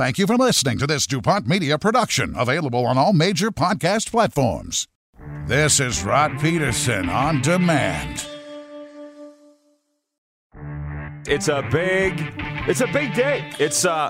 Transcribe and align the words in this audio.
Thank 0.00 0.16
you 0.16 0.26
for 0.26 0.36
listening 0.38 0.78
to 0.78 0.86
this 0.86 1.06
DuPont 1.06 1.46
Media 1.46 1.76
production, 1.76 2.32
available 2.34 2.86
on 2.86 2.96
all 2.96 3.12
major 3.12 3.50
podcast 3.50 4.10
platforms. 4.10 4.88
This 5.46 5.78
is 5.78 6.02
Rod 6.02 6.38
Pedersen 6.38 7.10
on 7.10 7.42
demand. 7.42 8.26
It's 11.26 11.48
a 11.48 11.68
big, 11.70 12.32
it's 12.66 12.80
a 12.80 12.86
big 12.86 13.12
day. 13.12 13.46
It's 13.58 13.84
uh, 13.84 14.08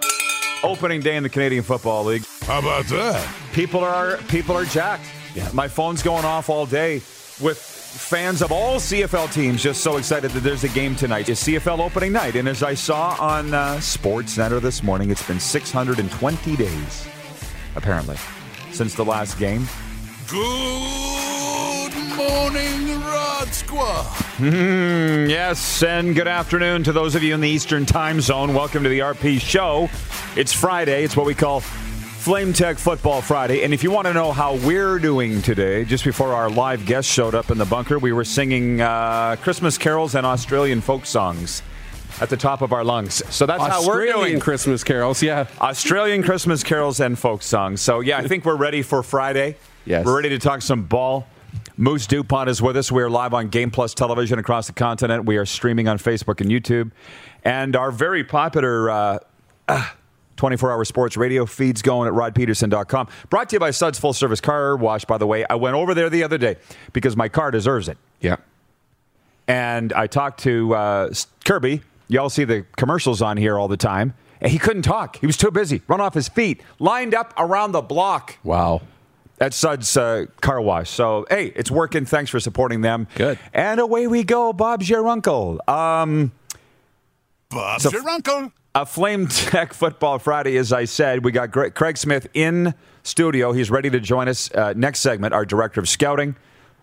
opening 0.62 1.00
day 1.00 1.16
in 1.16 1.24
the 1.24 1.28
Canadian 1.28 1.64
Football 1.64 2.04
League. 2.04 2.24
How 2.42 2.60
about 2.60 2.84
that? 2.84 3.28
People 3.52 3.80
are 3.80 4.18
people 4.28 4.56
are 4.56 4.66
jacked. 4.66 5.06
Yeah. 5.34 5.50
My 5.52 5.66
phone's 5.66 6.04
going 6.04 6.24
off 6.24 6.48
all 6.48 6.66
day 6.66 6.98
with 7.40 7.58
fans 7.90 8.40
of 8.40 8.52
all 8.52 8.76
CFL 8.76 9.32
teams 9.32 9.62
just 9.62 9.82
so 9.82 9.96
excited 9.96 10.30
that 10.30 10.40
there's 10.40 10.62
a 10.64 10.68
game 10.68 10.94
tonight. 10.94 11.28
It's 11.28 11.42
CFL 11.44 11.80
opening 11.80 12.12
night, 12.12 12.36
and 12.36 12.48
as 12.48 12.62
I 12.62 12.74
saw 12.74 13.16
on 13.18 13.52
uh, 13.52 13.80
Sports 13.80 14.34
Center 14.34 14.60
this 14.60 14.82
morning, 14.82 15.10
it's 15.10 15.26
been 15.26 15.40
620 15.40 16.56
days, 16.56 17.08
apparently, 17.74 18.16
since 18.70 18.94
the 18.94 19.04
last 19.04 19.38
game. 19.38 19.66
Good 20.28 21.94
morning, 22.16 23.00
Rod 23.00 23.48
Squad. 23.48 24.06
Mm, 24.38 25.28
yes, 25.28 25.82
and 25.82 26.14
good 26.14 26.28
afternoon 26.28 26.84
to 26.84 26.92
those 26.92 27.16
of 27.16 27.24
you 27.24 27.34
in 27.34 27.40
the 27.40 27.48
Eastern 27.48 27.84
Time 27.86 28.20
Zone. 28.20 28.54
Welcome 28.54 28.84
to 28.84 28.88
the 28.88 29.00
RP 29.00 29.40
Show. 29.40 29.90
It's 30.36 30.52
Friday. 30.52 31.02
It's 31.02 31.16
what 31.16 31.26
we 31.26 31.34
call 31.34 31.62
Flame 32.20 32.52
Tech 32.52 32.76
Football 32.76 33.22
Friday. 33.22 33.64
And 33.64 33.72
if 33.72 33.82
you 33.82 33.90
want 33.90 34.06
to 34.06 34.12
know 34.12 34.30
how 34.30 34.56
we're 34.56 34.98
doing 34.98 35.40
today, 35.40 35.86
just 35.86 36.04
before 36.04 36.34
our 36.34 36.50
live 36.50 36.84
guest 36.84 37.08
showed 37.08 37.34
up 37.34 37.50
in 37.50 37.56
the 37.56 37.64
bunker, 37.64 37.98
we 37.98 38.12
were 38.12 38.26
singing 38.26 38.82
uh, 38.82 39.36
Christmas 39.40 39.78
carols 39.78 40.14
and 40.14 40.26
Australian 40.26 40.82
folk 40.82 41.06
songs 41.06 41.62
at 42.20 42.28
the 42.28 42.36
top 42.36 42.60
of 42.60 42.74
our 42.74 42.84
lungs. 42.84 43.22
So 43.34 43.46
that's 43.46 43.62
how 43.62 43.86
we're 43.86 44.02
Australian 44.02 44.32
doing. 44.32 44.40
Christmas 44.40 44.84
carols, 44.84 45.22
yeah. 45.22 45.46
Australian 45.62 46.22
Christmas 46.22 46.62
carols 46.62 47.00
and 47.00 47.18
folk 47.18 47.40
songs. 47.40 47.80
So 47.80 48.00
yeah, 48.00 48.18
I 48.18 48.28
think 48.28 48.44
we're 48.44 48.54
ready 48.54 48.82
for 48.82 49.02
Friday. 49.02 49.56
Yes. 49.86 50.04
We're 50.04 50.16
ready 50.16 50.28
to 50.28 50.38
talk 50.38 50.60
some 50.60 50.82
ball. 50.82 51.26
Moose 51.78 52.06
DuPont 52.06 52.50
is 52.50 52.60
with 52.60 52.76
us. 52.76 52.92
We 52.92 53.02
are 53.02 53.08
live 53.08 53.32
on 53.32 53.48
Game 53.48 53.70
Plus 53.70 53.94
television 53.94 54.38
across 54.38 54.66
the 54.66 54.74
continent. 54.74 55.24
We 55.24 55.38
are 55.38 55.46
streaming 55.46 55.88
on 55.88 55.96
Facebook 55.96 56.42
and 56.42 56.50
YouTube. 56.50 56.90
And 57.44 57.74
our 57.76 57.90
very 57.90 58.24
popular 58.24 58.90
uh, 58.90 59.18
uh, 59.68 59.88
24 60.40 60.72
hour 60.72 60.84
sports 60.86 61.18
radio 61.18 61.44
feeds 61.44 61.82
going 61.82 62.08
at 62.08 62.14
rodpedersen.com. 62.14 63.08
Brought 63.28 63.50
to 63.50 63.56
you 63.56 63.60
by 63.60 63.72
Suds 63.72 63.98
Full 63.98 64.14
Service 64.14 64.40
Car 64.40 64.74
Wash, 64.74 65.04
by 65.04 65.18
the 65.18 65.26
way. 65.26 65.44
I 65.50 65.54
went 65.56 65.76
over 65.76 65.92
there 65.92 66.08
the 66.08 66.24
other 66.24 66.38
day 66.38 66.56
because 66.94 67.14
my 67.14 67.28
car 67.28 67.50
deserves 67.50 67.88
it. 67.90 67.98
Yeah. 68.22 68.36
And 69.46 69.92
I 69.92 70.06
talked 70.06 70.40
to 70.44 70.74
uh, 70.74 71.12
Kirby. 71.44 71.82
Y'all 72.08 72.30
see 72.30 72.44
the 72.44 72.64
commercials 72.78 73.20
on 73.20 73.36
here 73.36 73.58
all 73.58 73.68
the 73.68 73.76
time. 73.76 74.14
And 74.40 74.50
he 74.50 74.58
couldn't 74.58 74.80
talk. 74.82 75.16
He 75.16 75.26
was 75.26 75.36
too 75.36 75.50
busy. 75.50 75.82
Run 75.88 76.00
off 76.00 76.14
his 76.14 76.28
feet. 76.30 76.62
Lined 76.78 77.14
up 77.14 77.34
around 77.36 77.72
the 77.72 77.82
block 77.82 78.38
Wow. 78.42 78.80
at 79.40 79.52
Suds 79.52 79.94
uh, 79.94 80.24
Car 80.40 80.62
Wash. 80.62 80.88
So, 80.88 81.26
hey, 81.28 81.52
it's 81.54 81.70
working. 81.70 82.06
Thanks 82.06 82.30
for 82.30 82.40
supporting 82.40 82.80
them. 82.80 83.08
Good. 83.14 83.38
And 83.52 83.78
away 83.78 84.06
we 84.06 84.24
go. 84.24 84.54
Bob's 84.54 84.88
your 84.88 85.06
uncle. 85.06 85.60
Um, 85.68 86.32
Bob's 87.50 87.82
So- 87.82 87.90
your 87.90 88.08
uncle. 88.08 88.52
A 88.72 88.86
Flame 88.86 89.26
Tech 89.26 89.74
Football 89.74 90.20
Friday, 90.20 90.56
as 90.56 90.72
I 90.72 90.84
said. 90.84 91.24
We 91.24 91.32
got 91.32 91.50
Craig 91.50 91.98
Smith 91.98 92.28
in 92.34 92.74
studio. 93.02 93.52
He's 93.52 93.68
ready 93.68 93.90
to 93.90 93.98
join 93.98 94.28
us 94.28 94.52
uh, 94.52 94.74
next 94.76 95.00
segment, 95.00 95.34
our 95.34 95.44
director 95.44 95.80
of 95.80 95.88
scouting. 95.88 96.36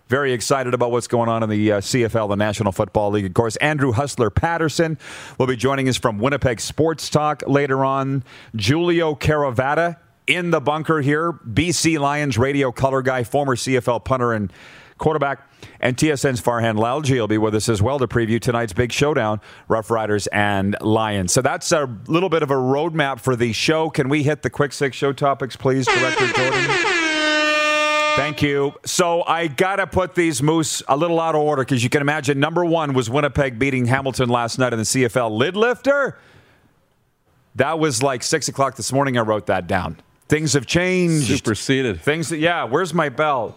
Very 0.08 0.32
excited 0.32 0.74
about 0.74 0.90
what's 0.90 1.06
going 1.06 1.28
on 1.30 1.42
in 1.42 1.48
the 1.48 1.72
uh, 1.72 1.80
CFL, 1.80 2.28
the 2.28 2.36
National 2.36 2.72
Football 2.72 3.12
League. 3.12 3.24
Of 3.24 3.34
course, 3.34 3.56
Andrew 3.56 3.92
Hustler 3.92 4.28
Paterson 4.28 4.98
will 5.38 5.46
be 5.46 5.56
joining 5.56 5.88
us 5.88 5.96
from 5.96 6.18
Winnipeg 6.18 6.60
Sports 6.60 7.08
Talk 7.08 7.42
later 7.46 7.84
on. 7.84 8.22
Giulio 8.54 9.14
Caravatta 9.14 9.96
in 10.26 10.50
the 10.50 10.60
bunker 10.60 11.00
here, 11.00 11.32
BC 11.32 11.98
Lions 11.98 12.36
radio 12.36 12.70
color 12.70 13.00
guy, 13.00 13.24
former 13.24 13.56
CFL 13.56 14.04
punter 14.04 14.34
and 14.34 14.52
quarterback. 14.98 15.48
And 15.80 15.96
TSN's 15.96 16.40
Farhan 16.40 16.76
Lalji 16.76 17.18
will 17.18 17.28
be 17.28 17.38
with 17.38 17.54
us 17.54 17.68
as 17.68 17.80
well 17.80 17.98
to 17.98 18.08
preview 18.08 18.40
tonight's 18.40 18.72
big 18.72 18.92
showdown, 18.92 19.40
Rough 19.68 19.90
Riders 19.90 20.26
and 20.28 20.76
Lions. 20.80 21.32
So 21.32 21.40
that's 21.42 21.70
a 21.72 21.88
little 22.06 22.28
bit 22.28 22.42
of 22.42 22.50
a 22.50 22.54
roadmap 22.54 23.20
for 23.20 23.36
the 23.36 23.52
show. 23.52 23.90
Can 23.90 24.08
we 24.08 24.22
hit 24.22 24.42
the 24.42 24.50
quick 24.50 24.72
six 24.72 24.96
show 24.96 25.12
topics, 25.12 25.56
please, 25.56 25.86
Director 25.86 26.26
Jordan? 26.32 26.64
Thank 28.18 28.42
you. 28.42 28.74
So 28.84 29.22
I 29.22 29.46
got 29.46 29.76
to 29.76 29.86
put 29.86 30.16
these 30.16 30.42
Moose 30.42 30.82
a 30.88 30.96
little 30.96 31.20
out 31.20 31.36
of 31.36 31.40
order 31.40 31.62
because 31.62 31.84
you 31.84 31.88
can 31.88 32.02
imagine 32.02 32.40
number 32.40 32.64
one 32.64 32.92
was 32.92 33.08
Winnipeg 33.08 33.60
beating 33.60 33.86
Hamilton 33.86 34.28
last 34.28 34.58
night 34.58 34.72
in 34.72 34.78
the 34.80 34.84
CFL 34.84 35.30
lid 35.30 35.56
lifter. 35.56 36.18
That 37.54 37.78
was 37.78 38.02
like 38.02 38.24
six 38.24 38.48
o'clock 38.48 38.74
this 38.74 38.92
morning. 38.92 39.16
I 39.18 39.20
wrote 39.20 39.46
that 39.46 39.68
down. 39.68 39.98
Things 40.28 40.52
have 40.54 40.66
changed. 40.66 41.28
Superseded. 41.28 42.00
Things 42.00 42.28
that, 42.30 42.38
yeah, 42.38 42.64
where's 42.64 42.92
my 42.92 43.08
bell? 43.08 43.56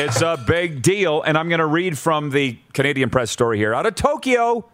It's 0.00 0.22
a 0.22 0.36
big 0.36 0.80
deal. 0.80 1.22
And 1.22 1.36
I'm 1.36 1.48
going 1.48 1.58
to 1.58 1.66
read 1.66 1.98
from 1.98 2.30
the 2.30 2.56
Canadian 2.72 3.10
press 3.10 3.32
story 3.32 3.58
here. 3.58 3.74
Out 3.74 3.84
of 3.84 3.96
Tokyo, 3.96 4.70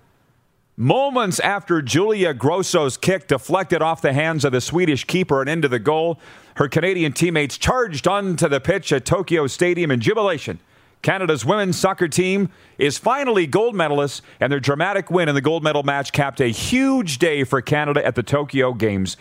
moments 0.77 1.41
after 1.41 1.81
Julia 1.81 2.35
Grosso's 2.35 2.99
kick 2.99 3.27
deflected 3.29 3.81
off 3.81 4.03
the 4.03 4.13
hands 4.13 4.45
of 4.45 4.53
the 4.53 4.61
Swedish 4.61 5.05
keeper 5.05 5.41
and 5.41 5.49
into 5.49 5.67
the 5.67 5.79
goal, 5.79 6.21
her 6.57 6.69
Canadian 6.69 7.15
teammates 7.15 7.57
charged 7.57 8.07
onto 8.07 8.51
the 8.51 8.61
pitch 8.61 8.93
at 8.93 9.07
Tokyo 9.07 9.47
Stadium 9.47 9.91
in 9.91 10.01
jubilation. 10.01 10.61
Canada's 11.01 11.43
women's 11.43 11.79
soccer 11.79 12.07
team 12.07 12.51
is 12.77 12.99
finally 12.99 13.47
gold 13.47 13.75
medalists, 13.75 14.21
and 14.41 14.53
their 14.53 14.61
dramatic 14.61 15.11
win 15.11 15.31
in 15.31 15.35
the 15.35 15.41
gold 15.41 15.63
medal 15.63 15.85
match 15.85 16.13
capped 16.13 16.43
a 16.43 16.49
huge 16.49 17.17
day 17.17 17.45
for 17.45 17.63
Canada 17.63 18.05
at 18.05 18.15
the 18.15 18.23
Tokyo 18.23 18.75
Games. 18.75 19.17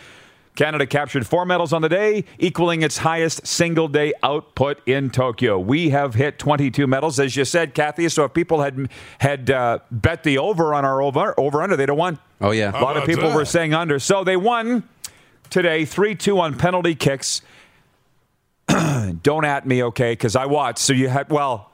Canada 0.56 0.86
captured 0.86 1.26
four 1.26 1.44
medals 1.44 1.72
on 1.72 1.82
the 1.82 1.88
day, 1.88 2.24
equaling 2.38 2.82
its 2.82 2.98
highest 2.98 3.44
single 3.44 3.88
day 3.88 4.12
output 4.22 4.80
in 4.86 5.10
Tokyo. 5.10 5.58
We 5.58 5.90
have 5.90 6.14
hit 6.14 6.38
22 6.38 6.86
medals, 6.86 7.18
as 7.18 7.36
you 7.36 7.44
said, 7.44 7.74
Kathy. 7.74 8.08
So 8.08 8.24
if 8.24 8.34
people 8.34 8.62
had 8.62 8.88
had 9.18 9.50
uh, 9.50 9.80
bet 9.90 10.22
the 10.22 10.38
over 10.38 10.72
on 10.72 10.84
our 10.84 11.02
over 11.02 11.34
over 11.38 11.60
under, 11.60 11.76
they'd 11.76 11.88
have 11.88 11.98
won. 11.98 12.20
Oh, 12.40 12.52
yeah. 12.52 12.70
A 12.70 12.82
lot 12.82 12.96
of 12.96 13.04
people 13.04 13.30
that? 13.30 13.36
were 13.36 13.44
saying 13.44 13.74
under. 13.74 13.98
So 13.98 14.22
they 14.22 14.36
won 14.36 14.88
today, 15.50 15.84
3 15.84 16.14
2 16.14 16.38
on 16.38 16.56
penalty 16.56 16.94
kicks. 16.94 17.42
Don't 19.22 19.44
at 19.44 19.66
me, 19.66 19.82
okay? 19.82 20.12
Because 20.12 20.36
I 20.36 20.46
watched. 20.46 20.78
So 20.78 20.92
you 20.92 21.08
had, 21.08 21.30
well, 21.30 21.72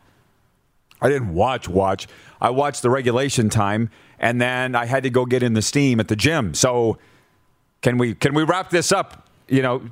I 1.03 1.09
didn't 1.11 1.35
watch, 1.35 1.69
watch. 1.69 2.09
I 2.41 2.49
watched 2.49 2.81
the 2.81 2.89
regulation 2.89 3.51
time, 3.51 3.91
and 4.19 4.41
then 4.41 4.75
I 4.75 4.87
had 4.87 5.03
to 5.03 5.11
go 5.11 5.27
get 5.27 5.43
in 5.43 5.53
the 5.53 5.63
steam 5.63 6.01
at 6.01 6.09
the 6.09 6.17
gym. 6.17 6.55
So 6.55 6.99
can 7.83 7.99
we 7.99 8.15
can 8.15 8.35
we 8.35 8.43
wrap 8.43 8.71
this 8.71 8.93
up? 8.93 9.29
You 9.49 9.63
know, 9.63 9.83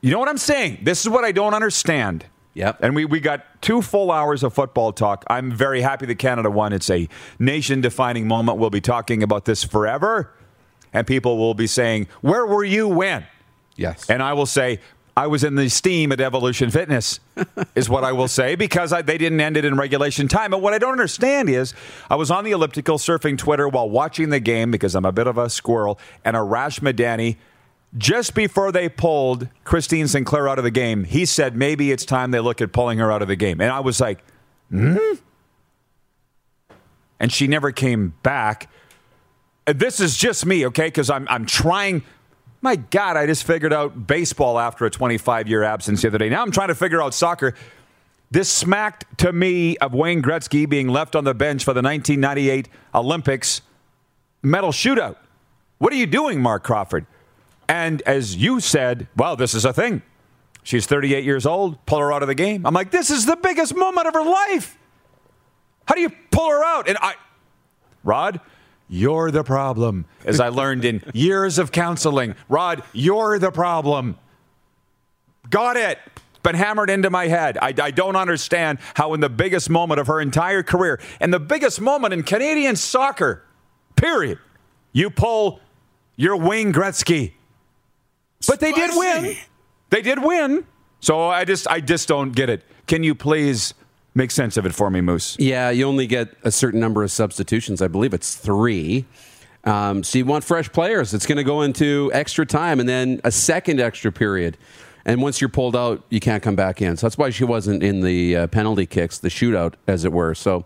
you 0.00 0.10
know 0.10 0.18
what 0.18 0.28
I'm 0.28 0.38
saying? 0.38 0.78
This 0.82 1.00
is 1.02 1.08
what 1.08 1.24
I 1.24 1.32
don't 1.32 1.54
understand. 1.54 2.26
Yep. 2.54 2.78
And 2.82 2.94
we, 2.94 3.04
we 3.06 3.20
got 3.20 3.62
two 3.62 3.80
full 3.80 4.10
hours 4.10 4.42
of 4.42 4.52
football 4.52 4.92
talk. 4.92 5.24
I'm 5.28 5.50
very 5.50 5.80
happy 5.80 6.04
that 6.06 6.16
Canada 6.16 6.50
won. 6.50 6.72
It's 6.72 6.90
a 6.90 7.08
nation 7.38 7.80
defining 7.80 8.28
moment. 8.28 8.58
We'll 8.58 8.70
be 8.70 8.80
talking 8.80 9.22
about 9.22 9.46
this 9.46 9.64
forever. 9.64 10.30
And 10.92 11.06
people 11.06 11.38
will 11.38 11.54
be 11.54 11.66
saying, 11.66 12.08
Where 12.20 12.44
were 12.44 12.64
you 12.64 12.88
when? 12.88 13.26
Yes. 13.76 14.08
And 14.10 14.22
I 14.22 14.34
will 14.34 14.46
say, 14.46 14.80
I 15.16 15.26
was 15.26 15.44
in 15.44 15.56
the 15.56 15.68
steam 15.68 16.10
at 16.10 16.20
Evolution 16.20 16.70
Fitness, 16.70 17.20
is 17.74 17.88
what 17.88 18.02
I 18.02 18.12
will 18.12 18.28
say, 18.28 18.54
because 18.54 18.92
I, 18.92 19.02
they 19.02 19.18
didn't 19.18 19.40
end 19.40 19.58
it 19.58 19.64
in 19.64 19.76
regulation 19.76 20.26
time. 20.26 20.50
But 20.50 20.62
what 20.62 20.72
I 20.72 20.78
don't 20.78 20.92
understand 20.92 21.50
is 21.50 21.74
I 22.08 22.14
was 22.16 22.30
on 22.30 22.44
the 22.44 22.52
elliptical 22.52 22.96
surfing 22.96 23.36
Twitter 23.36 23.68
while 23.68 23.90
watching 23.90 24.30
the 24.30 24.40
game 24.40 24.70
because 24.70 24.94
I'm 24.94 25.04
a 25.04 25.12
bit 25.12 25.26
of 25.26 25.36
a 25.36 25.50
squirrel, 25.50 25.98
and 26.24 26.34
Arash 26.34 26.80
Madani 26.80 27.36
just 27.96 28.34
before 28.34 28.72
they 28.72 28.88
pulled 28.88 29.48
Christine 29.64 30.08
Sinclair 30.08 30.48
out 30.48 30.58
of 30.58 30.64
the 30.64 30.70
game, 30.70 31.04
he 31.04 31.26
said 31.26 31.56
maybe 31.56 31.92
it's 31.92 32.04
time 32.04 32.30
they 32.30 32.40
look 32.40 32.60
at 32.60 32.72
pulling 32.72 32.98
her 32.98 33.12
out 33.12 33.22
of 33.22 33.28
the 33.28 33.36
game. 33.36 33.60
And 33.60 33.70
I 33.70 33.80
was 33.80 34.00
like, 34.00 34.24
hmm? 34.70 34.96
And 37.20 37.30
she 37.30 37.46
never 37.46 37.70
came 37.70 38.14
back. 38.22 38.70
This 39.66 40.00
is 40.00 40.16
just 40.16 40.46
me, 40.46 40.66
okay? 40.66 40.86
Because 40.86 41.10
I'm, 41.10 41.28
I'm 41.28 41.46
trying. 41.46 42.02
My 42.62 42.76
God, 42.76 43.16
I 43.16 43.26
just 43.26 43.42
figured 43.42 43.72
out 43.72 44.06
baseball 44.06 44.58
after 44.58 44.86
a 44.86 44.90
25 44.90 45.48
year 45.48 45.64
absence 45.64 46.02
the 46.02 46.08
other 46.08 46.18
day. 46.18 46.28
Now 46.28 46.42
I'm 46.42 46.52
trying 46.52 46.68
to 46.68 46.76
figure 46.76 47.02
out 47.02 47.12
soccer. 47.12 47.54
This 48.30 48.48
smacked 48.48 49.18
to 49.18 49.32
me 49.32 49.76
of 49.78 49.92
Wayne 49.92 50.22
Gretzky 50.22 50.66
being 50.66 50.88
left 50.88 51.16
on 51.16 51.24
the 51.24 51.34
bench 51.34 51.64
for 51.64 51.74
the 51.74 51.82
1998 51.82 52.68
Olympics 52.94 53.60
medal 54.42 54.70
shootout. 54.70 55.16
What 55.78 55.92
are 55.92 55.96
you 55.96 56.06
doing, 56.06 56.40
Marc 56.40 56.62
Crawford? 56.62 57.04
And 57.68 58.00
as 58.02 58.36
you 58.36 58.60
said, 58.60 59.08
well, 59.16 59.34
this 59.34 59.54
is 59.54 59.64
a 59.64 59.72
thing. 59.72 60.02
She's 60.62 60.86
38 60.86 61.24
years 61.24 61.44
old, 61.44 61.84
pull 61.84 61.98
her 61.98 62.12
out 62.12 62.22
of 62.22 62.28
the 62.28 62.34
game. 62.34 62.64
I'm 62.64 62.74
like, 62.74 62.92
this 62.92 63.10
is 63.10 63.26
the 63.26 63.36
biggest 63.36 63.74
moment 63.74 64.06
of 64.06 64.14
her 64.14 64.24
life. 64.24 64.78
How 65.86 65.96
do 65.96 66.00
you 66.00 66.10
pull 66.30 66.48
her 66.48 66.64
out? 66.64 66.88
And 66.88 66.96
I, 66.98 67.14
Rod, 68.04 68.40
you're 68.92 69.30
the 69.30 69.42
problem, 69.42 70.04
as 70.26 70.38
I 70.38 70.50
learned 70.50 70.84
in 70.84 71.02
years 71.14 71.58
of 71.58 71.72
counseling. 71.72 72.34
Rod, 72.50 72.82
you're 72.92 73.38
the 73.38 73.50
problem. 73.50 74.18
Got 75.48 75.78
it. 75.78 75.98
Been 76.42 76.56
hammered 76.56 76.90
into 76.90 77.08
my 77.08 77.26
head. 77.26 77.56
I, 77.56 77.72
I 77.82 77.90
don't 77.90 78.16
understand 78.16 78.80
how, 78.92 79.14
in 79.14 79.20
the 79.20 79.30
biggest 79.30 79.70
moment 79.70 79.98
of 79.98 80.08
her 80.08 80.20
entire 80.20 80.62
career, 80.62 81.00
and 81.20 81.32
the 81.32 81.40
biggest 81.40 81.80
moment 81.80 82.12
in 82.12 82.22
Canadian 82.22 82.76
soccer, 82.76 83.42
period, 83.96 84.38
you 84.92 85.08
pull 85.08 85.60
your 86.16 86.36
Wayne 86.36 86.70
Gretzky. 86.70 87.32
But 88.46 88.60
they 88.60 88.72
did 88.72 88.90
win. 88.92 89.36
They 89.88 90.02
did 90.02 90.22
win. 90.22 90.66
So 91.00 91.28
I 91.28 91.46
just, 91.46 91.66
I 91.66 91.80
just 91.80 92.08
don't 92.08 92.32
get 92.32 92.50
it. 92.50 92.62
Can 92.86 93.02
you 93.02 93.14
please 93.14 93.72
make 94.14 94.30
sense 94.30 94.56
of 94.56 94.66
it 94.66 94.74
for 94.74 94.90
me, 94.90 95.00
Moose? 95.00 95.36
Yeah, 95.38 95.70
you 95.70 95.86
only 95.86 96.06
get 96.06 96.34
a 96.42 96.50
certain 96.50 96.80
number 96.80 97.02
of 97.02 97.10
substitutions. 97.10 97.82
I 97.82 97.88
believe 97.88 98.14
it's 98.14 98.34
three. 98.34 99.06
Um, 99.64 100.02
so 100.02 100.18
you 100.18 100.24
want 100.24 100.44
fresh 100.44 100.70
players. 100.72 101.14
It's 101.14 101.26
going 101.26 101.38
to 101.38 101.44
go 101.44 101.62
into 101.62 102.10
extra 102.12 102.44
time 102.44 102.80
and 102.80 102.88
then 102.88 103.20
a 103.24 103.30
second 103.30 103.80
extra 103.80 104.10
period. 104.10 104.56
And 105.04 105.20
once 105.22 105.40
you're 105.40 105.50
pulled 105.50 105.76
out, 105.76 106.04
you 106.10 106.20
can't 106.20 106.42
come 106.42 106.56
back 106.56 106.80
in. 106.80 106.96
So 106.96 107.06
that's 107.06 107.18
why 107.18 107.30
she 107.30 107.44
wasn't 107.44 107.82
in 107.82 108.00
the 108.00 108.36
uh, 108.36 108.46
penalty 108.48 108.86
kicks, 108.86 109.18
the 109.18 109.28
shootout, 109.28 109.74
as 109.86 110.04
it 110.04 110.12
were. 110.12 110.34
So 110.34 110.64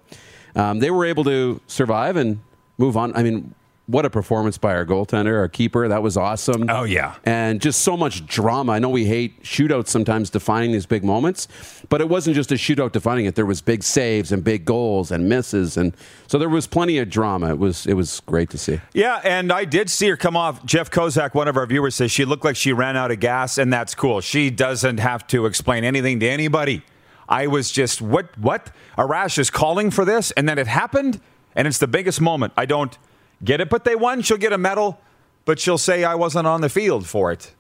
um, 0.55 0.79
they 0.81 0.91
were 0.91 1.05
able 1.05 1.25
to 1.25 1.61
survive 1.67 2.17
and 2.17 2.41
move 2.79 2.97
on. 2.97 3.15
I 3.17 3.23
mean, 3.23 3.55
what 3.87 4.05
a 4.05 4.11
performance 4.11 4.59
by 4.59 4.75
our 4.75 4.85
goaltender, 4.85 5.39
our 5.39 5.49
keeper. 5.49 5.87
That 5.87 6.03
was 6.03 6.17
awesome. 6.17 6.67
Oh, 6.69 6.83
yeah. 6.83 7.15
And 7.25 7.61
just 7.61 7.83
so 7.83 7.97
much 7.97 8.27
drama. 8.27 8.73
I 8.73 8.79
know 8.81 8.89
we 8.89 9.05
hate 9.05 9.43
shootouts 9.45 9.89
sometimes 9.89 10.29
defining 10.29 10.73
these 10.73 10.87
big 10.87 11.05
moments, 11.05 11.47
but 11.89 12.01
it 12.01 12.09
wasn't 12.09 12.35
just 12.35 12.51
a 12.51 12.57
shootout 12.57 12.93
defining 12.93 13.27
it. 13.27 13.37
There 13.37 13.47
was 13.47 13.61
big 13.61 13.85
saves 13.85 14.33
and 14.33 14.43
big 14.43 14.65
goals 14.65 15.13
and 15.13 15.29
misses, 15.29 15.77
and 15.77 15.97
so 16.27 16.39
there 16.39 16.49
was 16.49 16.67
plenty 16.67 16.99
of 16.99 17.09
drama. 17.09 17.51
It 17.51 17.59
was 17.59 17.87
it 17.87 17.95
was 17.95 18.21
great 18.27 18.51
to 18.51 18.59
see. 18.59 18.81
Yeah, 18.93 19.21
and 19.23 19.53
I 19.53 19.65
did 19.65 19.89
see 19.89 20.09
her 20.09 20.17
come 20.17 20.37
off. 20.37 20.65
Jeff 20.65 20.91
Kozak, 20.91 21.35
one 21.35 21.47
of 21.47 21.57
our 21.57 21.67
viewers, 21.67 21.95
says 21.95 22.11
she 22.11 22.25
looked 22.25 22.45
like 22.45 22.57
she 22.57 22.73
ran 22.73 22.97
out 22.97 23.13
of 23.13 23.21
gas, 23.21 23.57
and 23.57 23.73
that's 23.73 23.95
cool. 23.95 24.21
She 24.21 24.51
doesn't 24.51 24.99
have 24.99 25.27
to 25.29 25.47
explain 25.47 25.85
anything 25.85 26.19
to 26.21 26.29
anybody. 26.29 26.83
I 27.29 27.47
was 27.49 27.73
just, 27.73 28.01
what, 28.01 28.37
what? 28.39 28.71
Arash 28.97 29.39
is 29.39 29.51
calling 29.51 29.91
for 29.91 30.05
this, 30.05 30.31
and 30.33 30.49
then 30.49 30.59
it 30.59 30.67
happened, 30.67 31.21
and 31.55 31.67
it's 31.67 31.79
the 31.79 31.89
biggest 31.89 32.21
moment. 32.21 32.53
I 32.57 32.67
don't 32.67 32.97
get 33.45 33.61
it, 33.61 33.69
but 33.69 33.85
they 33.85 33.97
won. 33.97 34.23
She'll 34.23 34.37
get 34.37 34.53
a 34.53 34.59
medal, 34.59 34.99
but 35.45 35.59
she'll 35.59 35.79
say 35.79 36.05
I 36.05 36.15
wasn't 36.15 36.47
on 36.47 36.61
the 36.61 36.69
field 36.69 37.07
for 37.07 37.33
it. 37.33 37.55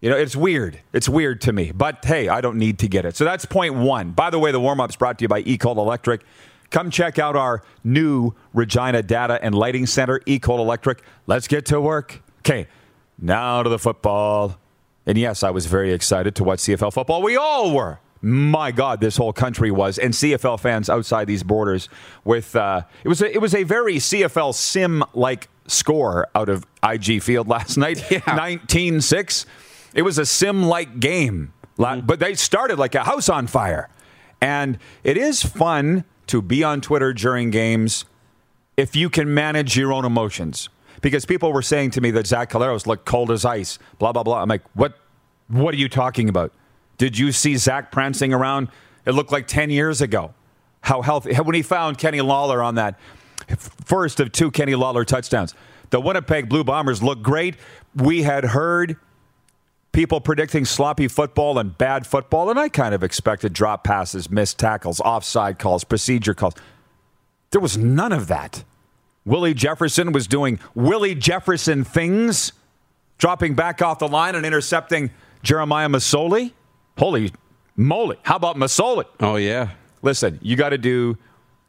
You 0.00 0.10
know, 0.10 0.16
it's 0.16 0.36
weird. 0.36 0.80
It's 0.92 1.08
weird 1.08 1.40
to 1.42 1.52
me. 1.52 1.72
But 1.72 2.04
hey, 2.04 2.28
I 2.28 2.40
don't 2.40 2.56
need 2.56 2.78
to 2.80 2.88
get 2.88 3.04
it. 3.04 3.16
So 3.16 3.24
that's 3.24 3.44
point 3.44 3.74
one. 3.74 4.12
By 4.12 4.30
the 4.30 4.38
way, 4.38 4.52
the 4.52 4.60
warm 4.60 4.80
up's 4.80 4.96
brought 4.96 5.18
to 5.18 5.24
you 5.24 5.28
by 5.28 5.42
EECOL 5.42 5.76
Electric. 5.76 6.22
Come 6.70 6.90
check 6.90 7.18
out 7.18 7.34
our 7.34 7.62
new 7.82 8.34
Regina 8.52 9.02
Data 9.02 9.38
and 9.42 9.54
Lighting 9.54 9.86
Center, 9.86 10.20
EECOL 10.20 10.58
Electric. 10.58 11.02
Let's 11.26 11.48
get 11.48 11.66
to 11.66 11.80
work. 11.80 12.22
Okay, 12.40 12.68
now 13.18 13.62
to 13.62 13.68
the 13.68 13.78
football. 13.78 14.58
And 15.06 15.16
yes, 15.16 15.42
I 15.42 15.50
was 15.50 15.66
very 15.66 15.92
excited 15.92 16.34
to 16.36 16.44
watch 16.44 16.60
CFL 16.60 16.92
football. 16.92 17.22
We 17.22 17.36
all 17.36 17.74
were. 17.74 17.98
My 18.20 18.72
God, 18.72 19.00
this 19.00 19.16
whole 19.16 19.32
country 19.32 19.70
was, 19.70 19.98
and 19.98 20.12
CFL 20.12 20.58
fans 20.58 20.90
outside 20.90 21.26
these 21.26 21.42
borders. 21.42 21.88
With 22.24 22.56
uh, 22.56 22.82
it 23.04 23.08
was 23.08 23.22
a, 23.22 23.32
it 23.32 23.40
was 23.40 23.54
a 23.54 23.62
very 23.62 23.96
CFL 23.96 24.54
sim 24.54 25.04
like 25.14 25.48
score 25.66 26.26
out 26.34 26.48
of 26.48 26.66
IG 26.82 27.22
Field 27.22 27.48
last 27.56 27.76
night, 27.76 28.02
nineteen 28.26 29.00
six. 29.00 29.46
It 29.94 30.02
was 30.02 30.18
a 30.18 30.26
sim 30.26 30.64
like 30.64 31.00
game, 31.00 31.52
La- 31.76 32.00
but 32.00 32.18
they 32.18 32.34
started 32.34 32.78
like 32.78 32.94
a 32.94 33.04
house 33.04 33.28
on 33.28 33.46
fire. 33.46 33.88
And 34.40 34.78
it 35.02 35.16
is 35.16 35.42
fun 35.42 36.04
to 36.28 36.40
be 36.42 36.62
on 36.62 36.80
Twitter 36.80 37.12
during 37.12 37.50
games 37.50 38.04
if 38.76 38.94
you 38.94 39.10
can 39.10 39.32
manage 39.34 39.76
your 39.76 39.92
own 39.92 40.04
emotions. 40.04 40.68
Because 41.00 41.24
people 41.24 41.52
were 41.52 41.62
saying 41.62 41.90
to 41.92 42.00
me 42.00 42.10
that 42.12 42.26
Zach 42.26 42.50
Collaros 42.50 42.86
looked 42.86 43.04
cold 43.06 43.30
as 43.30 43.44
ice, 43.44 43.78
blah, 43.98 44.12
blah, 44.12 44.22
blah. 44.22 44.40
I'm 44.42 44.48
like, 44.48 44.62
what, 44.74 44.98
what 45.48 45.74
are 45.74 45.76
you 45.76 45.88
talking 45.88 46.28
about? 46.28 46.52
Did 46.98 47.16
you 47.16 47.32
see 47.32 47.56
Zach 47.56 47.90
prancing 47.90 48.34
around? 48.34 48.68
It 49.06 49.12
looked 49.12 49.32
like 49.32 49.46
10 49.46 49.70
years 49.70 50.00
ago. 50.00 50.34
How 50.82 51.02
healthy. 51.02 51.34
When 51.34 51.54
he 51.54 51.62
found 51.62 51.98
Kenny 51.98 52.20
Lawler 52.20 52.62
on 52.62 52.74
that 52.74 52.98
first 53.84 54.20
of 54.20 54.32
two 54.32 54.50
Kenny 54.50 54.74
Lawler 54.74 55.04
touchdowns, 55.04 55.54
the 55.90 56.00
Winnipeg 56.00 56.48
Blue 56.48 56.64
Bombers 56.64 57.02
looked 57.02 57.22
great. 57.22 57.56
We 57.94 58.22
had 58.22 58.44
heard 58.44 58.96
people 59.92 60.20
predicting 60.20 60.64
sloppy 60.64 61.08
football 61.08 61.58
and 61.58 61.76
bad 61.76 62.06
football, 62.06 62.50
and 62.50 62.58
I 62.58 62.68
kind 62.68 62.94
of 62.94 63.02
expected 63.02 63.52
drop 63.52 63.84
passes, 63.84 64.30
missed 64.30 64.58
tackles, 64.58 65.00
offside 65.00 65.58
calls, 65.58 65.84
procedure 65.84 66.34
calls. 66.34 66.54
There 67.50 67.60
was 67.60 67.78
none 67.78 68.12
of 68.12 68.26
that. 68.28 68.64
Willie 69.24 69.54
Jefferson 69.54 70.12
was 70.12 70.26
doing 70.26 70.58
Willie 70.74 71.14
Jefferson 71.14 71.84
things, 71.84 72.52
dropping 73.18 73.54
back 73.54 73.82
off 73.82 73.98
the 73.98 74.08
line 74.08 74.34
and 74.34 74.44
intercepting 74.44 75.10
Jeremiah 75.42 75.88
Masoli. 75.88 76.52
Holy 76.98 77.32
moly. 77.76 78.16
How 78.22 78.36
about 78.36 78.56
Masoli? 78.56 79.04
Oh 79.20 79.36
yeah. 79.36 79.70
Listen, 80.02 80.38
you 80.42 80.56
got 80.56 80.70
to 80.70 80.78
do 80.78 81.16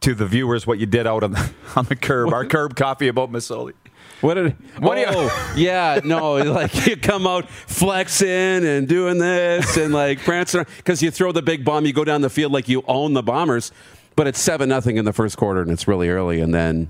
to 0.01 0.13
the 0.15 0.25
viewers 0.25 0.65
what 0.65 0.79
you 0.79 0.85
did 0.85 1.05
out 1.07 1.23
on 1.23 1.31
the, 1.31 1.51
on 1.75 1.85
the 1.85 1.95
curb, 1.95 2.33
our 2.33 2.45
curb 2.45 2.75
coffee 2.75 3.07
about 3.07 3.31
Masoli. 3.31 3.73
What 4.21 4.33
did? 4.35 4.55
What 4.79 4.95
do 4.95 5.01
you- 5.01 5.07
oh, 5.09 5.53
yeah, 5.55 5.99
no, 6.03 6.33
like 6.53 6.85
you 6.87 6.97
come 6.97 7.25
out 7.25 7.49
flexing 7.49 8.27
and 8.65 8.87
doing 8.87 9.17
this 9.17 9.77
and 9.77 9.93
like 9.93 10.19
prancing 10.19 10.65
because 10.77 11.01
you 11.01 11.09
throw 11.11 11.31
the 11.31 11.41
big 11.41 11.63
bomb, 11.63 11.85
you 11.85 11.93
go 11.93 12.03
down 12.03 12.21
the 12.21 12.29
field 12.29 12.51
like 12.51 12.67
you 12.67 12.83
own 12.87 13.13
the 13.13 13.23
Bombers, 13.23 13.71
but 14.15 14.27
it's 14.27 14.39
seven 14.39 14.67
nothing 14.69 14.97
in 14.97 15.05
the 15.05 15.13
first 15.13 15.37
quarter 15.37 15.61
and 15.61 15.71
it's 15.71 15.87
really 15.87 16.09
early, 16.09 16.39
and 16.41 16.53
then 16.53 16.89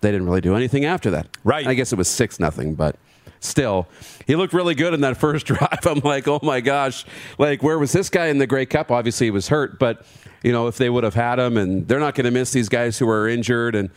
they 0.00 0.10
didn't 0.12 0.26
really 0.26 0.40
do 0.42 0.54
anything 0.56 0.84
after 0.84 1.10
that. 1.12 1.32
Mm-hmm. 1.32 1.48
Right. 1.48 1.66
I 1.66 1.74
guess 1.74 1.92
it 1.92 1.96
was 1.96 2.08
six 2.08 2.38
nothing, 2.38 2.74
but 2.74 2.96
still, 3.40 3.86
he 4.26 4.36
looked 4.36 4.52
really 4.52 4.74
good 4.74 4.94
in 4.94 5.00
that 5.02 5.16
first 5.16 5.46
drive. 5.52 5.86
I'm 5.86 6.00
like, 6.00 6.26
oh 6.28 6.40
my 6.42 6.60
gosh, 6.60 7.04
like 7.38 7.62
where 7.62 7.78
was 7.78 7.92
this 7.92 8.10
guy 8.10 8.26
in 8.26 8.38
the 8.38 8.46
Grey 8.46 8.66
Cup? 8.66 8.90
Obviously, 8.90 9.26
he 9.26 9.30
was 9.30 9.48
hurt, 9.48 9.78
but 9.78 10.04
you 10.42 10.52
know, 10.52 10.66
if 10.66 10.76
they 10.78 10.88
would 10.90 11.04
have 11.04 11.14
had 11.14 11.38
him, 11.38 11.56
and 11.56 11.88
they're 11.88 12.00
not 12.00 12.14
going 12.14 12.24
to 12.24 12.30
miss 12.30 12.52
these 12.52 12.68
guys 12.68 12.98
who 12.98 13.08
are 13.08 13.28
injured 13.28 13.74
and. 13.74 13.90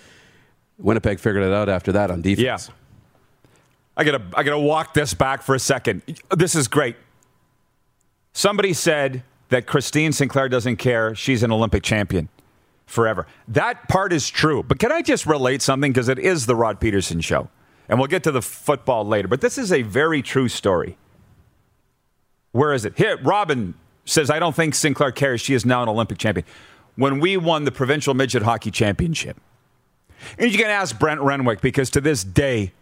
Winnipeg 0.81 1.19
figured 1.19 1.43
it 1.43 1.53
out 1.53 1.69
after 1.69 1.91
that 1.91 2.09
on 2.09 2.21
defense. 2.21 2.69
Yeah. 2.69 2.73
I 3.95 4.03
gotta 4.03 4.23
I 4.33 4.43
gotta 4.43 4.59
walk 4.59 4.93
this 4.93 5.13
back 5.13 5.41
for 5.41 5.53
a 5.53 5.59
second. 5.59 6.01
This 6.35 6.55
is 6.55 6.67
great. 6.67 6.95
Somebody 8.33 8.73
said 8.73 9.23
that 9.49 9.67
Christine 9.67 10.13
Sinclair 10.13 10.49
doesn't 10.49 10.77
care. 10.77 11.13
She's 11.13 11.43
an 11.43 11.51
Olympic 11.51 11.83
champion 11.83 12.29
forever. 12.85 13.27
That 13.47 13.89
part 13.89 14.13
is 14.13 14.29
true. 14.29 14.63
But 14.63 14.79
can 14.79 14.91
I 14.91 15.01
just 15.01 15.25
relate 15.25 15.61
something? 15.61 15.91
Because 15.91 16.07
it 16.07 16.19
is 16.19 16.45
the 16.45 16.55
Rod 16.55 16.79
Pedersen 16.79 17.21
show. 17.21 17.49
And 17.89 17.99
we'll 17.99 18.07
get 18.07 18.23
to 18.23 18.31
the 18.31 18.41
football 18.41 19.05
later. 19.05 19.27
But 19.27 19.41
this 19.41 19.57
is 19.57 19.71
a 19.71 19.81
very 19.81 20.21
true 20.21 20.47
story. 20.47 20.97
Where 22.51 22.73
is 22.73 22.85
it? 22.85 22.97
Here, 22.97 23.17
Robin 23.21 23.73
says, 24.05 24.29
I 24.29 24.39
don't 24.39 24.55
think 24.55 24.75
Sinclair 24.75 25.11
cares. 25.11 25.41
She 25.41 25.53
is 25.53 25.65
now 25.65 25.83
an 25.83 25.89
Olympic 25.89 26.17
champion. 26.17 26.45
When 26.95 27.19
we 27.19 27.37
won 27.37 27.63
the 27.65 27.71
provincial 27.71 28.13
midget 28.13 28.43
hockey 28.43 28.71
championship, 28.71 29.37
and 30.37 30.51
you 30.51 30.57
can 30.57 30.67
ask 30.67 30.97
Brent 30.99 31.21
Renwick 31.21 31.61
because 31.61 31.89
to 31.91 32.01
this 32.01 32.23
day, 32.23 32.73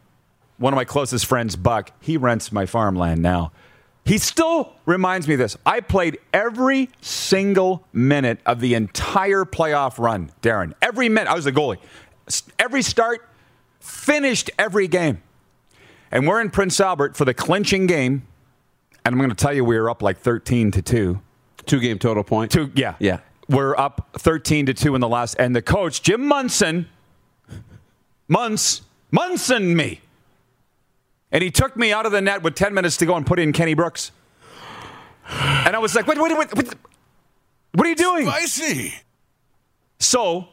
one 0.58 0.74
of 0.74 0.75
my 0.75 0.86
closest 0.86 1.25
friends, 1.25 1.56
Buck, 1.56 1.91
he 2.01 2.18
rents 2.18 2.51
my 2.51 2.65
farmland 2.65 3.22
now. 3.22 3.51
He 4.06 4.18
still 4.18 4.74
reminds 4.86 5.27
me 5.27 5.36
of 5.36 5.39
this. 5.39 5.56
I 5.65 5.82
played 5.82 6.18
every 6.34 6.89
single 7.01 7.86
minute 7.94 8.39
of 8.46 8.60
the 8.60 8.74
entire 8.74 9.46
playoff 9.46 10.00
run, 10.00 10.32
Darren. 10.41 10.74
Every 10.82 11.10
minute. 11.10 11.29
I 11.29 11.36
was 11.36 11.46
the 11.46 11.51
goalie. 11.51 11.77
Every 12.58 12.82
start, 12.82 13.28
finished 13.79 14.50
every 14.57 14.88
game. 14.88 15.21
And 16.12 16.27
we're 16.27 16.41
in 16.41 16.50
Prince 16.50 16.79
Albert 16.79 17.15
for 17.15 17.25
the 17.25 17.33
clinching 17.33 17.88
game. 17.88 18.25
And 19.05 19.13
I'm 19.13 19.17
going 19.17 19.29
to 19.29 19.36
tell 19.36 19.53
you, 19.53 19.63
we 19.63 19.79
were 19.79 19.89
up 19.89 20.01
like 20.01 20.17
13 20.17 20.71
to 20.71 20.81
2. 20.81 21.21
Two 21.65 21.79
game 21.79 22.00
total 22.00 22.24
point. 22.24 22.51
Two, 22.51 22.71
yeah. 22.75 22.95
Yeah. 23.00 23.19
We're 23.48 23.75
up 23.75 24.09
13 24.13 24.67
to 24.67 24.74
2 24.74 24.95
in 24.95 25.01
the 25.01 25.07
last. 25.07 25.36
And 25.39 25.55
the 25.55 25.62
coach, 25.62 26.01
Jim 26.01 26.25
Munson, 26.25 26.88
Munson, 28.27 28.86
Munson 29.12 29.75
me. 29.75 30.01
And 31.31 31.43
he 31.43 31.51
took 31.51 31.77
me 31.77 31.93
out 31.93 32.05
of 32.05 32.12
the 32.12 32.21
net 32.21 32.41
with 32.41 32.55
10 32.55 32.74
minutes 32.74 32.98
to 32.98 33.05
go 33.05 33.15
and 33.15 33.25
put 33.25 33.39
in 33.39 33.53
Kenny 33.53 33.75
Brooks. 33.75 34.12
And 35.29 35.75
I 35.75 35.79
was 35.79 35.93
like, 35.95 36.07
wait, 36.07 36.19
wait, 36.19 36.36
wait, 36.36 36.55
wait 36.55 36.74
what 37.74 37.86
are 37.86 37.89
you 37.89 37.95
doing? 37.95 38.25
Spicy. 38.25 38.93
So 40.00 40.48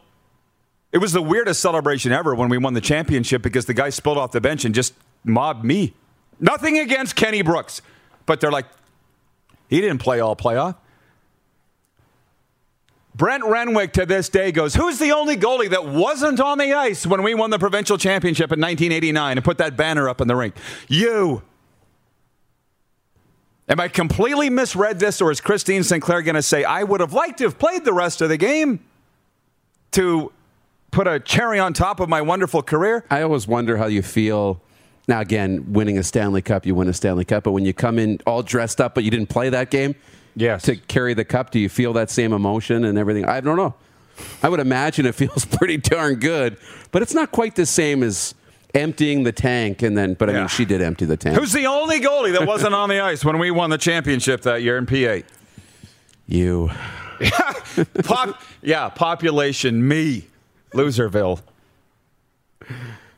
it 0.97 0.99
was 0.99 1.12
the 1.12 1.21
weirdest 1.21 1.61
celebration 1.61 2.11
ever 2.11 2.35
when 2.35 2.49
we 2.49 2.57
won 2.57 2.73
the 2.73 2.81
championship 2.81 3.43
because 3.43 3.67
the 3.67 3.75
guy 3.75 3.91
spilled 3.91 4.17
off 4.17 4.33
the 4.33 4.41
bench 4.41 4.65
and 4.65 4.75
just 4.75 4.95
mobbed 5.25 5.62
me. 5.62 5.93
Nothing 6.41 6.79
against 6.79 7.17
Kenny 7.17 7.43
Brooks, 7.43 7.83
but 8.25 8.41
they're 8.41 8.50
like, 8.50 8.65
he 9.69 9.83
didn't 9.83 9.99
play 9.99 10.21
all 10.21 10.35
playoff. 10.35 10.75
Brent 13.15 13.45
Renwick 13.45 13.93
to 13.93 14.07
this 14.07 14.31
day 14.31 14.53
goes, 14.53 14.75
Who's 14.75 14.99
the 14.99 15.12
only 15.12 15.37
goalie 15.37 15.69
that 15.69 15.87
wasn't 15.87 16.41
on 16.41 16.57
the 16.57 16.73
ice 16.73 17.07
when 17.07 17.23
we 17.23 17.35
won 17.35 17.50
the 17.50 17.59
provincial 17.59 17.99
championship 17.99 18.50
in 18.50 18.59
1989 18.59 19.37
and 19.37 19.45
put 19.45 19.59
that 19.59 19.76
banner 19.76 20.09
up 20.09 20.23
in 20.23 20.29
the 20.29 20.35
rink? 20.35 20.55
You. 20.88 21.43
Am 23.69 23.79
I 23.81 23.88
completely 23.88 24.49
misread 24.49 24.99
this, 24.99 25.21
or 25.21 25.31
is 25.31 25.43
Christine 25.43 25.83
Sinclair 25.83 26.23
going 26.23 26.37
to 26.37 26.43
say, 26.43 26.65
I 26.65 26.85
would 26.85 27.00
have 27.00 27.12
liked 27.12 27.37
to 27.41 27.45
have 27.45 27.59
played 27.59 27.85
the 27.85 27.93
rest 27.93 28.23
of 28.23 28.31
the 28.31 28.38
game 28.38 28.81
to 29.91 30.33
put 30.90 31.07
a 31.07 31.21
cherry 31.21 31.59
on 31.59 31.73
top 31.73 32.00
of 32.00 32.09
my 32.09 32.23
wonderful 32.23 32.62
career? 32.62 33.05
I 33.11 33.23
always 33.23 33.47
wonder 33.47 33.76
how 33.76 33.87
you 33.87 34.02
feel. 34.02 34.61
Now, 35.09 35.21
again, 35.21 35.73
winning 35.73 35.99
a 35.99 36.02
Stanley 36.02 36.43
Cup, 36.43 36.66
you 36.66 36.75
win 36.75 36.88
a 36.88 36.93
Stanley 36.93 37.25
Cup, 37.25 37.45
but 37.45 37.52
when 37.52 37.64
you 37.64 37.73
come 37.73 37.99
in 37.99 38.19
all 38.26 38.43
dressed 38.43 38.81
up, 38.81 38.95
but 38.95 39.05
you 39.05 39.11
didn't 39.11 39.28
play 39.28 39.49
that 39.50 39.71
game 39.71 39.95
Yes. 40.35 40.62
to 40.64 40.76
carry 40.76 41.14
the 41.14 41.25
cup, 41.25 41.50
do 41.50 41.59
you 41.61 41.69
feel 41.69 41.93
that 41.95 42.11
same 42.11 42.33
emotion 42.33 42.85
and 42.85 42.99
everything? 42.99 43.25
I 43.25 43.40
don't 43.40 43.57
know. 43.57 43.75
I 44.43 44.49
would 44.49 44.61
imagine 44.61 45.07
it 45.07 45.14
feels 45.14 45.45
pretty 45.57 45.76
darn 45.76 46.16
good, 46.16 46.57
but 46.90 47.02
it's 47.02 47.14
not 47.14 47.31
quite 47.31 47.55
the 47.55 47.66
same 47.66 48.02
as 48.02 48.35
emptying 48.75 49.23
the 49.23 49.33
tank 49.33 49.83
and 49.83 49.97
then, 49.97 50.14
but 50.14 50.28
I 50.28 50.33
Yeah. 50.33 50.38
mean, 50.40 50.49
she 50.49 50.64
did 50.64 50.83
empty 50.83 51.05
the 51.07 51.16
tank. 51.16 51.38
Who's 51.38 51.52
the 51.52 51.66
only 51.66 52.00
goalie 52.00 52.33
that 52.33 52.47
wasn't 52.47 52.75
on 52.75 52.88
the 52.88 53.00
ice 53.00 53.25
when 53.25 53.38
we 53.38 53.50
won 53.50 53.71
the 53.71 53.78
championship 53.78 54.43
that 54.43 54.62
year 54.62 54.76
in 54.76 54.87
PA? 54.87 55.23
you. 56.26 56.71
Pop, 58.05 58.40
yeah, 58.62 58.88
population 58.88 59.87
me, 59.87 60.26
Loserville. 60.76 61.40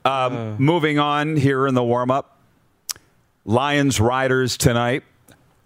Um, 0.05 0.57
moving 0.59 0.99
on 0.99 1.37
here 1.37 1.67
in 1.67 1.75
the 1.75 1.83
warm 1.83 2.11
up, 2.11 2.39
Lions 3.45 4.01
Riders 4.01 4.57
tonight. 4.57 5.03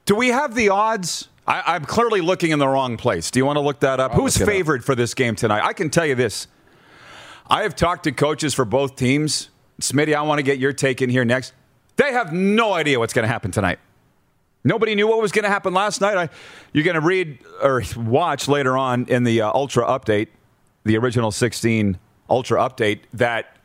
Do 0.04 0.14
we 0.16 0.28
have 0.28 0.54
the 0.54 0.70
odds? 0.70 1.28
I, 1.46 1.62
I'm 1.66 1.84
clearly 1.84 2.20
looking 2.20 2.50
in 2.50 2.58
the 2.58 2.68
wrong 2.68 2.96
place. 2.96 3.30
Do 3.30 3.38
you 3.38 3.46
want 3.46 3.56
to 3.56 3.60
look 3.60 3.80
that 3.80 4.00
up? 4.00 4.12
I'll 4.12 4.20
Who's 4.20 4.36
it 4.36 4.42
up. 4.42 4.48
favored 4.48 4.84
for 4.84 4.94
this 4.94 5.14
game 5.14 5.36
tonight? 5.36 5.62
I 5.64 5.72
can 5.72 5.90
tell 5.90 6.06
you 6.06 6.14
this. 6.14 6.46
I 7.48 7.62
have 7.62 7.76
talked 7.76 8.04
to 8.04 8.12
coaches 8.12 8.54
for 8.54 8.64
both 8.64 8.96
teams. 8.96 9.50
Smitty, 9.80 10.14
I 10.14 10.22
want 10.22 10.38
to 10.38 10.42
get 10.42 10.58
your 10.58 10.72
take 10.72 11.02
in 11.02 11.10
here 11.10 11.24
next. 11.24 11.52
They 11.96 12.12
have 12.12 12.32
no 12.32 12.72
idea 12.72 12.98
what's 12.98 13.12
going 13.12 13.24
to 13.24 13.28
happen 13.32 13.50
tonight. 13.50 13.78
Nobody 14.64 14.94
knew 14.94 15.08
what 15.08 15.20
was 15.20 15.32
going 15.32 15.42
to 15.42 15.48
happen 15.48 15.74
last 15.74 16.00
night. 16.00 16.16
I, 16.16 16.28
you're 16.72 16.84
going 16.84 16.94
to 16.94 17.00
read 17.00 17.38
or 17.60 17.82
watch 17.96 18.46
later 18.48 18.78
on 18.78 19.06
in 19.06 19.24
the 19.24 19.42
uh, 19.42 19.52
Ultra 19.52 19.84
update, 19.84 20.28
the 20.84 20.96
original 20.96 21.30
16 21.30 21.98
Ultra 22.30 22.58
update, 22.60 23.00
that 23.12 23.56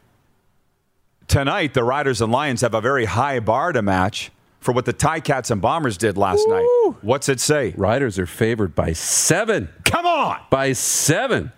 tonight 1.28 1.74
the 1.74 1.84
Riders 1.84 2.22
and 2.22 2.32
Lions 2.32 2.62
have 2.62 2.74
a 2.74 2.82
very 2.82 3.06
high 3.06 3.40
bar 3.40 3.72
to 3.72 3.82
match 3.82 4.32
for 4.60 4.74
what 4.74 4.86
the 4.86 4.94
Cats 4.94 5.52
and 5.52 5.62
Bombers 5.62 5.98
did 5.98 6.18
last 6.18 6.46
night. 6.48 6.66
What's 7.02 7.30
it 7.30 7.40
say? 7.40 7.74
Riders 7.78 8.20
are 8.20 8.26
favored 8.26 8.76
by 8.76 8.94
seven. 8.94 9.70
Come 9.86 10.06
on. 10.06 10.40
By 10.50 10.74
seven. 10.74 11.52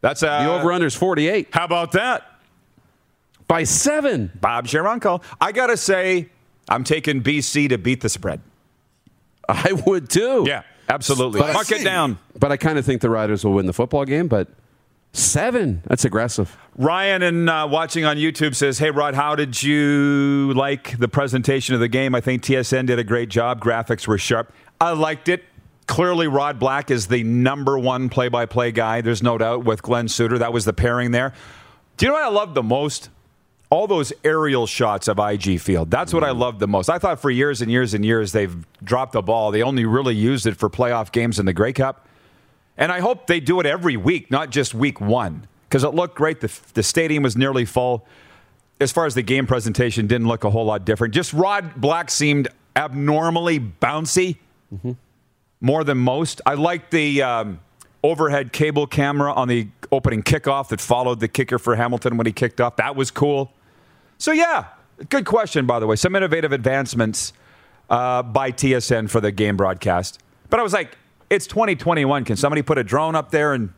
That's 0.00 0.22
uh, 0.22 0.44
The 0.44 0.50
over 0.50 0.72
under 0.72 0.86
is 0.86 0.94
48. 0.94 1.48
How 1.52 1.64
about 1.64 1.92
that? 1.92 2.24
By 3.48 3.64
seven. 3.64 4.30
Bob 4.40 4.66
Sharonko. 4.66 5.22
I 5.40 5.52
got 5.52 5.66
to 5.66 5.76
say, 5.76 6.30
I'm 6.68 6.84
taking 6.84 7.22
BC 7.22 7.68
to 7.70 7.78
beat 7.78 8.00
the 8.00 8.08
spread. 8.08 8.40
I 9.48 9.72
would 9.86 10.08
too. 10.08 10.44
Yeah, 10.46 10.62
absolutely. 10.88 11.40
Spicy. 11.40 11.54
Mark 11.54 11.72
it 11.72 11.84
down. 11.84 12.18
But 12.38 12.52
I 12.52 12.56
kind 12.56 12.78
of 12.78 12.84
think 12.84 13.00
the 13.00 13.10
Riders 13.10 13.44
will 13.44 13.52
win 13.52 13.66
the 13.66 13.72
football 13.72 14.04
game, 14.04 14.28
but 14.28 14.48
seven, 15.12 15.82
that's 15.86 16.04
aggressive. 16.04 16.56
Ryan, 16.76 17.22
and 17.22 17.50
uh, 17.50 17.66
watching 17.70 18.04
on 18.04 18.16
YouTube, 18.16 18.54
says, 18.54 18.78
"Hey 18.78 18.90
Rod, 18.90 19.14
how 19.14 19.34
did 19.34 19.62
you 19.62 20.52
like 20.54 20.98
the 20.98 21.08
presentation 21.08 21.74
of 21.74 21.80
the 21.80 21.88
game? 21.88 22.14
I 22.14 22.20
think 22.20 22.42
TSN 22.42 22.86
did 22.86 22.98
a 22.98 23.04
great 23.04 23.28
job. 23.28 23.60
Graphics 23.60 24.06
were 24.06 24.18
sharp. 24.18 24.52
I 24.80 24.92
liked 24.92 25.28
it. 25.28 25.44
Clearly, 25.86 26.28
Rod 26.28 26.58
Black 26.58 26.90
is 26.90 27.06
the 27.06 27.24
number 27.24 27.78
one 27.78 28.10
play-by-play 28.10 28.72
guy. 28.72 29.00
There's 29.00 29.22
no 29.22 29.38
doubt 29.38 29.64
with 29.64 29.82
Glen 29.82 30.06
Suitor. 30.08 30.36
That 30.36 30.52
was 30.52 30.66
the 30.66 30.74
pairing 30.74 31.12
there. 31.12 31.32
Do 31.96 32.04
you 32.06 32.12
know 32.12 32.18
what 32.18 32.24
I 32.24 32.28
loved 32.28 32.54
the 32.54 32.62
most? 32.62 33.08
All 33.70 33.86
those 33.86 34.12
aerial 34.24 34.66
shots 34.66 35.08
of 35.08 35.18
IG 35.18 35.60
Field. 35.60 35.90
That's 35.90 36.14
what 36.14 36.24
I 36.24 36.30
loved 36.30 36.58
the 36.58 36.68
most. 36.68 36.88
I 36.88 36.98
thought 36.98 37.20
for 37.20 37.30
years 37.30 37.60
and 37.60 37.70
years 37.70 37.92
and 37.92 38.04
years 38.04 38.32
they've 38.32 38.66
dropped 38.82 39.12
the 39.12 39.20
ball. 39.22 39.50
They 39.50 39.62
only 39.62 39.84
really 39.84 40.14
used 40.14 40.46
it 40.46 40.56
for 40.56 40.70
playoff 40.70 41.12
games 41.12 41.38
in 41.38 41.44
the 41.44 41.52
Grey 41.52 41.74
Cup. 41.74 42.06
And 42.78 42.90
I 42.90 43.00
hope 43.00 43.26
they 43.26 43.40
do 43.40 43.60
it 43.60 43.66
every 43.66 43.96
week, 43.96 44.30
not 44.30 44.50
just 44.50 44.72
week 44.72 45.00
one, 45.00 45.48
because 45.68 45.84
it 45.84 45.94
looked 45.94 46.14
great. 46.14 46.40
The, 46.40 46.60
the 46.74 46.82
stadium 46.82 47.24
was 47.24 47.36
nearly 47.36 47.64
full. 47.64 48.06
As 48.80 48.92
far 48.92 49.04
as 49.04 49.14
the 49.14 49.22
game 49.22 49.46
presentation, 49.46 50.06
didn't 50.06 50.28
look 50.28 50.44
a 50.44 50.50
whole 50.50 50.64
lot 50.64 50.84
different. 50.84 51.12
Just 51.12 51.32
Rod 51.32 51.74
Black 51.74 52.10
seemed 52.10 52.48
abnormally 52.76 53.58
bouncy, 53.58 54.36
more 55.60 55.82
than 55.82 55.98
most. 55.98 56.40
I 56.46 56.54
liked 56.54 56.92
the 56.92 57.22
um, 57.22 57.60
overhead 58.04 58.52
cable 58.52 58.86
camera 58.86 59.32
on 59.32 59.48
the 59.48 59.68
opening 59.90 60.22
kickoff 60.22 60.68
that 60.68 60.80
followed 60.80 61.20
the 61.20 61.28
kicker 61.28 61.58
for 61.58 61.74
Hamilton 61.74 62.16
when 62.16 62.26
he 62.26 62.32
kicked 62.32 62.60
off. 62.60 62.76
That 62.76 62.94
was 62.94 63.10
cool. 63.10 63.52
So 64.18 64.32
yeah, 64.32 64.66
good 65.08 65.24
question 65.24 65.66
by 65.66 65.78
the 65.80 65.86
way. 65.86 65.96
Some 65.96 66.14
innovative 66.14 66.52
advancements 66.52 67.32
uh, 67.88 68.22
by 68.22 68.52
TSN 68.52 69.08
for 69.08 69.20
the 69.20 69.32
game 69.32 69.56
broadcast. 69.56 70.20
But 70.50 70.60
I 70.60 70.62
was 70.62 70.72
like, 70.72 70.96
it's 71.30 71.46
2021. 71.46 72.24
Can 72.24 72.36
somebody 72.36 72.62
put 72.62 72.78
a 72.78 72.84
drone 72.84 73.14
up 73.14 73.30
there 73.30 73.54
and 73.54 73.72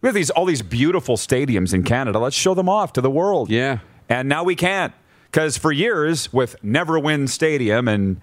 we 0.00 0.06
have 0.06 0.14
these 0.14 0.30
all 0.30 0.44
these 0.44 0.62
beautiful 0.62 1.16
stadiums 1.16 1.74
in 1.74 1.82
Canada. 1.82 2.18
Let's 2.18 2.36
show 2.36 2.54
them 2.54 2.68
off 2.68 2.92
to 2.94 3.00
the 3.00 3.10
world. 3.10 3.50
Yeah. 3.50 3.78
And 4.08 4.28
now 4.28 4.44
we 4.44 4.54
can't 4.54 4.92
because 5.30 5.58
for 5.58 5.72
years 5.72 6.32
with 6.32 6.56
Ivor 6.64 6.98
Wynne 6.98 7.26
Stadium 7.26 7.88
and 7.88 8.20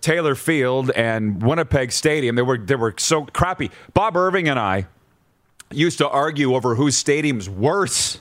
Taylor 0.00 0.34
Field 0.34 0.90
and 0.92 1.42
Winnipeg 1.42 1.92
Stadium, 1.92 2.36
they 2.36 2.42
were 2.42 2.58
they 2.58 2.76
were 2.76 2.94
so 2.98 3.26
crappy. 3.26 3.70
Bob 3.94 4.16
Irving 4.16 4.48
and 4.48 4.58
I 4.58 4.86
used 5.70 5.98
to 5.98 6.08
argue 6.08 6.54
over 6.54 6.74
whose 6.74 6.96
stadium's 6.96 7.48
worse, 7.48 8.20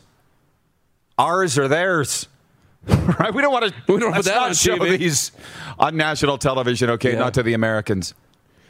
ours 1.18 1.58
or 1.58 1.68
theirs. 1.68 2.28
right? 2.88 3.34
We 3.34 3.42
don't 3.42 3.52
want 3.52 3.66
to. 3.66 3.94
We 3.94 4.00
don't 4.00 4.14
put 4.14 4.26
that 4.26 4.38
on 4.38 4.54
show 4.54 4.78
TV. 4.78 4.98
these 5.00 5.32
on 5.78 5.98
national 5.98 6.38
television. 6.38 6.90
Okay, 6.92 7.14
Yeah. 7.14 7.20
not 7.20 7.34
to 7.34 7.44
the 7.44 7.54
Americans. 7.54 8.14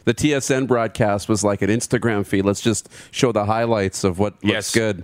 The 0.05 0.13
TSN 0.13 0.67
broadcast 0.67 1.27
was 1.29 1.43
like 1.43 1.61
an 1.61 1.69
Instagram 1.69 2.25
feed. 2.25 2.43
Let's 2.45 2.61
just 2.61 2.89
show 3.11 3.31
the 3.31 3.45
highlights 3.45 4.03
of 4.03 4.17
what 4.19 4.33
looks 4.35 4.43
Yes. 4.53 4.71
good. 4.73 5.03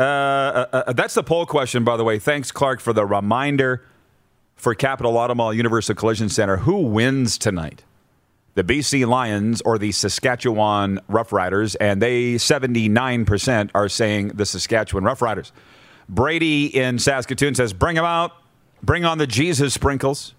Uh, 0.00 0.02
uh, 0.02 0.66
uh, 0.88 0.92
that's 0.94 1.14
the 1.14 1.22
poll 1.22 1.46
question, 1.46 1.84
by 1.84 1.96
the 1.96 2.02
way. 2.04 2.18
Thanks, 2.18 2.50
Clark, 2.50 2.80
for 2.80 2.92
the 2.92 3.04
reminder 3.06 3.84
for 4.56 4.74
Capital 4.74 5.12
Automall 5.14 5.54
Universal 5.54 5.94
Collision 5.96 6.28
Center. 6.28 6.56
Who 6.58 6.78
wins 6.78 7.36
tonight? 7.38 7.84
The 8.54 8.64
BC 8.64 9.06
Lions 9.06 9.60
or 9.62 9.78
the 9.78 9.92
Saskatchewan 9.92 10.98
Roughriders? 11.08 11.76
And 11.80 12.02
they, 12.02 12.34
79%, 12.34 13.70
are 13.74 13.88
saying 13.88 14.28
the 14.28 14.46
Saskatchewan 14.46 15.04
Roughriders. 15.04 15.52
Brady 16.12 16.66
in 16.66 16.98
Saskatoon 16.98 17.54
says, 17.54 17.72
Bring 17.72 17.96
them 17.96 18.04
out. 18.04 18.32
Bring 18.82 19.06
on 19.06 19.16
the 19.16 19.26
Jesus 19.26 19.72
sprinkles. 19.72 20.34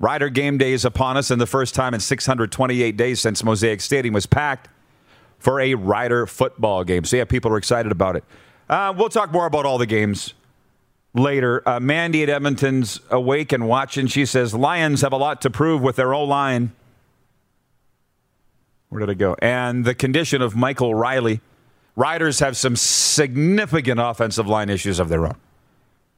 Rider 0.00 0.28
game 0.28 0.58
day 0.58 0.72
is 0.72 0.84
upon 0.84 1.16
us, 1.16 1.30
and 1.30 1.40
the 1.40 1.46
first 1.46 1.74
time 1.74 1.94
in 1.94 2.00
628 2.00 2.96
days 2.96 3.20
since 3.20 3.44
Mosaic 3.44 3.80
Stadium 3.80 4.12
was 4.12 4.26
packed 4.26 4.68
for 5.38 5.60
a 5.60 5.74
Rider 5.74 6.26
football 6.26 6.82
game. 6.82 7.04
So, 7.04 7.16
yeah, 7.16 7.24
people 7.24 7.52
are 7.52 7.56
excited 7.56 7.92
about 7.92 8.16
it. 8.16 8.24
Uh, 8.68 8.92
we'll 8.96 9.08
talk 9.08 9.32
more 9.32 9.46
about 9.46 9.64
all 9.64 9.78
the 9.78 9.86
games 9.86 10.34
later. 11.14 11.66
Uh, 11.66 11.78
Mandy 11.78 12.24
at 12.24 12.28
Edmonton's 12.28 13.00
awake 13.10 13.52
and 13.52 13.68
watching. 13.68 14.08
She 14.08 14.26
says 14.26 14.52
Lions 14.52 15.02
have 15.02 15.12
a 15.12 15.16
lot 15.16 15.40
to 15.42 15.50
prove 15.50 15.80
with 15.80 15.96
their 15.96 16.12
O 16.12 16.24
line. 16.24 16.72
Where 18.88 18.98
did 18.98 19.10
it 19.10 19.14
go? 19.18 19.36
And 19.40 19.84
the 19.84 19.94
condition 19.94 20.42
of 20.42 20.56
Michael 20.56 20.94
Reilly. 20.94 21.40
Riders 21.96 22.40
have 22.40 22.56
some 22.56 22.76
significant 22.76 23.98
offensive 24.00 24.46
line 24.46 24.68
issues 24.68 25.00
of 25.00 25.08
their 25.08 25.26
own. 25.26 25.36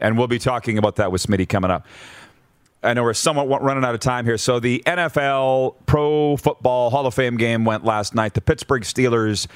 And 0.00 0.18
we'll 0.18 0.26
be 0.28 0.38
talking 0.38 0.76
about 0.76 0.96
that 0.96 1.10
with 1.10 1.24
Smitty 1.24 1.48
coming 1.48 1.70
up. 1.70 1.86
I 2.82 2.94
know 2.94 3.02
we're 3.02 3.14
somewhat 3.14 3.62
running 3.62 3.84
out 3.84 3.94
of 3.94 4.00
time 4.00 4.24
here. 4.24 4.38
So 4.38 4.60
the 4.60 4.82
NFL 4.86 5.74
Pro 5.86 6.36
Football 6.36 6.90
Hall 6.90 7.06
of 7.06 7.14
Fame 7.14 7.36
game 7.36 7.64
went 7.64 7.84
last 7.84 8.14
night. 8.14 8.34
The 8.34 8.40
Pittsburgh 8.40 8.82
Steelers 8.82 9.48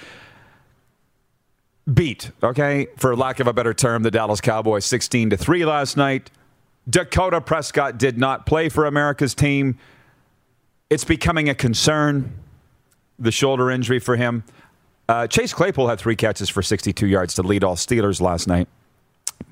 beat, 1.93 2.31
okay, 2.43 2.87
for 2.97 3.14
lack 3.17 3.41
of 3.41 3.47
a 3.47 3.52
better 3.52 3.75
term, 3.75 4.02
the 4.02 4.11
Dallas 4.11 4.41
Cowboys 4.41 4.85
16 4.85 5.31
to 5.31 5.37
3 5.37 5.64
last 5.64 5.97
night. 5.97 6.31
Dakota 6.88 7.41
Prescott 7.41 7.99
did 7.99 8.19
not 8.19 8.45
play 8.47 8.69
for 8.69 8.87
America's 8.87 9.35
team. 9.35 9.79
It's 10.91 11.05
becoming 11.05 11.49
a 11.49 11.55
concern, 11.55 12.33
the 13.19 13.31
shoulder 13.31 13.71
injury 13.71 14.00
for 14.00 14.17
him. 14.17 14.43
Uh, 15.12 15.26
Chase 15.26 15.52
Claypool 15.52 15.88
had 15.88 16.00
three 16.00 16.16
catches 16.16 16.49
for 16.49 16.62
62 16.62 17.07
yards 17.07 17.35
to 17.35 17.42
lead 17.42 17.62
all 17.62 17.76
Steelers 17.76 18.23
last 18.23 18.49
night. 18.49 18.66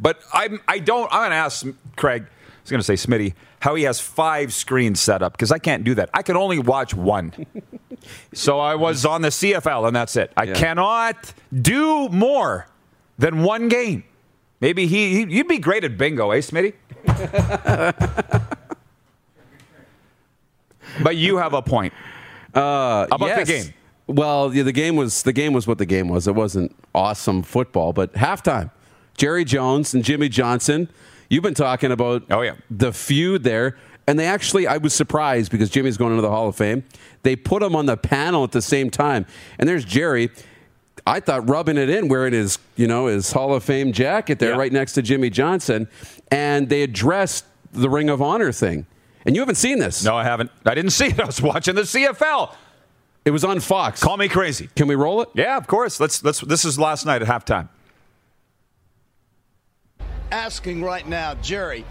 But 0.00 0.18
I'm, 0.32 0.58
I 0.66 0.78
don't. 0.78 1.06
I'm 1.12 1.20
going 1.20 1.30
to 1.32 1.36
ask 1.36 1.66
Craig. 1.96 2.22
I 2.22 2.26
was 2.62 2.70
going 2.70 2.82
to 2.82 2.84
say 2.84 2.94
Smitty 2.94 3.34
how 3.60 3.74
he 3.74 3.82
has 3.82 4.00
five 4.00 4.54
screens 4.54 5.00
set 5.02 5.22
up 5.22 5.32
because 5.32 5.52
I 5.52 5.58
can't 5.58 5.84
do 5.84 5.94
that. 5.96 6.08
I 6.14 6.22
can 6.22 6.34
only 6.34 6.58
watch 6.58 6.94
one. 6.94 7.34
so 8.32 8.58
I 8.58 8.74
was 8.74 9.04
on 9.04 9.20
the 9.20 9.28
CFL 9.28 9.86
and 9.86 9.94
that's 9.94 10.16
it. 10.16 10.32
I 10.34 10.44
Yeah. 10.44 10.54
cannot 10.54 11.34
do 11.60 12.08
more 12.08 12.66
than 13.18 13.42
one 13.42 13.68
game. 13.68 14.04
Maybe 14.60 14.86
he, 14.86 15.26
he 15.26 15.36
you'd 15.36 15.48
be 15.48 15.58
great 15.58 15.84
at 15.84 15.98
bingo, 15.98 16.30
eh, 16.30 16.38
Smitty? 16.38 16.72
but 21.02 21.16
you 21.16 21.36
have 21.36 21.52
a 21.52 21.60
point. 21.60 21.92
Uh, 22.54 23.06
about 23.12 23.40
the 23.40 23.44
game? 23.44 23.74
Well, 24.14 24.52
yeah, 24.54 24.62
the 24.64 24.72
game 24.72 24.96
was 24.96 25.22
the 25.22 25.32
game 25.32 25.52
was 25.52 25.66
what 25.66 25.78
the 25.78 25.86
game 25.86 26.08
was. 26.08 26.26
It 26.26 26.34
wasn't 26.34 26.74
awesome 26.94 27.42
football, 27.42 27.92
but 27.92 28.12
halftime, 28.14 28.70
Jerry 29.16 29.44
Jones 29.44 29.94
and 29.94 30.04
Jimmy 30.04 30.28
Johnson. 30.28 30.88
You've 31.28 31.44
been 31.44 31.54
talking 31.54 31.92
about 31.92 32.24
Oh, 32.30 32.40
yeah. 32.42 32.54
the 32.70 32.92
feud 32.92 33.44
there, 33.44 33.76
and 34.08 34.18
they 34.18 34.26
actually 34.26 34.66
I 34.66 34.78
was 34.78 34.92
surprised 34.94 35.52
because 35.52 35.70
Jimmy's 35.70 35.96
going 35.96 36.10
into 36.10 36.22
the 36.22 36.30
Hall 36.30 36.48
of 36.48 36.56
Fame. 36.56 36.82
They 37.22 37.36
put 37.36 37.62
him 37.62 37.76
on 37.76 37.86
the 37.86 37.96
panel 37.96 38.42
at 38.42 38.50
the 38.52 38.62
same 38.62 38.90
time, 38.90 39.26
and 39.58 39.68
there's 39.68 39.84
Jerry. 39.84 40.30
I 41.06 41.20
thought 41.20 41.48
rubbing 41.48 41.78
it 41.78 41.88
in, 41.88 42.08
wearing 42.08 42.32
his 42.32 42.58
you 42.76 42.86
know 42.88 43.06
his 43.06 43.30
Hall 43.32 43.54
of 43.54 43.62
Fame 43.62 43.92
jacket 43.92 44.38
there, 44.40 44.50
Yeah. 44.50 44.56
right 44.56 44.72
next 44.72 44.94
to 44.94 45.02
Jimmy 45.02 45.30
Johnson, 45.30 45.86
and 46.32 46.68
they 46.68 46.82
addressed 46.82 47.44
the 47.72 47.88
Ring 47.88 48.10
of 48.10 48.20
Honor 48.20 48.50
thing. 48.50 48.86
And 49.24 49.36
you 49.36 49.40
haven't 49.42 49.54
seen 49.56 49.78
this. 49.78 50.02
No, 50.02 50.16
I 50.16 50.24
haven't. 50.24 50.50
I 50.66 50.74
didn't 50.74 50.90
see 50.92 51.06
it. 51.06 51.20
I 51.20 51.26
was 51.26 51.40
watching 51.40 51.74
the 51.76 51.82
CFL. 51.82 52.54
It 53.24 53.30
was 53.30 53.44
on 53.44 53.60
Fox. 53.60 54.02
Call 54.02 54.16
me 54.16 54.28
crazy. 54.28 54.68
Can 54.74 54.88
we 54.88 54.94
roll 54.94 55.20
it? 55.20 55.28
Yeah, 55.34 55.56
of 55.56 55.66
course. 55.66 56.00
Let's 56.00 56.24
let's 56.24 56.40
this 56.40 56.64
is 56.64 56.78
last 56.78 57.04
night 57.04 57.22
at 57.22 57.28
halftime. 57.28 57.68
asking 60.32 60.82
right 60.82 61.06
now, 61.06 61.34
Jerry, 61.36 61.84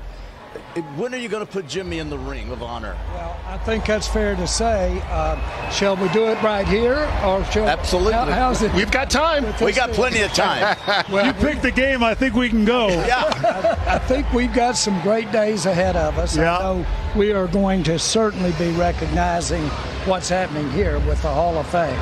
when 0.97 1.13
are 1.13 1.17
you 1.17 1.29
going 1.29 1.45
to 1.45 1.51
put 1.51 1.67
Jimmy 1.67 1.99
in 1.99 2.09
the 2.09 2.17
ring 2.17 2.51
of 2.51 2.61
honor? 2.61 2.95
Well, 3.13 3.39
I 3.47 3.57
think 3.57 3.85
that's 3.85 4.07
fair 4.07 4.35
to 4.35 4.47
say. 4.47 5.01
Uh, 5.09 5.69
shall 5.71 5.95
we 5.95 6.07
do 6.09 6.25
it 6.27 6.41
right 6.43 6.67
here, 6.67 7.09
or 7.25 7.43
shall 7.45 7.67
Absolutely. 7.67 8.13
How, 8.13 8.25
how's 8.25 8.61
it? 8.61 8.73
We've 8.73 8.91
got 8.91 9.09
time. 9.09 9.45
We 9.61 9.71
got 9.71 9.91
plenty 9.91 10.21
of 10.21 10.31
time. 10.33 10.77
Well, 11.09 11.25
You 11.25 11.33
picked 11.33 11.63
the 11.63 11.71
game. 11.71 12.03
I 12.03 12.13
think 12.13 12.35
we 12.35 12.49
can 12.49 12.65
go. 12.65 12.89
yeah. 12.89 13.23
I 13.87 13.97
think 13.99 14.31
we've 14.31 14.53
got 14.53 14.75
some 14.77 14.99
great 15.01 15.31
days 15.31 15.65
ahead 15.65 15.95
of 15.95 16.17
us. 16.19 16.35
Yeah. 16.37 16.57
I 16.57 16.61
know 16.61 16.85
we 17.15 17.31
are 17.31 17.47
going 17.47 17.83
to 17.83 17.97
certainly 17.97 18.51
be 18.59 18.71
recognizing 18.71 19.63
what's 20.05 20.29
happening 20.29 20.69
here 20.71 20.99
with 20.99 21.21
the 21.21 21.29
Hall 21.29 21.57
of 21.57 21.67
Fame. 21.67 21.99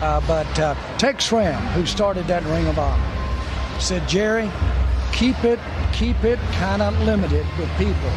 Uh, 0.00 0.20
but 0.26 0.58
uh, 0.58 0.74
Tex 0.98 1.24
Schramm, 1.26 1.60
who 1.72 1.86
started 1.86 2.26
that 2.26 2.42
Ring 2.44 2.66
of 2.66 2.78
Honor, 2.78 3.80
said, 3.80 4.08
Jerry, 4.08 4.50
keep 5.12 5.42
it, 5.44 5.58
keep 5.98 6.22
it 6.22 6.38
kind 6.52 6.80
of 6.80 6.96
limited 7.02 7.44
with 7.58 7.68
people, 7.76 8.10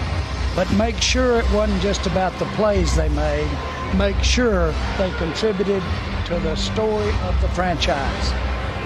but 0.55 0.71
make 0.73 1.01
sure 1.01 1.39
it 1.39 1.51
wasn't 1.51 1.81
just 1.81 2.05
about 2.05 2.31
the 2.37 2.45
plays 2.57 2.95
they 2.95 3.09
made. 3.09 3.49
Make 3.97 4.23
sure 4.23 4.71
they 4.99 5.11
contributed 5.17 5.81
to 6.27 6.39
the 6.39 6.55
story 6.55 7.09
of 7.23 7.41
the 7.41 7.49
franchise. 7.49 8.31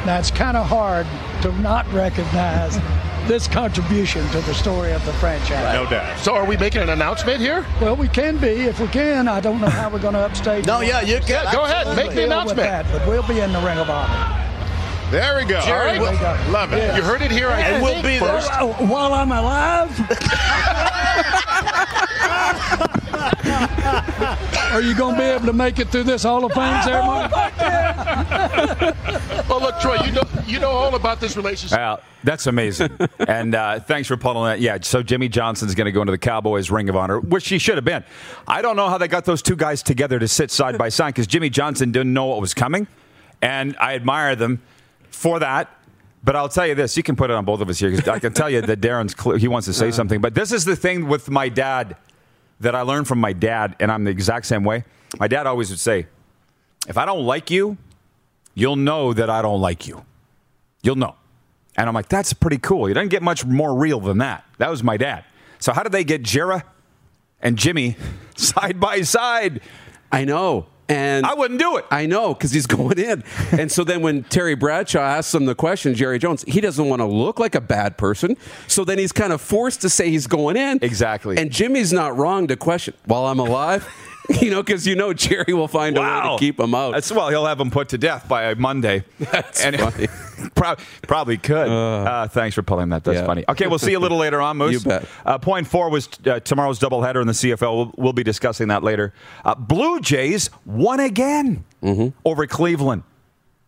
Now 0.05 0.17
it's 0.17 0.31
kind 0.31 0.55
of 0.55 0.65
hard 0.65 1.05
to 1.41 1.51
not 1.59 1.85
recognize 1.91 2.77
this 3.27 3.49
contribution 3.49 4.25
to 4.29 4.39
the 4.41 4.53
story 4.53 4.93
of 4.93 5.05
the 5.05 5.13
franchise. 5.13 5.73
No 5.73 5.89
doubt. 5.89 6.17
So, 6.19 6.33
are 6.33 6.45
we 6.45 6.55
making 6.55 6.81
an 6.81 6.89
announcement 6.89 7.41
here? 7.41 7.65
Well, 7.81 7.97
we 7.97 8.07
can 8.07 8.37
be 8.37 8.47
if 8.47 8.79
we 8.79 8.87
can. 8.87 9.27
I 9.27 9.41
don't 9.41 9.59
know 9.59 9.67
how 9.67 9.89
we're 9.89 9.99
going 9.99 10.13
to 10.13 10.21
upstage. 10.21 10.65
No, 10.65 10.79
yeah, 10.79 11.01
you 11.01 11.19
can. 11.19 11.43
Yeah, 11.43 11.51
go 11.51 11.65
ahead. 11.65 11.93
Make 11.97 12.11
the 12.11 12.23
announcement. 12.23 12.59
that, 12.59 12.85
but 12.93 13.05
we'll 13.05 13.27
be 13.27 13.41
in 13.41 13.51
the 13.51 13.59
Ring 13.59 13.77
of 13.77 13.89
Honor. 13.89 14.45
There 15.11 15.35
we 15.35 15.45
go. 15.45 15.59
All 15.59 15.65
Jerry, 15.65 15.99
right. 15.99 16.49
Love 16.49 16.73
it. 16.73 16.77
Yeah. 16.77 16.97
You 16.97 17.03
heard 17.03 17.21
it 17.21 17.31
here. 17.31 17.49
I 17.49 17.59
And 17.61 17.83
we'll 17.83 18.01
be 18.01 18.19
first. 18.19 18.51
Uh, 18.51 18.67
While 18.67 19.13
I'm 19.13 19.31
alive. 19.31 19.91
Are 24.75 24.81
you 24.81 24.95
going 24.95 25.15
to 25.15 25.21
be 25.21 25.25
able 25.25 25.45
to 25.45 25.53
make 25.53 25.79
it 25.79 25.89
through 25.89 26.03
this 26.03 26.23
Hall 26.23 26.43
of 26.43 26.51
Fame 26.51 26.81
ceremony? 26.83 27.29
Oh, 29.49 29.59
look, 29.61 29.79
Troy, 29.79 29.97
you 30.03 30.11
know 30.11 30.23
you 30.45 30.59
know 30.59 30.69
all 30.69 30.95
about 30.95 31.19
this 31.19 31.37
relationship. 31.37 31.77
Wow, 31.77 32.01
that's 32.23 32.47
amazing. 32.47 32.97
and 33.27 33.55
uh, 33.55 33.79
thanks 33.79 34.07
for 34.07 34.17
pulling 34.17 34.45
that. 34.45 34.59
Yeah, 34.59 34.77
so 34.81 35.01
Jimmy 35.01 35.29
Johnson's 35.29 35.75
going 35.75 35.85
to 35.85 35.91
go 35.91 36.01
into 36.01 36.11
the 36.11 36.17
Cowboys 36.17 36.69
Ring 36.69 36.89
of 36.89 36.95
Honor, 36.95 37.19
which 37.19 37.47
he 37.47 37.57
should 37.57 37.75
have 37.75 37.85
been. 37.85 38.03
I 38.47 38.61
don't 38.61 38.75
know 38.75 38.89
how 38.89 38.97
they 38.97 39.07
got 39.07 39.25
those 39.25 39.41
two 39.41 39.55
guys 39.55 39.81
together 39.81 40.19
to 40.19 40.27
sit 40.27 40.51
side 40.51 40.77
by 40.77 40.89
side 40.89 41.13
because 41.13 41.27
Jimmy 41.27 41.49
Johnson 41.49 41.91
didn't 41.91 42.13
know 42.13 42.25
what 42.25 42.41
was 42.41 42.53
coming, 42.53 42.87
and 43.41 43.75
I 43.79 43.95
admire 43.95 44.35
them 44.35 44.61
for 45.15 45.39
that. 45.39 45.69
But 46.23 46.35
I'll 46.35 46.49
tell 46.49 46.65
you 46.67 46.75
this: 46.75 46.97
you 46.97 47.03
can 47.03 47.15
put 47.15 47.29
it 47.29 47.35
on 47.35 47.45
both 47.45 47.61
of 47.61 47.69
us 47.69 47.79
here. 47.79 47.91
'cause 47.91 48.07
I 48.07 48.19
can 48.19 48.33
tell 48.33 48.49
you 48.49 48.61
that 48.61 48.81
Darren's 48.81 49.13
clear, 49.13 49.37
he 49.37 49.47
wants 49.47 49.67
to 49.67 49.73
say 49.73 49.91
something. 49.91 50.21
But 50.21 50.33
this 50.35 50.51
is 50.51 50.65
the 50.65 50.75
thing 50.75 51.07
with 51.07 51.29
my 51.29 51.49
dad 51.49 51.95
that 52.59 52.73
I 52.75 52.81
learned 52.81 53.07
from 53.07 53.19
my 53.19 53.33
dad, 53.33 53.75
and 53.79 53.91
I'm 53.91 54.03
the 54.05 54.11
exact 54.11 54.45
same 54.45 54.63
way. 54.63 54.83
My 55.19 55.27
dad 55.27 55.45
always 55.45 55.69
would 55.69 55.79
say, 55.79 56.07
"If 56.87 56.97
I 56.97 57.05
don't 57.05 57.25
like 57.25 57.51
you, 57.51 57.77
you'll 58.55 58.75
know 58.75 59.13
that 59.13 59.29
I 59.29 59.41
don't 59.41 59.61
like 59.61 59.87
you." 59.87 60.03
You'll 60.81 60.95
know. 60.95 61.15
And 61.77 61.87
I'm 61.89 61.93
like, 61.95 62.07
that's 62.09 62.31
pretty 62.31 62.57
cool. 62.57 62.85
He 62.85 62.93
doesn't 62.93 63.09
get 63.09 63.21
much 63.21 63.43
more 63.45 63.75
real 63.75 63.99
than 63.99 64.19
that. 64.19 64.45
That 64.59 64.69
was 64.69 64.81
my 64.83 64.95
dad. 64.97 65.25
So 65.59 65.73
how 65.73 65.83
did 65.83 65.91
they 65.91 66.03
get 66.05 66.23
Jera 66.23 66.63
and 67.41 67.57
Jimmy 67.57 67.97
side 68.37 68.79
by 68.79 69.01
side? 69.01 69.61
I 70.11 70.23
know. 70.25 70.67
And 70.87 71.25
I 71.25 71.33
wouldn't 71.33 71.59
do 71.59 71.77
it. 71.77 71.85
I 71.89 72.05
know 72.05 72.33
because 72.33 72.51
he's 72.51 72.67
going 72.67 72.99
in. 72.99 73.23
and 73.51 73.71
so 73.71 73.83
then 73.83 74.01
when 74.01 74.23
Terry 74.23 74.55
Bradshaw 74.55 74.99
asks 74.99 75.33
him 75.33 75.45
the 75.45 75.55
question, 75.55 75.95
Jerry 75.95 76.19
Jones, 76.19 76.43
he 76.47 76.61
doesn't 76.61 76.87
want 76.87 76.99
to 77.01 77.05
look 77.05 77.39
like 77.39 77.55
a 77.55 77.61
bad 77.61 77.97
person. 77.97 78.37
So 78.67 78.83
then 78.85 78.97
he's 78.97 79.11
kind 79.11 79.33
of 79.33 79.41
forced 79.41 79.81
to 79.81 79.89
say 79.89 80.09
he's 80.09 80.27
going 80.27 80.57
in. 80.57 80.79
Exactly. 80.81 81.37
And 81.37 81.51
Jimmy's 81.51 81.91
not 81.91 82.15
wrong 82.17 82.47
to 82.47 82.55
question, 82.55 82.93
while 83.05 83.25
I'm 83.25 83.39
alive, 83.39 83.87
you 84.41 84.49
know, 84.49 84.63
because 84.63 84.87
you 84.87 84.95
know 84.95 85.13
Jerry 85.13 85.53
will 85.53 85.67
find 85.67 85.97
a 85.97 86.01
way 86.01 86.07
to 86.07 86.35
keep 86.39 86.59
him 86.59 86.73
out. 86.73 86.93
That's 86.93 87.11
well, 87.11 87.29
he'll 87.29 87.45
have 87.45 87.59
him 87.59 87.69
put 87.71 87.89
to 87.89 87.97
death 87.97 88.27
by 88.27 88.53
Monday. 88.55 89.03
That's 89.19 89.63
and 89.63 89.79
funny. 89.79 90.07
prob- 90.55 90.79
probably 91.03 91.37
could. 91.37 91.67
Uh, 91.67 92.27
thanks 92.27 92.55
for 92.55 92.63
pulling 92.63 92.89
that. 92.89 93.03
That's 93.03 93.19
yeah. 93.19 93.25
funny. 93.25 93.45
Okay, 93.49 93.67
we'll 93.67 93.79
see 93.79 93.91
you 93.91 93.97
a 93.97 93.99
little 93.99 94.17
later 94.17 94.41
on, 94.41 94.57
Moose. 94.57 94.73
You 94.73 94.79
bet. 94.89 95.07
Uh, 95.25 95.37
point 95.37 95.67
four 95.67 95.89
was 95.89 96.09
uh, 96.25 96.39
tomorrow's 96.39 96.79
doubleheader 96.79 97.21
in 97.21 97.27
the 97.27 97.33
CFL. 97.33 97.75
We'll, 97.75 97.93
we'll 97.97 98.13
be 98.13 98.23
discussing 98.23 98.67
that 98.69 98.83
later. 98.83 99.13
Uh, 99.43 99.55
Blue 99.55 99.99
Jays 99.99 100.49
won 100.65 100.99
again 100.99 101.63
Mm-hmm. 101.83 102.17
over 102.25 102.47
Cleveland. 102.47 103.03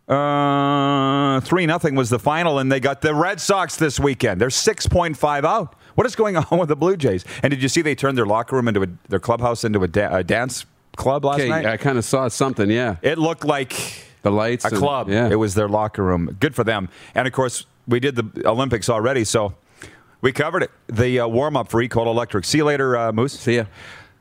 Uh, 0.08 1.38
three 1.40 1.66
nothing 1.66 1.94
was 1.94 2.08
the 2.10 2.18
final, 2.18 2.58
and 2.58 2.72
they 2.72 2.80
got 2.80 3.02
the 3.02 3.14
Red 3.14 3.40
Sox 3.40 3.76
this 3.76 4.00
weekend. 4.00 4.40
They're 4.40 4.50
six 4.50 4.86
point 4.86 5.16
five 5.16 5.44
out. 5.44 5.76
What 5.98 6.06
is 6.06 6.14
going 6.14 6.36
on 6.52 6.58
with 6.60 6.68
the 6.68 6.76
Blue 6.76 6.96
Jays? 6.96 7.24
And 7.42 7.50
did 7.50 7.60
you 7.60 7.68
see 7.68 7.82
they 7.82 7.96
turned 7.96 8.16
their 8.16 8.24
locker 8.24 8.54
room 8.54 8.68
into 8.68 8.84
a, 8.84 8.86
their 9.08 9.18
clubhouse 9.18 9.64
into 9.64 9.82
a, 9.82 9.88
da- 9.88 10.18
a 10.18 10.22
dance 10.22 10.64
club 10.94 11.24
last 11.24 11.40
okay, 11.40 11.48
night? 11.48 11.66
I 11.66 11.76
kind 11.76 11.98
of 11.98 12.04
saw 12.04 12.28
something, 12.28 12.70
yeah. 12.70 12.98
It 13.02 13.18
looked 13.18 13.44
like 13.44 13.74
The 14.22 14.30
lights. 14.30 14.64
a 14.64 14.68
and- 14.68 14.76
club. 14.76 15.08
Yeah. 15.08 15.28
It 15.28 15.34
was 15.34 15.54
their 15.54 15.68
locker 15.68 16.04
room. 16.04 16.36
Good 16.38 16.54
for 16.54 16.62
them. 16.62 16.88
And 17.16 17.26
of 17.26 17.32
course, 17.32 17.66
we 17.88 17.98
did 17.98 18.14
the 18.14 18.48
Olympics 18.48 18.88
already, 18.88 19.24
so 19.24 19.54
we 20.20 20.30
covered 20.30 20.62
it. 20.62 20.70
The 20.86 21.18
uh, 21.18 21.26
warm 21.26 21.56
up 21.56 21.68
for 21.68 21.82
EECOL 21.82 22.06
Electric. 22.06 22.44
See 22.44 22.58
you 22.58 22.64
later, 22.64 22.96
uh, 22.96 23.10
Moose. 23.10 23.32
See 23.32 23.56
ya. 23.56 23.64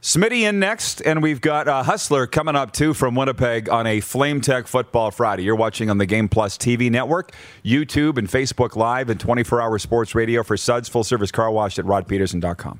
Smitty 0.01 0.41
in 0.41 0.60
next, 0.60 1.01
and 1.01 1.23
we've 1.23 1.41
got 1.41 1.67
uh, 1.67 1.83
Hustler 1.83 2.27
coming 2.27 2.55
up 2.55 2.71
too 2.71 2.93
from 2.93 3.15
Winnipeg 3.15 3.67
on 3.67 3.88
a 3.88 3.99
Flame 3.99 4.41
Tech 4.41 4.67
Football 4.67 5.12
Friday. 5.12 5.43
You're 5.43 5.55
watching 5.55 5.89
on 5.89 5.97
the 5.97 6.05
Game 6.05 6.29
Plus 6.29 6.57
TV 6.57 6.91
network, 6.91 7.31
YouTube, 7.65 8.17
and 8.17 8.27
Facebook 8.27 8.75
Live, 8.75 9.10
and 9.10 9.19
24 9.19 9.62
hour 9.62 9.79
sports 9.79 10.13
radio 10.13 10.43
for 10.43 10.55
Suds 10.55 10.88
Full 10.88 11.03
Service 11.03 11.31
Car 11.31 11.51
Wash 11.51 11.79
at 11.79 11.86
rodpedersen.com. 11.86 12.79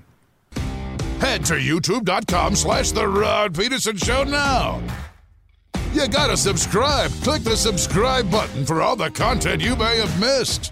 Head 1.20 1.44
to 1.46 1.56
youtube.com 1.56 2.56
slash 2.56 2.92
The 2.92 3.08
Rod 3.08 3.56
Pedersen 3.56 3.98
Show 3.98 4.24
now. 4.24 4.82
You 5.94 6.08
gotta 6.08 6.38
subscribe. 6.38 7.10
Click 7.24 7.42
the 7.42 7.58
subscribe 7.58 8.30
button 8.30 8.66
for 8.66 8.84
all 8.84 8.96
the 8.96 9.10
content 9.10 9.64
you 9.64 9.76
may 9.76 9.98
have 9.98 10.20
missed. 10.20 10.72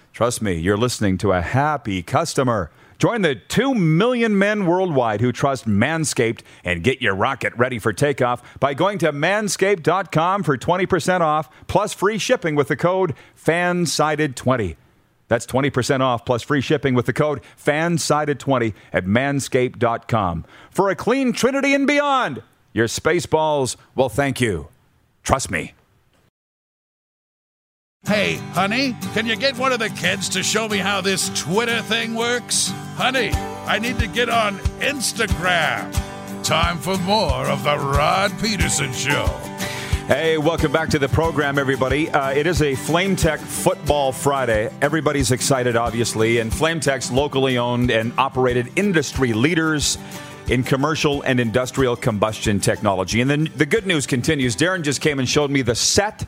Trust 0.13 0.41
me, 0.41 0.53
you're 0.53 0.77
listening 0.77 1.17
to 1.19 1.31
a 1.31 1.41
happy 1.41 2.03
customer. 2.03 2.69
Join 3.01 3.21
the 3.23 3.33
2 3.33 3.73
million 3.73 4.37
men 4.37 4.67
worldwide 4.67 5.21
who 5.21 5.31
trust 5.31 5.67
Manscaped 5.67 6.41
and 6.63 6.83
get 6.83 7.01
your 7.01 7.15
rocket 7.15 7.51
ready 7.57 7.79
for 7.79 7.93
takeoff 7.93 8.59
by 8.59 8.75
going 8.75 8.99
to 8.99 9.11
manscaped.com 9.11 10.43
for 10.43 10.57
20% 10.57 11.21
off 11.21 11.49
plus 11.65 11.93
free 11.93 12.19
shipping 12.19 12.53
with 12.55 12.67
the 12.67 12.75
code 12.75 13.15
FANSIDED20. 13.43 14.75
That's 15.29 15.45
20% 15.47 16.01
off 16.01 16.25
plus 16.25 16.43
free 16.43 16.61
shipping 16.61 16.93
with 16.93 17.05
the 17.05 17.13
code 17.13 17.41
FANSIDED20 17.57 18.73
at 18.91 19.05
manscaped.com. 19.05 20.45
For 20.69 20.89
a 20.89 20.95
clean 20.95 21.33
trinity 21.33 21.73
and 21.73 21.87
beyond, 21.87 22.43
your 22.73 22.87
space 22.87 23.25
balls 23.25 23.77
will 23.95 24.09
thank 24.09 24.39
you. 24.39 24.67
Trust 25.23 25.49
me. 25.49 25.73
Hey, 28.11 28.35
honey, 28.51 28.93
can 29.13 29.25
you 29.25 29.37
get 29.37 29.57
one 29.57 29.71
of 29.71 29.79
the 29.79 29.89
kids 29.89 30.27
to 30.27 30.43
show 30.43 30.67
me 30.67 30.79
how 30.79 30.99
this 30.99 31.29
Twitter 31.29 31.81
thing 31.81 32.13
works? 32.13 32.67
Honey, 32.95 33.31
I 33.31 33.79
need 33.79 33.99
to 33.99 34.07
get 34.07 34.27
on 34.27 34.57
Instagram. 34.81 35.89
Time 36.43 36.77
for 36.77 36.97
more 36.97 37.47
of 37.47 37.63
the 37.63 37.77
Rod 37.77 38.31
Pedersen 38.31 38.91
Show. 38.91 39.27
Hey, 40.07 40.37
welcome 40.37 40.73
back 40.73 40.89
to 40.89 40.99
the 40.99 41.07
program, 41.07 41.57
everybody. 41.57 42.09
Uh, 42.09 42.31
it 42.31 42.47
is 42.47 42.61
a 42.61 42.75
Flame 42.75 43.15
Tech 43.15 43.39
Football 43.39 44.11
Friday. 44.11 44.69
Everybody's 44.81 45.31
excited, 45.31 45.77
obviously, 45.77 46.39
and 46.39 46.53
Flame 46.53 46.81
Tech's 46.81 47.11
locally 47.11 47.57
owned 47.57 47.91
and 47.91 48.11
operated 48.17 48.73
industry 48.75 49.31
leaders 49.31 49.97
in 50.49 50.63
commercial 50.63 51.21
and 51.21 51.39
industrial 51.39 51.95
combustion 51.95 52.59
technology. 52.59 53.21
And 53.21 53.29
then 53.31 53.49
the 53.55 53.65
good 53.65 53.87
news 53.87 54.05
continues. 54.05 54.57
Darren 54.57 54.81
just 54.81 54.99
came 54.99 55.19
and 55.19 55.29
showed 55.29 55.49
me 55.49 55.61
the 55.61 55.75
set 55.75 56.25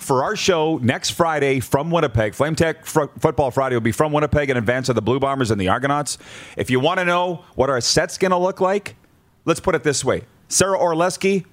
for 0.00 0.24
our 0.24 0.36
show 0.36 0.78
next 0.78 1.10
Friday 1.10 1.60
from 1.60 1.90
Winnipeg. 1.90 2.34
Flame 2.34 2.54
Tech 2.56 2.84
Fr- 2.84 3.04
Football 3.18 3.50
Friday 3.50 3.76
will 3.76 3.80
be 3.80 3.92
from 3.92 4.12
Winnipeg 4.12 4.50
in 4.50 4.56
advance 4.56 4.88
of 4.88 4.94
the 4.94 5.02
Blue 5.02 5.20
Bombers 5.20 5.50
and 5.50 5.60
the 5.60 5.68
Argonauts. 5.68 6.18
If 6.56 6.70
you 6.70 6.80
want 6.80 6.98
to 7.00 7.04
know 7.04 7.44
what 7.54 7.70
our 7.70 7.80
set's 7.80 8.18
going 8.18 8.30
to 8.32 8.36
look 8.38 8.60
like, 8.60 8.96
let's 9.44 9.60
put 9.60 9.74
it 9.74 9.82
this 9.82 10.04
way 10.04 10.22
Sarah 10.48 10.78
Orleski, 10.78 11.46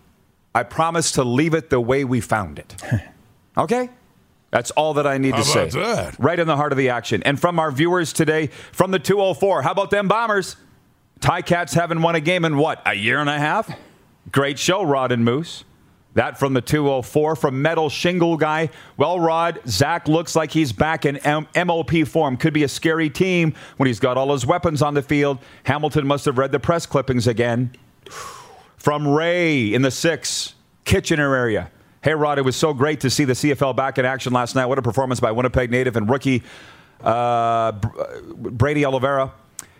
I 0.55 0.63
promise 0.63 1.12
to 1.13 1.23
leave 1.23 1.53
it 1.53 1.69
the 1.69 1.79
way 1.79 2.03
we 2.03 2.21
found 2.21 2.60
it. 2.60 2.75
Okay? 3.57 3.89
That's 4.51 4.69
all 4.69 4.93
that 4.93 5.07
I 5.07 5.17
need 5.17 5.31
How 5.33 5.38
to 5.41 5.43
say. 5.43 5.69
that? 5.69 6.15
Right 6.19 6.38
in 6.39 6.45
the 6.45 6.55
heart 6.55 6.71
of 6.71 6.77
the 6.77 6.89
action. 6.89 7.23
And 7.23 7.39
from 7.41 7.57
our 7.57 7.71
viewers 7.71 8.13
today, 8.13 8.47
from 8.71 8.91
the 8.91 8.99
204, 8.99 9.63
how 9.63 9.71
about 9.71 9.89
them 9.89 10.07
Bombers? 10.07 10.57
Ticats 11.21 11.73
haven't 11.73 12.03
won 12.03 12.13
a 12.13 12.19
game 12.19 12.45
in 12.45 12.57
what, 12.57 12.79
a 12.86 12.93
year 12.93 13.19
and 13.19 13.29
a 13.31 13.39
half? 13.39 13.75
Great 14.31 14.60
show, 14.60 14.83
Rod 14.83 15.12
and 15.12 15.25
Moose. 15.25 15.63
That 16.17 16.39
from 16.39 16.56
the 16.56 16.62
204 16.62 17.36
from 17.36 17.62
Metal 17.62 17.89
Shingle 17.89 18.38
Guy. 18.38 18.71
Well, 18.97 19.19
Rod, 19.19 19.60
Zach 19.67 20.08
looks 20.08 20.36
like 20.36 20.49
he's 20.49 20.71
back 20.71 21.06
in 21.06 21.17
M- 21.17 21.47
MOP 21.56 22.08
form. 22.08 22.38
Could 22.38 22.56
be 22.56 22.63
a 22.63 22.67
scary 22.67 23.08
team 23.08 23.53
when 23.77 23.86
he's 23.86 23.99
got 23.99 24.17
all 24.17 24.32
his 24.32 24.43
weapons 24.43 24.82
on 24.82 24.95
the 24.95 25.03
field. 25.03 25.38
Hamilton 25.65 26.08
must 26.08 26.25
have 26.25 26.39
read 26.39 26.51
the 26.51 26.60
press 26.60 26.88
clippings 26.88 27.27
again. 27.27 27.71
From 28.77 29.08
Ray 29.08 29.71
in 29.71 29.84
the 29.84 29.91
six, 29.91 30.56
Kitchener 30.86 31.36
area. 31.36 31.69
Hey, 32.01 32.15
Rod, 32.15 32.39
it 32.39 32.43
was 32.43 32.56
so 32.56 32.73
great 32.73 32.99
to 33.01 33.12
see 33.12 33.23
the 33.23 33.34
CFL 33.34 33.75
back 33.75 33.99
in 33.99 34.06
action 34.06 34.34
last 34.34 34.56
night. 34.56 34.65
What 34.65 34.80
a 34.80 34.82
performance 34.82 35.19
by 35.19 35.32
Winnipeg 35.32 35.69
native 35.69 35.95
and 35.95 36.10
rookie 36.10 36.41
uh, 37.03 37.73
Brady 38.34 38.86
Oliveira. 38.86 39.34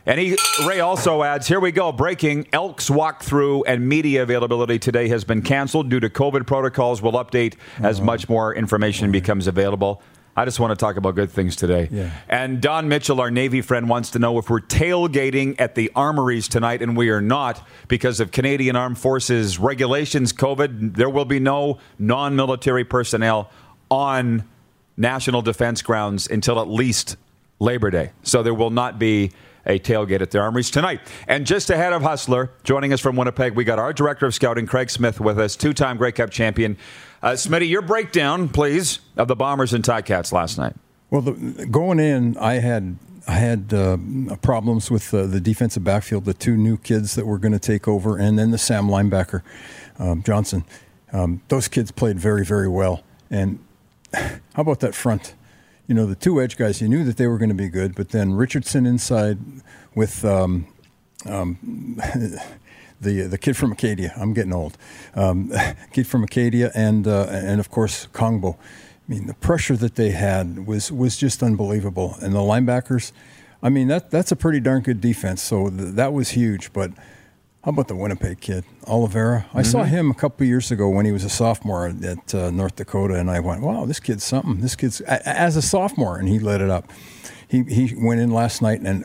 And 0.08 0.22
he, 0.22 0.38
Ray 0.66 0.80
also 0.80 1.22
adds, 1.22 1.48
here 1.48 1.60
we 1.60 1.74
go, 1.74 1.92
breaking 1.92 2.48
Elks 2.54 2.90
walkthrough 2.90 3.64
and 3.68 3.88
media 3.88 4.24
availability 4.24 4.80
today 4.80 5.10
has 5.10 5.26
been 5.26 5.42
canceled 5.42 5.90
due 5.90 6.00
to 6.00 6.10
COVID 6.10 6.48
protocols. 6.48 7.02
We'll 7.02 7.12
update 7.12 7.56
as 7.80 8.00
much 8.00 8.30
more 8.30 8.56
information 8.56 9.12
becomes 9.12 9.48
available. 9.48 10.02
I 10.38 10.46
just 10.46 10.62
want 10.62 10.72
to 10.72 10.78
talk 10.78 10.96
about 10.96 11.16
good 11.16 11.30
things 11.30 11.58
today. 11.58 11.90
Yeah. 11.92 12.12
And 12.30 12.62
Don 12.62 12.88
Mitchell, 12.88 13.20
our 13.20 13.30
Navy 13.30 13.62
friend, 13.62 13.90
wants 13.90 14.12
to 14.12 14.20
know 14.20 14.38
if 14.38 14.50
we're 14.50 14.62
tailgating 14.62 15.60
at 15.60 15.76
the 15.76 15.92
armories 15.94 16.48
tonight, 16.48 16.82
and 16.82 16.96
we 16.96 17.10
are 17.10 17.22
not 17.22 17.68
because 17.90 18.22
of 18.22 18.32
Canadian 18.32 18.78
Armed 18.78 18.98
Forces 18.98 19.60
regulations, 19.60 20.32
COVID. 20.32 20.96
There 20.96 21.10
will 21.10 21.26
be 21.26 21.42
no 21.42 21.80
non 22.00 22.36
military 22.38 22.86
personnel 22.86 23.50
on 23.92 24.48
national 24.96 25.42
defense 25.42 25.82
grounds 25.82 26.28
until 26.28 26.62
at 26.62 26.70
least 26.70 27.18
Labor 27.60 27.90
Day. 27.90 28.12
So 28.24 28.44
there 28.44 28.54
will 28.54 28.70
not 28.70 29.00
be 29.00 29.32
a 29.68 29.78
tailgate 29.78 30.22
at 30.22 30.32
the 30.32 30.40
Armories 30.40 30.72
tonight. 30.72 31.02
And 31.28 31.46
just 31.46 31.70
ahead 31.70 31.94
of 31.94 32.02
Hustler, 32.02 32.50
joining 32.64 32.94
us 32.94 33.00
from 33.00 33.16
Winnipeg, 33.16 33.54
we 33.54 33.64
got 33.64 33.78
our 33.78 33.94
director 33.94 34.26
of 34.26 34.34
scouting, 34.34 34.66
Craig 34.66 34.90
Smith, 34.90 35.20
with 35.20 35.38
us, 35.38 35.56
two 35.56 35.74
time 35.74 35.98
Grey 35.98 36.12
Cup 36.12 36.32
champion. 36.32 36.78
Uh, 37.22 37.32
Smitty, 37.32 37.68
your 37.68 37.82
breakdown, 37.82 38.50
please, 38.50 39.00
of 39.18 39.28
the 39.28 39.36
Bombers 39.36 39.74
and 39.74 39.84
Ticats 39.84 40.32
last 40.32 40.58
night. 40.58 40.76
Well, 41.10 41.22
the, 41.22 41.66
going 41.68 42.00
in, 42.00 42.38
I 42.38 42.56
had 42.56 42.98
I 43.28 43.34
had 43.34 43.74
uh, 43.74 43.98
problems 44.42 44.90
with 44.90 45.14
uh, 45.14 45.26
the 45.26 45.42
defensive 45.42 45.84
backfield, 45.84 46.24
the 46.24 46.34
two 46.34 46.56
new 46.56 46.78
kids 46.78 47.16
that 47.16 47.26
were 47.26 47.38
going 47.38 47.52
to 47.52 47.60
take 47.60 47.88
over, 47.88 48.18
and 48.18 48.40
then 48.40 48.52
the 48.52 48.58
Sam 48.58 48.88
linebacker, 48.88 49.42
um, 50.00 50.24
Johnson. 50.24 50.64
Um, 51.12 51.42
those 51.50 51.68
kids 51.68 51.92
played 51.92 52.18
very, 52.18 52.46
very 52.46 52.70
well. 52.70 53.04
And 53.30 53.60
how 54.14 54.40
about 54.56 54.80
that 54.80 54.96
front? 54.96 55.34
You 55.88 55.96
know, 55.96 56.06
the 56.06 56.16
two 56.16 56.42
edge 56.42 56.58
guys, 56.58 56.82
you 56.82 56.90
knew 56.90 57.04
that 57.06 57.18
they 57.18 57.28
were 57.28 57.38
going 57.38 57.50
to 57.50 57.56
be 57.56 57.70
good, 57.70 57.96
but 57.96 58.10
then 58.10 58.34
Richardson 58.34 58.86
inside 58.86 59.40
with 59.96 60.26
um, 60.26 60.68
um, 61.26 61.58
the 63.02 63.22
the 63.22 63.38
kid 63.38 63.56
from 63.56 63.72
Acadia. 63.72 64.14
I'm 64.18 64.34
getting 64.34 64.54
old. 64.54 64.78
Um, 65.16 65.52
kid 65.94 66.08
from 66.08 66.24
Acadia, 66.24 66.72
and 66.76 67.08
uh, 67.08 67.28
and 67.30 67.60
of 67.60 67.70
course 67.70 68.08
Kongbo. 68.14 68.56
I 68.56 69.12
mean, 69.12 69.28
the 69.28 69.34
pressure 69.36 69.78
that 69.78 69.96
they 69.96 70.12
had 70.12 70.68
was 70.68 70.92
was 70.92 71.16
just 71.16 71.42
unbelievable. 71.42 72.16
And 72.22 72.34
the 72.34 72.40
linebackers, 72.40 73.14
I 73.64 73.70
mean, 73.70 73.88
that 73.88 74.12
that's 74.12 74.32
a 74.32 74.36
pretty 74.36 74.60
darn 74.60 74.82
good 74.82 75.00
defense. 75.00 75.42
So 75.42 75.70
th- 75.70 75.94
that 75.94 76.12
was 76.12 76.30
huge. 76.32 76.74
But 76.74 76.92
how 77.68 77.72
about 77.72 77.90
the 77.90 77.98
Winnipeg 77.98 78.40
kid, 78.40 78.64
Oliveira? 78.86 79.46
I 79.54 79.62
saw 79.62 79.84
him 79.84 80.10
a 80.10 80.14
couple 80.14 80.46
of 80.46 80.48
years 80.48 80.72
ago 80.72 80.88
when 80.88 81.06
he 81.06 81.12
was 81.12 81.26
a 81.26 81.30
sophomore 81.30 81.88
at 82.02 82.34
uh, 82.34 82.50
North 82.50 82.78
Dakota, 82.78 83.16
and 83.16 83.30
I 83.30 83.42
went, 83.42 83.62
"Wow, 83.62 83.84
this 83.84 84.00
kid's 84.00 84.24
something." 84.24 84.62
This 84.62 84.74
kid's 84.74 85.02
a- 85.02 85.28
as 85.28 85.58
a 85.58 85.62
sophomore, 85.62 86.18
and 86.18 86.30
he 86.30 86.40
lit 86.40 86.62
it 86.62 86.70
up. 86.70 86.90
He 87.46 87.64
he 87.64 87.94
went 87.94 88.22
in 88.22 88.32
last 88.32 88.62
night, 88.62 88.80
and 88.80 89.04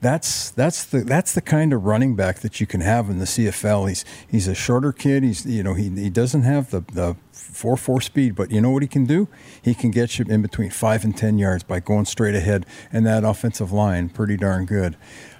that's 0.00 0.50
that's 0.52 0.82
the 0.86 1.00
that's 1.00 1.34
the 1.34 1.42
kind 1.42 1.74
of 1.74 1.84
running 1.84 2.16
back 2.16 2.38
that 2.38 2.58
you 2.58 2.66
can 2.66 2.80
have 2.80 3.10
in 3.10 3.18
the 3.18 3.26
CFL. 3.26 3.86
He's 3.90 4.06
he's 4.26 4.48
a 4.48 4.54
shorter 4.54 4.92
kid. 4.92 5.22
He's 5.22 5.44
you 5.44 5.62
know 5.62 5.74
he 5.74 5.90
he 5.90 6.08
doesn't 6.08 6.42
have 6.44 6.70
the 6.70 6.80
the 6.94 7.16
four 7.32 7.76
four 7.76 8.00
speed, 8.00 8.34
but 8.34 8.50
you 8.50 8.62
know 8.62 8.70
what 8.70 8.80
he 8.80 8.88
can 8.88 9.04
do? 9.04 9.28
He 9.60 9.74
can 9.74 9.90
get 9.90 10.18
you 10.18 10.24
in 10.26 10.40
between 10.40 10.70
five 10.70 11.04
and 11.04 11.14
ten 11.14 11.36
yards 11.36 11.64
by 11.64 11.80
going 11.80 12.06
straight 12.06 12.34
ahead, 12.34 12.64
and 12.90 13.04
that 13.06 13.24
offensive 13.24 13.72
line 13.72 14.08
pretty 14.08 14.38
darn 14.38 14.64
good. 14.64 14.96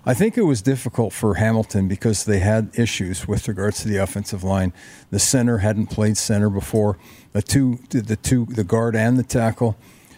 I 0.07 0.15
think 0.15 0.39
it 0.39 0.43
was 0.43 0.63
difficult 0.63 1.13
for 1.13 1.35
Hamilton 1.35 1.89
because 1.89 2.25
they 2.25 2.39
had 2.39 2.71
issues 2.75 3.29
with 3.29 3.47
regards 3.49 3.83
to 3.83 3.89
the 3.89 3.99
offensive 3.99 4.43
line. 4.43 4.73
The 5.11 5.19
center 5.19 5.59
hadn't 5.59 5.89
played 5.89 6.17
center 6.17 6.49
before. 6.51 6.99
The 7.33 7.43
two 7.43 7.79
the 7.91 8.17
two 8.17 8.47
the 8.47 8.65
guard 8.65 8.97
and 8.97 9.19
the 9.19 9.23
tackle 9.23 9.77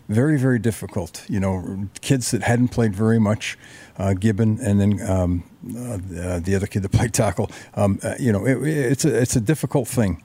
very 0.09 0.39
very 0.39 0.59
difficult. 0.59 1.25
You 1.29 1.41
know, 1.41 1.89
kids 2.01 2.31
that 2.31 2.43
hadn't 2.43 2.69
played 2.69 2.95
very 2.95 3.19
much, 3.19 3.59
uh, 3.99 4.15
Gibbon, 4.15 4.59
and 4.61 4.81
then 4.81 5.11
um, 5.11 5.45
uh, 5.65 6.39
the 6.39 6.55
other 6.57 6.67
kid 6.67 6.83
that 6.83 6.93
played 6.93 7.13
tackle. 7.13 7.51
Um, 7.75 7.99
uh, 8.03 8.15
you 8.19 8.33
know, 8.33 8.47
it, 8.47 8.63
it's 8.67 9.05
a 9.05 9.21
it's 9.21 9.37
a 9.37 9.41
difficult 9.41 9.89
thing. 9.89 10.23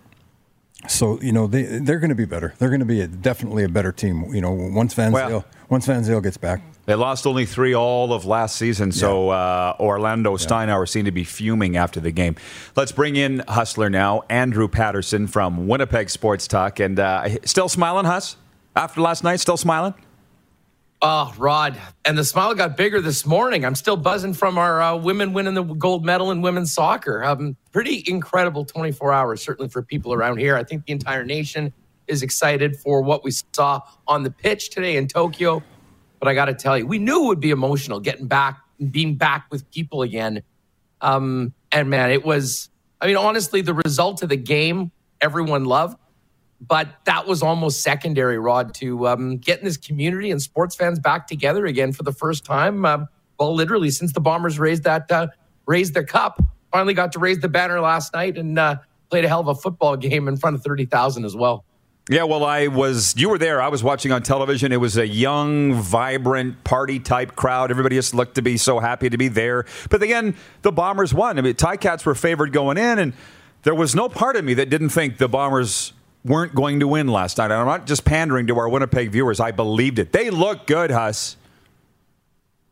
So 0.87 1.19
you 1.21 1.31
know 1.31 1.47
they 1.47 1.63
they're 1.63 1.99
going 1.99 2.09
to 2.09 2.15
be 2.15 2.25
better. 2.25 2.53
They're 2.59 2.69
going 2.69 2.81
to 2.81 2.85
be 2.85 3.01
a, 3.01 3.07
definitely 3.07 3.63
a 3.63 3.69
better 3.69 3.91
team. 3.91 4.33
You 4.33 4.41
know, 4.41 4.51
once 4.51 4.93
Van 4.93 5.11
Well- 5.11 5.45
once 5.69 5.85
Van 5.85 6.03
gets 6.21 6.37
back. 6.37 6.61
They 6.87 6.95
lost 6.95 7.27
only 7.27 7.45
three 7.45 7.75
all 7.75 8.13
of 8.13 8.23
last 8.23 8.55
season, 8.55 8.93
so 8.93 9.27
uh, 9.27 9.75
Orlando 9.77 10.37
Steinauer 10.37 10.87
seemed 10.87 11.07
to 11.07 11.11
be 11.11 11.25
fuming 11.25 11.75
after 11.75 11.99
the 11.99 12.11
game. 12.11 12.37
Let's 12.77 12.93
bring 12.93 13.17
in 13.17 13.43
Hustler 13.45 13.89
now, 13.89 14.23
Andrew 14.29 14.69
Paterson 14.69 15.27
from 15.27 15.67
Winnipeg 15.67 16.09
Sports 16.09 16.47
Talk. 16.47 16.79
And 16.79 16.97
uh, 16.97 17.45
still 17.45 17.67
smiling, 17.67 18.05
Huss? 18.05 18.37
After 18.73 19.01
last 19.01 19.25
night, 19.25 19.41
still 19.41 19.57
smiling? 19.57 19.95
Oh, 21.01 21.33
Rod. 21.37 21.77
And 22.05 22.17
the 22.17 22.23
smile 22.23 22.55
got 22.55 22.77
bigger 22.77 23.01
this 23.01 23.25
morning. 23.25 23.65
I'm 23.65 23.75
still 23.75 23.97
buzzing 23.97 24.33
from 24.33 24.57
our 24.57 24.81
uh, 24.81 24.95
women 24.95 25.33
winning 25.33 25.55
the 25.55 25.63
gold 25.63 26.05
medal 26.05 26.31
in 26.31 26.41
women's 26.41 26.73
soccer. 26.73 27.21
Um, 27.21 27.57
pretty 27.73 28.01
incredible 28.07 28.63
24 28.63 29.11
hours, 29.11 29.41
certainly 29.41 29.67
for 29.67 29.81
people 29.81 30.13
around 30.13 30.37
here. 30.37 30.55
I 30.55 30.63
think 30.63 30.85
the 30.85 30.93
entire 30.93 31.25
nation 31.25 31.73
is 32.07 32.23
excited 32.23 32.77
for 32.77 33.01
what 33.01 33.25
we 33.25 33.31
saw 33.31 33.81
on 34.07 34.23
the 34.23 34.31
pitch 34.31 34.69
today 34.69 34.95
in 34.95 35.09
Tokyo. 35.09 35.61
But 36.19 36.27
I 36.27 36.33
got 36.33 36.45
to 36.45 36.53
tell 36.53 36.77
you, 36.77 36.85
we 36.87 36.99
knew 36.99 37.25
it 37.25 37.27
would 37.27 37.39
be 37.39 37.51
emotional 37.51 37.99
getting 37.99 38.27
back, 38.27 38.59
being 38.91 39.15
back 39.15 39.47
with 39.51 39.69
people 39.71 40.01
again. 40.01 40.43
Um, 41.01 41.53
and 41.71 41.89
man, 41.89 42.09
it 42.11 42.25
was, 42.25 42.69
I 43.01 43.07
mean, 43.07 43.17
honestly, 43.17 43.61
the 43.61 43.73
result 43.73 44.23
of 44.23 44.29
the 44.29 44.37
game, 44.37 44.91
everyone 45.21 45.65
loved 45.65 45.97
but 46.59 46.89
that 47.05 47.27
was 47.27 47.43
almost 47.43 47.81
secondary, 47.81 48.39
Rod, 48.39 48.73
to 48.75 49.07
um, 49.07 49.37
getting 49.37 49.65
this 49.65 49.77
community 49.77 50.31
and 50.31 50.41
sports 50.41 50.75
fans 50.75 50.99
back 50.99 51.27
together 51.27 51.65
again 51.65 51.91
for 51.93 52.03
the 52.03 52.11
first 52.11 52.45
time. 52.45 52.85
Uh, 52.85 53.05
well, 53.39 53.53
literally 53.53 53.91
since 53.91 54.13
the 54.13 54.19
Bombers 54.19 54.57
raised 54.57 54.83
that 54.83 55.11
uh, 55.11 55.27
raised 55.67 55.93
their 55.93 56.03
cup, 56.03 56.41
finally 56.71 56.93
got 56.93 57.11
to 57.11 57.19
raise 57.19 57.39
the 57.39 57.49
banner 57.49 57.79
last 57.79 58.13
night 58.13 58.37
and 58.37 58.57
uh, 58.57 58.77
played 59.09 59.23
a 59.23 59.27
hell 59.27 59.41
of 59.41 59.47
a 59.47 59.55
football 59.55 59.95
game 59.97 60.27
in 60.27 60.37
front 60.37 60.55
of 60.55 60.63
thirty 60.63 60.85
thousand 60.85 61.25
as 61.25 61.35
well. 61.35 61.63
Yeah, 62.09 62.23
well, 62.23 62.45
I 62.45 62.67
was, 62.67 63.15
you 63.17 63.27
were 63.27 63.37
there. 63.37 63.61
I 63.61 63.67
was 63.67 63.83
watching 63.83 64.13
on 64.13 64.23
television. 64.23 64.71
It 64.71 64.79
was 64.79 64.95
a 64.95 65.05
young, 65.05 65.73
vibrant, 65.73 66.63
party 66.63 66.99
type 66.99 67.35
crowd. 67.35 67.69
Everybody 67.69 67.97
just 67.97 68.13
looked 68.13 68.35
to 68.35 68.41
be 68.41 68.55
so 68.55 68.79
happy 68.79 69.09
to 69.09 69.17
be 69.17 69.27
there. 69.27 69.65
But 69.89 70.01
again, 70.01 70.37
the 70.61 70.71
Bombers 70.71 71.13
won. 71.13 71.37
I 71.37 71.41
mean, 71.41 71.55
Ticats 71.55 72.05
were 72.05 72.15
favored 72.15 72.53
going 72.53 72.77
in, 72.77 72.97
and 72.97 73.13
there 73.63 73.75
was 73.75 73.93
no 73.93 74.07
part 74.07 74.37
of 74.37 74.45
me 74.45 74.53
that 74.53 74.69
didn't 74.69 74.89
think 74.89 75.17
the 75.17 75.27
Bombers 75.27 75.91
weren't 76.23 76.55
going 76.55 76.79
to 76.79 76.87
win 76.87 77.09
last 77.09 77.39
night. 77.39 77.45
And 77.45 77.55
I'm 77.55 77.65
not 77.65 77.85
just 77.85 78.05
pandering 78.05 78.47
to 78.47 78.57
our 78.57 78.69
Winnipeg 78.69 79.11
viewers. 79.11 79.41
I 79.41 79.51
believed 79.51 79.99
it. 79.99 80.13
They 80.13 80.29
look 80.29 80.65
good, 80.65 80.91
Huss. 80.91 81.35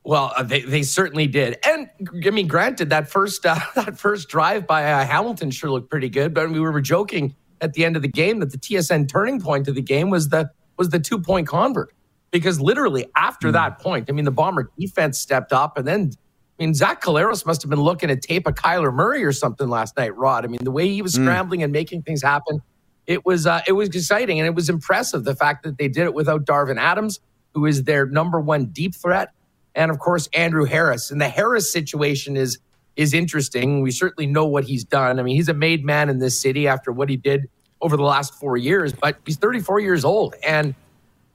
Well, 0.05 0.31
uh, 0.37 0.43
they, 0.43 0.61
they 0.61 0.83
certainly 0.83 1.27
did, 1.27 1.57
and 1.65 1.89
I 2.23 2.29
mean, 2.29 2.47
granted, 2.47 2.91
that 2.91 3.09
first 3.09 3.43
uh, 3.45 3.59
that 3.75 3.97
first 3.97 4.29
drive 4.29 4.65
by 4.65 4.93
uh, 4.93 5.05
Hamilton 5.05 5.51
sure 5.51 5.71
looked 5.71 5.89
pretty 5.89 6.09
good. 6.09 6.33
But 6.33 6.51
we 6.51 6.59
were 6.61 6.79
joking 6.79 7.35
at 7.61 7.73
the 7.73 7.85
end 7.85 7.95
of 7.95 8.01
the 8.01 8.07
game 8.07 8.39
that 8.39 8.51
the 8.51 8.57
TSN 8.57 9.09
turning 9.09 9.39
point 9.39 9.67
of 9.67 9.75
the 9.75 9.81
game 9.81 10.09
was 10.09 10.29
the 10.29 10.49
was 10.77 10.89
the 10.89 10.99
two 10.99 11.19
point 11.19 11.47
convert 11.47 11.93
because 12.31 12.59
literally 12.59 13.05
after 13.15 13.49
mm. 13.49 13.53
that 13.53 13.79
point, 13.79 14.09
I 14.09 14.13
mean, 14.13 14.25
the 14.25 14.31
Bomber 14.31 14.71
defense 14.77 15.19
stepped 15.19 15.53
up, 15.53 15.77
and 15.77 15.87
then 15.87 16.11
I 16.59 16.63
mean, 16.63 16.73
Zach 16.73 17.01
Collaros 17.01 17.45
must 17.45 17.61
have 17.63 17.69
been 17.69 17.81
looking 17.81 18.09
at 18.09 18.21
tape 18.21 18.47
of 18.47 18.55
Kyler 18.55 18.93
Murray 18.93 19.23
or 19.23 19.31
something 19.31 19.67
last 19.67 19.97
night. 19.97 20.15
Rod, 20.15 20.45
I 20.45 20.47
mean, 20.47 20.63
the 20.63 20.71
way 20.71 20.87
he 20.87 21.01
was 21.01 21.13
mm. 21.13 21.23
scrambling 21.23 21.63
and 21.63 21.71
making 21.71 22.03
things 22.03 22.21
happen, 22.21 22.61
it 23.07 23.25
was 23.25 23.45
uh, 23.45 23.61
it 23.67 23.73
was 23.73 23.89
exciting 23.89 24.39
and 24.39 24.47
it 24.47 24.55
was 24.55 24.69
impressive. 24.69 25.23
The 25.23 25.35
fact 25.35 25.63
that 25.63 25.77
they 25.77 25.87
did 25.87 26.03
it 26.03 26.13
without 26.13 26.45
Darvin 26.45 26.77
Adams, 26.77 27.19
who 27.53 27.65
is 27.65 27.83
their 27.83 28.05
number 28.05 28.39
one 28.39 28.67
deep 28.67 28.95
threat 28.95 29.31
and 29.75 29.91
of 29.91 29.99
course 29.99 30.27
Andrew 30.33 30.65
Harris. 30.65 31.11
And 31.11 31.21
the 31.21 31.29
Harris 31.29 31.71
situation 31.71 32.37
is 32.37 32.57
is 32.95 33.13
interesting. 33.13 33.81
We 33.81 33.91
certainly 33.91 34.27
know 34.27 34.45
what 34.45 34.63
he's 34.63 34.83
done. 34.83 35.19
I 35.19 35.23
mean, 35.23 35.35
he's 35.35 35.49
a 35.49 35.53
made 35.53 35.83
man 35.83 36.09
in 36.09 36.19
this 36.19 36.39
city 36.39 36.67
after 36.67 36.91
what 36.91 37.09
he 37.09 37.17
did 37.17 37.49
over 37.81 37.97
the 37.97 38.03
last 38.03 38.33
four 38.35 38.57
years, 38.57 38.93
but 38.93 39.17
he's 39.25 39.37
34 39.37 39.79
years 39.79 40.05
old. 40.05 40.35
And 40.43 40.75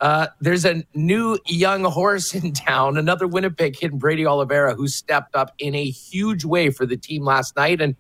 uh, 0.01 0.29
there's 0.41 0.65
a 0.65 0.83
new 0.95 1.39
young 1.47 1.85
horse 1.85 2.35
in 2.35 2.53
town, 2.55 2.97
another 2.97 3.27
Winnipeg 3.27 3.75
kid, 3.75 3.99
Brady 3.99 4.27
Oliveira, 4.27 4.75
who 4.75 4.89
stepped 4.89 5.37
up 5.37 5.55
in 5.59 5.75
a 5.75 5.85
huge 5.85 6.45
way 6.45 6.71
for 6.71 6.87
the 6.87 6.97
team 6.97 7.25
last 7.25 7.57
night. 7.57 7.81
And 7.81 7.95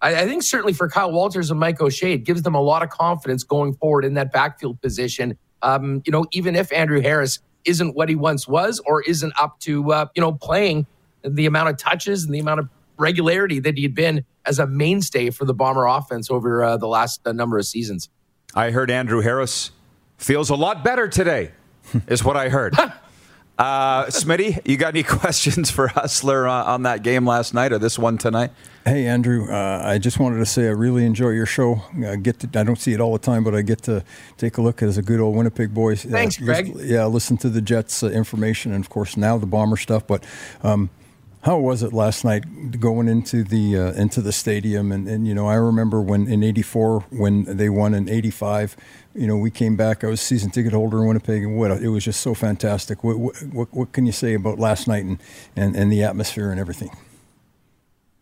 I, 0.00 0.22
I 0.22 0.26
think 0.26 0.44
certainly 0.44 0.72
for 0.72 0.88
Kyle 0.88 1.10
Walters 1.10 1.50
and 1.50 1.58
Mike 1.58 1.80
O'Shea, 1.80 2.12
it 2.12 2.24
gives 2.24 2.42
them 2.42 2.54
a 2.54 2.62
lot 2.62 2.82
of 2.82 2.90
confidence 2.90 3.42
going 3.42 3.74
forward 3.74 4.04
in 4.04 4.14
that 4.14 4.32
backfield 4.32 4.80
position. 4.80 5.36
Um, 5.62 6.02
you 6.06 6.12
know, 6.12 6.24
even 6.32 6.54
if 6.54 6.72
Andrew 6.72 7.00
Harris 7.00 7.40
isn't 7.64 7.94
what 7.94 8.08
he 8.08 8.14
once 8.14 8.48
was 8.48 8.80
or 8.86 9.02
isn't 9.02 9.32
up 9.40 9.58
to 9.60 9.92
uh, 9.92 10.06
you 10.14 10.20
know 10.20 10.32
playing 10.32 10.86
the 11.24 11.46
amount 11.46 11.68
of 11.68 11.76
touches 11.76 12.24
and 12.24 12.34
the 12.34 12.38
amount 12.38 12.60
of 12.60 12.68
regularity 13.02 13.60
that 13.60 13.76
he'd 13.76 13.94
been 13.94 14.24
as 14.46 14.58
a 14.58 14.66
mainstay 14.66 15.30
for 15.30 15.44
the 15.44 15.54
Bomber 15.54 15.86
offense 15.86 16.30
over 16.30 16.62
uh, 16.62 16.76
the 16.76 16.86
last 16.88 17.20
uh, 17.26 17.32
number 17.32 17.58
of 17.58 17.66
seasons. 17.66 18.08
I 18.54 18.70
heard 18.70 18.90
Andrew 18.90 19.20
Harris 19.20 19.70
feels 20.16 20.50
a 20.50 20.54
lot 20.54 20.84
better 20.84 21.08
today, 21.08 21.52
is 22.06 22.24
what 22.24 22.36
I 22.36 22.48
heard. 22.48 22.74
Uh, 23.58 24.06
Smitty, 24.06 24.66
you 24.66 24.76
got 24.76 24.88
any 24.88 25.02
questions 25.04 25.70
for 25.70 25.86
Hustler 25.88 26.48
uh, 26.48 26.64
on 26.64 26.82
that 26.82 27.02
game 27.02 27.26
last 27.26 27.54
night 27.54 27.72
or 27.72 27.78
this 27.78 27.98
one 27.98 28.18
tonight? 28.18 28.50
Hey, 28.84 29.06
Andrew. 29.06 29.46
Uh, 29.48 29.80
I 29.84 29.98
just 29.98 30.18
wanted 30.18 30.38
to 30.38 30.46
say 30.46 30.66
I 30.66 30.70
really 30.70 31.04
enjoy 31.04 31.28
your 31.28 31.46
show. 31.46 31.82
I 32.04 32.16
get 32.16 32.40
to, 32.40 32.58
I 32.58 32.64
don't 32.64 32.80
see 32.80 32.92
it 32.92 33.00
all 33.00 33.12
the 33.12 33.20
time, 33.20 33.44
but 33.44 33.54
I 33.54 33.62
get 33.62 33.82
to 33.82 34.02
take 34.36 34.56
a 34.56 34.62
look 34.62 34.82
as 34.82 34.98
a 34.98 35.02
good 35.02 35.20
old 35.20 35.36
Winnipeg 35.36 35.72
boy. 35.72 35.94
Thanks, 35.94 36.40
uh, 36.40 36.44
Greg. 36.44 36.74
yeah, 36.80 37.04
listen 37.06 37.36
to 37.36 37.48
the 37.48 37.60
Jets 37.60 38.02
uh, 38.02 38.08
information 38.08 38.72
and, 38.72 38.82
of 38.82 38.90
course, 38.90 39.16
now 39.16 39.38
the 39.38 39.46
Bomber 39.46 39.76
stuff. 39.76 40.06
But 40.06 40.24
um, 40.64 40.90
how 41.42 41.58
was 41.58 41.82
it 41.82 41.92
last 41.92 42.24
night 42.24 42.78
going 42.78 43.08
into 43.08 43.42
the 43.42 43.76
uh, 43.76 43.92
into 43.92 44.20
the 44.20 44.32
stadium? 44.32 44.92
And, 44.92 45.08
and 45.08 45.26
you 45.26 45.34
know, 45.34 45.48
I 45.48 45.54
remember 45.54 46.00
when 46.00 46.28
in 46.28 46.42
'84 46.44 47.00
when 47.10 47.44
they 47.44 47.68
won 47.68 47.94
in 47.94 48.08
'85. 48.08 48.76
You 49.14 49.26
know, 49.26 49.36
we 49.36 49.50
came 49.50 49.76
back. 49.76 50.04
I 50.04 50.06
was 50.06 50.20
season 50.20 50.50
ticket 50.50 50.72
holder 50.72 51.02
in 51.02 51.08
Winnipeg, 51.08 51.42
and 51.42 51.58
what 51.58 51.70
it 51.72 51.88
was 51.88 52.04
just 52.04 52.20
so 52.20 52.32
fantastic. 52.32 53.02
What, 53.02 53.18
what, 53.52 53.74
what 53.74 53.92
can 53.92 54.06
you 54.06 54.12
say 54.12 54.34
about 54.34 54.58
last 54.58 54.88
night 54.88 55.04
and, 55.04 55.20
and, 55.54 55.76
and 55.76 55.92
the 55.92 56.02
atmosphere 56.02 56.50
and 56.50 56.58
everything? 56.58 56.90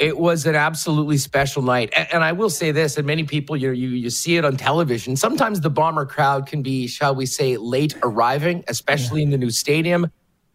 It 0.01 0.19
was 0.19 0.47
an 0.47 0.55
absolutely 0.55 1.19
special 1.19 1.63
night, 1.63 1.93
and, 1.95 2.09
and 2.15 2.25
I 2.25 2.33
will 2.33 2.49
say 2.49 2.73
this: 2.73 2.97
and 2.97 3.07
many 3.07 3.25
people, 3.25 3.55
you, 3.55 3.73
you 3.73 3.91
you 3.91 4.09
see 4.09 4.39
it 4.39 4.47
on 4.47 4.57
television. 4.57 5.15
Sometimes 5.15 5.61
the 5.61 5.69
bomber 5.69 6.07
crowd 6.07 6.47
can 6.47 6.63
be, 6.63 6.87
shall 6.87 7.15
we 7.15 7.27
say, 7.27 7.59
late 7.59 7.95
arriving, 8.03 8.65
especially 8.67 9.21
yeah. 9.21 9.25
in 9.25 9.31
the 9.31 9.39
new 9.39 9.51
stadium. 9.51 10.11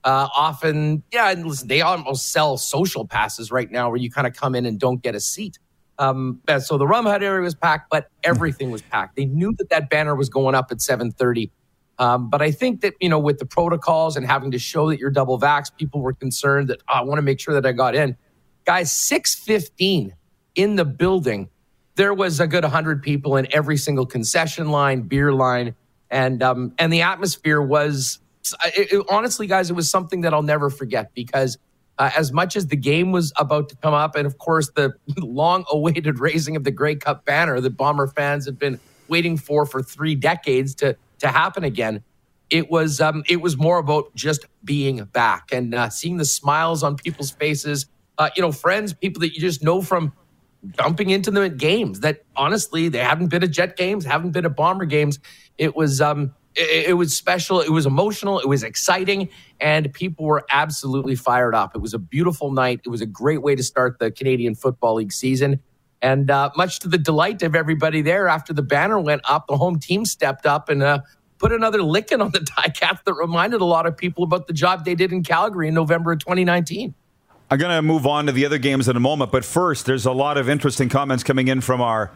Uh, 0.05 0.29
often, 0.37 1.01
yeah, 1.11 1.31
and 1.31 1.47
listen, 1.47 1.67
they 1.67 1.81
almost 1.81 2.31
sell 2.31 2.57
social 2.57 3.07
passes 3.07 3.51
right 3.51 3.71
now 3.71 3.89
where 3.89 3.97
you 3.97 4.11
kind 4.11 4.27
of 4.27 4.33
come 4.33 4.53
in 4.53 4.67
and 4.67 4.79
don't 4.79 5.01
get 5.01 5.15
a 5.15 5.19
seat. 5.19 5.57
Um, 5.97 6.41
so 6.59 6.77
the 6.77 6.85
rum 6.85 7.07
hut 7.07 7.23
area 7.23 7.41
was 7.41 7.55
packed, 7.55 7.89
but 7.89 8.09
everything 8.23 8.69
was 8.69 8.83
packed. 8.83 9.15
They 9.15 9.25
knew 9.25 9.53
that 9.57 9.69
that 9.71 9.89
banner 9.89 10.15
was 10.15 10.29
going 10.29 10.53
up 10.53 10.71
at 10.71 10.77
7:30. 10.77 11.49
Um, 11.97 12.29
but 12.29 12.41
I 12.41 12.51
think 12.51 12.81
that 12.81 12.93
you 12.99 13.09
know, 13.09 13.17
with 13.17 13.39
the 13.39 13.47
protocols 13.47 14.15
and 14.15 14.27
having 14.27 14.51
to 14.51 14.59
show 14.59 14.89
that 14.89 14.99
you're 14.99 15.09
double 15.09 15.39
vax, 15.39 15.75
people 15.75 16.01
were 16.01 16.13
concerned 16.13 16.67
that 16.67 16.81
oh, 16.87 16.99
I 16.99 17.01
want 17.01 17.17
to 17.17 17.23
make 17.23 17.39
sure 17.39 17.55
that 17.55 17.65
I 17.65 17.71
got 17.71 17.95
in. 17.95 18.15
Guys, 18.65 18.91
6:15 18.91 20.11
in 20.53 20.75
the 20.75 20.85
building, 20.85 21.49
there 21.95 22.13
was 22.13 22.39
a 22.39 22.45
good 22.45 22.63
100 22.63 23.01
people 23.01 23.37
in 23.37 23.47
every 23.51 23.77
single 23.77 24.05
concession 24.05 24.69
line, 24.69 25.01
beer 25.03 25.33
line, 25.33 25.73
and 26.11 26.43
um, 26.43 26.73
and 26.77 26.93
the 26.93 27.01
atmosphere 27.01 27.61
was 27.61 28.19
it, 28.65 28.91
it, 28.91 29.05
honestly, 29.09 29.47
guys, 29.47 29.69
it 29.69 29.73
was 29.73 29.89
something 29.89 30.21
that 30.21 30.33
I'll 30.33 30.43
never 30.43 30.69
forget 30.69 31.13
because 31.13 31.57
uh, 31.97 32.11
as 32.15 32.31
much 32.31 32.55
as 32.55 32.67
the 32.67 32.75
game 32.75 33.11
was 33.11 33.31
about 33.37 33.69
to 33.69 33.75
come 33.77 33.93
up, 33.93 34.15
and 34.15 34.27
of 34.27 34.37
course 34.37 34.69
the 34.75 34.93
long-awaited 35.17 36.19
raising 36.19 36.55
of 36.55 36.63
the 36.63 36.71
Grey 36.71 36.95
Cup 36.95 37.25
banner 37.25 37.59
that 37.61 37.77
Bomber 37.77 38.07
fans 38.07 38.45
have 38.45 38.59
been 38.59 38.79
waiting 39.07 39.37
for 39.37 39.65
for 39.65 39.81
three 39.81 40.15
decades 40.15 40.75
to 40.75 40.97
to 41.19 41.27
happen 41.29 41.63
again, 41.63 42.03
it 42.49 42.69
was 42.69 43.01
um, 43.01 43.23
it 43.27 43.41
was 43.41 43.57
more 43.57 43.77
about 43.77 44.13
just 44.15 44.45
being 44.63 45.03
back 45.05 45.51
and 45.51 45.73
uh, 45.73 45.89
seeing 45.89 46.17
the 46.17 46.25
smiles 46.25 46.83
on 46.83 46.95
people's 46.95 47.31
faces. 47.31 47.87
Uh, 48.17 48.29
you 48.35 48.41
know, 48.41 48.51
friends, 48.51 48.93
people 48.93 49.19
that 49.21 49.33
you 49.33 49.41
just 49.41 49.63
know 49.63 49.81
from 49.81 50.13
dumping 50.77 51.09
into 51.09 51.31
the 51.31 51.49
games 51.49 51.99
that 51.99 52.23
honestly 52.35 52.89
they 52.89 52.99
haven't 52.99 53.27
been 53.27 53.43
at 53.43 53.51
Jet 53.51 53.77
games, 53.77 54.05
haven't 54.05 54.31
been 54.31 54.45
at 54.45 54.55
Bomber 54.55 54.85
games. 54.85 55.19
It 55.57 55.75
was 55.75 56.01
um, 56.01 56.33
it, 56.55 56.89
it, 56.89 56.93
was 56.93 57.15
special. 57.15 57.59
It 57.59 57.69
was 57.69 57.85
emotional. 57.85 58.39
It 58.39 58.47
was 58.47 58.63
exciting, 58.63 59.29
and 59.59 59.91
people 59.93 60.25
were 60.25 60.45
absolutely 60.51 61.15
fired 61.15 61.55
up. 61.55 61.75
It 61.75 61.79
was 61.79 61.93
a 61.93 61.99
beautiful 61.99 62.51
night. 62.51 62.81
It 62.85 62.89
was 62.89 63.01
a 63.01 63.05
great 63.05 63.41
way 63.41 63.55
to 63.55 63.63
start 63.63 63.99
the 63.99 64.11
Canadian 64.11 64.55
Football 64.55 64.95
League 64.95 65.11
season. 65.11 65.59
And 66.01 66.29
uh, 66.29 66.51
much 66.55 66.79
to 66.79 66.87
the 66.87 66.97
delight 66.97 67.41
of 67.41 67.55
everybody 67.55 68.01
there, 68.01 68.27
after 68.27 68.53
the 68.53 68.61
banner 68.61 68.99
went 68.99 69.21
up, 69.25 69.47
the 69.47 69.57
home 69.57 69.79
team 69.79 70.05
stepped 70.05 70.45
up 70.45 70.69
and 70.69 70.83
uh, 70.83 70.99
put 71.39 71.51
another 71.51 71.81
licking 71.81 72.21
on 72.21 72.31
the 72.31 72.39
Ticats 72.57 73.03
that 73.03 73.13
reminded 73.13 73.61
a 73.61 73.65
lot 73.65 73.85
of 73.85 73.97
people 73.97 74.23
about 74.23 74.47
the 74.47 74.53
job 74.53 74.85
they 74.85 74.95
did 74.95 75.11
in 75.11 75.23
Calgary 75.23 75.67
in 75.67 75.73
November 75.73 76.11
of 76.11 76.19
2019. 76.19 76.93
I'm 77.49 77.59
going 77.59 77.75
to 77.75 77.81
move 77.81 78.07
on 78.07 78.25
to 78.25 78.31
the 78.31 78.45
other 78.45 78.57
games 78.57 78.87
in 78.87 78.95
a 78.95 78.99
moment, 78.99 79.31
but 79.31 79.45
first, 79.45 79.85
there's 79.85 80.05
a 80.05 80.11
lot 80.11 80.37
of 80.37 80.49
interesting 80.49 80.89
comments 80.89 81.23
coming 81.23 81.47
in 81.47 81.61
from 81.61 81.79
our 81.79 82.11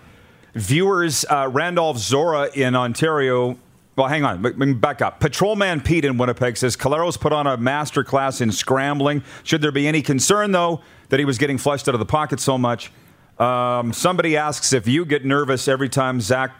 viewers. 0.55 1.23
Uh, 1.29 1.47
Randolph 1.51 1.97
Zora 1.97 2.49
in 2.53 2.75
Ontario 2.75 3.57
well, 3.99 4.07
hang 4.07 4.23
on. 4.23 4.79
Back 4.79 5.01
up. 5.01 5.19
Patrolman 5.19 5.81
Pete 5.81 6.05
in 6.05 6.17
Winnipeg 6.17 6.55
says 6.55 6.77
Collaros 6.77 7.19
put 7.19 7.33
on 7.33 7.45
a 7.45 7.57
master 7.57 8.01
class 8.01 8.39
in 8.39 8.49
scrambling. 8.49 9.23
Should 9.43 9.61
there 9.61 9.73
be 9.73 9.89
any 9.89 10.01
concern, 10.01 10.53
though, 10.53 10.81
that 11.09 11.19
he 11.19 11.25
was 11.25 11.37
getting 11.37 11.57
flushed 11.57 11.89
out 11.89 11.95
of 11.95 11.99
the 11.99 12.05
pocket 12.05 12.39
so 12.39 12.57
much? 12.57 12.93
Um, 13.37 13.91
somebody 13.91 14.37
asks 14.37 14.71
if 14.71 14.87
you 14.87 15.03
get 15.05 15.25
nervous 15.25 15.67
every 15.67 15.89
time 15.89 16.21
Zach 16.21 16.51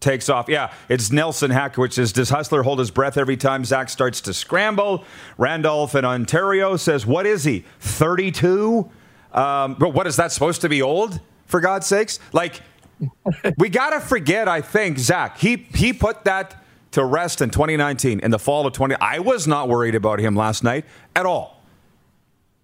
takes 0.00 0.28
off. 0.28 0.48
Yeah, 0.48 0.72
it's 0.88 1.12
Nelson 1.12 1.52
Hack, 1.52 1.76
which 1.76 1.98
is 1.98 2.12
Does 2.12 2.30
Hustler 2.30 2.64
hold 2.64 2.80
his 2.80 2.90
breath 2.90 3.16
every 3.16 3.36
time 3.36 3.64
Zach 3.64 3.88
starts 3.88 4.20
to 4.22 4.34
scramble? 4.34 5.04
Randolph 5.38 5.94
in 5.94 6.04
Ontario 6.04 6.76
says, 6.76 7.06
What 7.06 7.26
is 7.26 7.44
he? 7.44 7.64
32? 7.78 8.90
Um, 9.32 9.74
but 9.74 9.94
what 9.94 10.08
is 10.08 10.16
that 10.16 10.32
supposed 10.32 10.62
to 10.62 10.68
be 10.68 10.82
old, 10.82 11.20
for 11.46 11.60
God's 11.60 11.86
sakes? 11.86 12.18
Like, 12.32 12.60
we 13.58 13.68
got 13.68 13.90
to 13.90 14.00
forget, 14.00 14.48
I 14.48 14.60
think, 14.60 14.98
Zach. 14.98 15.38
He 15.38 15.66
he 15.74 15.92
put 15.92 16.24
that 16.24 16.62
to 16.92 17.04
rest 17.04 17.42
in 17.42 17.50
2019, 17.50 18.20
in 18.20 18.30
the 18.30 18.38
fall 18.38 18.66
of 18.66 18.72
20. 18.72 18.94
I 19.00 19.18
was 19.18 19.46
not 19.46 19.68
worried 19.68 19.94
about 19.94 20.18
him 20.18 20.34
last 20.34 20.64
night 20.64 20.84
at 21.14 21.26
all. 21.26 21.62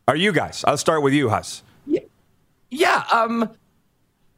Are 0.08 0.16
you 0.16 0.32
guys? 0.32 0.64
I'll 0.66 0.78
start 0.78 1.02
with 1.02 1.12
you, 1.12 1.28
Huss. 1.28 1.62
Yeah, 1.86 2.00
yeah. 2.70 3.04
Um, 3.12 3.50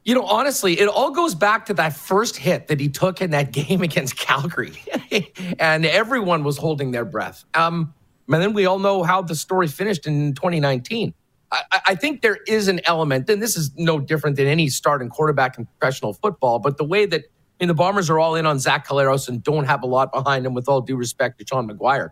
you 0.05 0.15
know, 0.15 0.25
honestly, 0.25 0.79
it 0.79 0.89
all 0.89 1.11
goes 1.11 1.35
back 1.35 1.67
to 1.67 1.75
that 1.75 1.97
first 1.97 2.37
hit 2.37 2.69
that 2.69 2.79
he 2.79 2.89
took 2.89 3.23
in 3.23 3.31
that 3.31 3.53
game 3.53 3.83
against 3.83 4.19
Calgary, 4.19 4.75
and 5.59 5.87
everyone 5.87 6.45
was 6.45 6.59
holding 6.59 6.91
their 6.91 7.05
breath. 7.05 7.45
Um, 7.55 7.95
and 8.29 8.43
then 8.43 8.53
we 8.53 8.67
all 8.67 8.79
know 8.79 9.03
how 9.03 9.23
the 9.23 9.35
story 9.35 9.69
finished 9.69 10.07
in 10.07 10.35
2019. 10.35 11.15
I, 11.53 11.95
think 11.95 12.23
there 12.23 12.39
is 12.49 12.69
an 12.69 12.81
element, 12.85 13.29
and 13.31 13.41
this 13.41 13.57
is 13.57 13.71
no 13.77 14.01
different 14.01 14.37
than 14.37 14.47
any 14.47 14.69
starting 14.69 15.09
quarterback 15.09 15.57
in 15.57 15.67
professional 15.67 16.13
football, 16.13 16.59
but 16.59 16.79
the 16.79 16.85
way 16.85 17.07
that 17.07 17.23
I 17.23 17.65
mean, 17.65 17.69
the 17.69 17.75
Bombers 17.75 18.11
are 18.11 18.19
all 18.19 18.35
in 18.35 18.47
on 18.47 18.59
Zach 18.59 18.87
Collaros 18.87 19.29
and 19.29 19.43
don't 19.43 19.65
have 19.65 19.83
a 19.83 19.87
lot 19.87 20.13
behind 20.13 20.45
him, 20.45 20.55
with 20.55 20.69
all 20.69 20.81
due 20.81 20.97
respect 20.97 21.39
to 21.39 21.47
Sean 21.47 21.69
McGuire. 21.69 22.11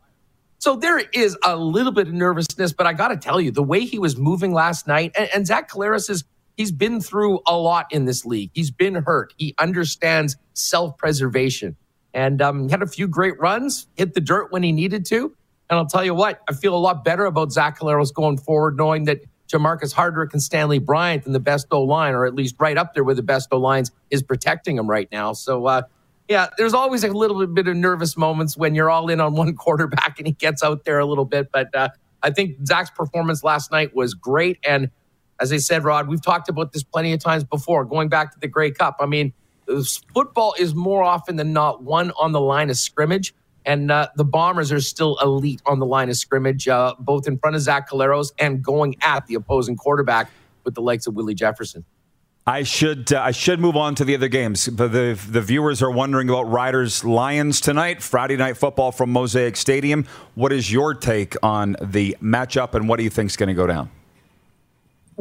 So 0.59 0.77
there 0.77 1.01
is 1.13 1.37
a 1.45 1.57
little 1.57 1.91
bit 1.91 2.07
of 2.07 2.15
nervousness, 2.15 2.73
but 2.73 2.87
I 2.87 2.93
got 2.93 3.09
to 3.09 3.17
tell 3.17 3.41
you, 3.41 3.51
the 3.51 3.65
way 3.65 3.81
he 3.81 3.99
was 3.99 4.17
moving 4.17 4.53
last 4.53 4.87
night, 4.87 5.11
and, 5.17 5.29
and 5.35 5.47
Zach 5.47 5.69
Collaros 5.69 6.09
is 6.09 6.23
he's 6.57 6.71
been 6.71 7.01
through 7.01 7.41
a 7.47 7.57
lot 7.57 7.87
in 7.91 8.05
this 8.05 8.25
league. 8.25 8.51
He's 8.55 8.71
been 8.71 8.95
hurt. 8.95 9.35
He 9.37 9.55
understands 9.59 10.37
self 10.55 10.97
preservation, 10.97 11.77
and 12.15 12.41
um, 12.41 12.69
had 12.69 12.83
a 12.83 12.87
few 12.87 13.09
great 13.09 13.39
runs, 13.41 13.89
hit 13.97 14.15
the 14.15 14.21
dirt 14.21 14.53
when 14.53 14.63
he 14.63 14.71
needed 14.71 15.05
to. 15.07 15.35
And 15.73 15.79
I'll 15.79 15.87
tell 15.87 16.05
you 16.05 16.13
what, 16.13 16.43
I 16.47 16.53
feel 16.53 16.75
a 16.75 16.77
lot 16.77 17.03
better 17.03 17.25
about 17.25 17.51
Zach 17.51 17.79
Collaros 17.79 18.13
going 18.13 18.37
forward, 18.37 18.77
knowing 18.77 19.05
that 19.05 19.23
Jermarcus 19.51 19.95
Hardrick 19.95 20.35
and 20.35 20.43
Stanley 20.43 20.79
Bryant 20.79 21.25
in 21.25 21.33
the 21.33 21.41
best 21.41 21.69
O 21.71 21.81
line, 21.81 22.13
or 22.13 22.27
at 22.27 22.35
least 22.35 22.57
right 22.59 22.77
up 22.77 22.93
there 22.93 23.05
with 23.05 23.17
the 23.17 23.23
best 23.23 23.49
O 23.53 23.57
lines, 23.57 23.91
is 24.11 24.23
protecting 24.23 24.77
him 24.77 24.87
right 24.87 25.09
now. 25.11 25.33
So, 25.33 25.65
uh, 25.65 25.83
yeah, 26.29 26.49
there's 26.59 26.75
always 26.75 27.05
a 27.05 27.09
little 27.09 27.47
bit 27.47 27.69
of 27.69 27.75
nervous 27.75 28.19
moments 28.19 28.55
when 28.55 28.75
you're 28.75 28.91
all 28.91 29.09
in 29.09 29.19
on 29.19 29.33
one 29.33 29.57
quarterback 29.57 30.19
and 30.19 30.27
he 30.27 30.35
gets 30.35 30.63
out 30.63 30.85
there 30.85 30.99
a 30.99 31.07
little 31.07 31.25
bit. 31.25 31.51
But 31.51 31.75
uh, 31.75 31.89
I 32.23 32.33
think 32.33 32.67
Zach's 32.67 32.91
performance 32.91 33.43
last 33.43 33.73
night 33.73 33.97
was 33.97 34.13
great. 34.13 34.59
And 34.69 34.91
as 35.41 35.55
I 35.55 35.57
said, 35.57 35.85
Rod, 35.85 36.07
we've 36.07 36.23
talked 36.23 36.51
about 36.51 36.75
this 36.75 36.83
plenty 36.83 37.15
of 37.15 37.21
times 37.21 37.45
before, 37.45 37.87
going 37.87 38.11
back 38.11 38.35
to 38.35 38.39
the 38.39 38.47
Grey 38.47 38.73
Cup. 38.73 38.99
I 39.01 39.07
mean, 39.07 39.33
football 40.13 40.55
is 40.59 40.75
more 40.75 41.03
often 41.03 41.37
than 41.37 41.55
not 41.55 41.83
one 41.83 42.13
on 42.21 42.33
the 42.33 42.43
line 42.43 42.69
of 42.69 42.77
scrimmage. 42.77 43.35
And 43.65 43.91
uh, 43.91 44.09
the 44.17 44.25
Bombers 44.25 44.73
are 44.73 44.81
still 44.81 45.19
elite 45.23 45.63
on 45.67 45.79
the 45.79 45.87
line 45.87 46.09
of 46.09 46.17
scrimmage, 46.17 46.69
uh, 46.69 46.95
both 46.99 47.29
in 47.29 47.39
front 47.39 47.57
of 47.57 47.63
Zach 47.63 47.89
Collaros 47.89 48.33
and 48.39 48.63
going 48.63 48.97
at 49.03 49.27
the 49.27 49.35
opposing 49.35 49.77
quarterback 49.77 50.31
with 50.65 50.75
the 50.75 50.83
likes 50.83 51.07
of 51.07 51.15
Willie 51.15 51.35
Jefferson. 51.35 51.85
I 52.45 52.65
should 52.65 53.13
uh, 53.13 53.21
I 53.21 53.31
should 53.31 53.61
move 53.61 53.77
on 53.77 53.95
to 53.97 54.05
the 54.05 54.17
other 54.17 54.27
games. 54.27 54.69
But 54.69 54.89
the 54.89 55.19
the 55.29 55.41
viewers 55.41 55.81
are 55.81 55.93
wondering 55.93 56.29
about 56.29 56.51
Riders 56.51 57.05
Lions 57.05 57.61
tonight, 57.61 58.03
Friday 58.03 58.37
night 58.37 58.57
football 58.57 58.91
from 58.91 59.11
Mosaic 59.11 59.57
Stadium. 59.57 60.07
What 60.35 60.53
is 60.53 60.73
your 60.73 60.93
take 60.95 61.37
on 61.45 61.77
the 61.81 62.17
matchup, 62.21 62.75
and 62.75 62.89
what 62.89 62.97
do 62.97 63.05
you 63.05 63.11
think 63.11 63.31
is 63.31 63.37
going 63.37 63.49
to 63.49 63.55
go 63.55 63.69
down? 63.69 63.91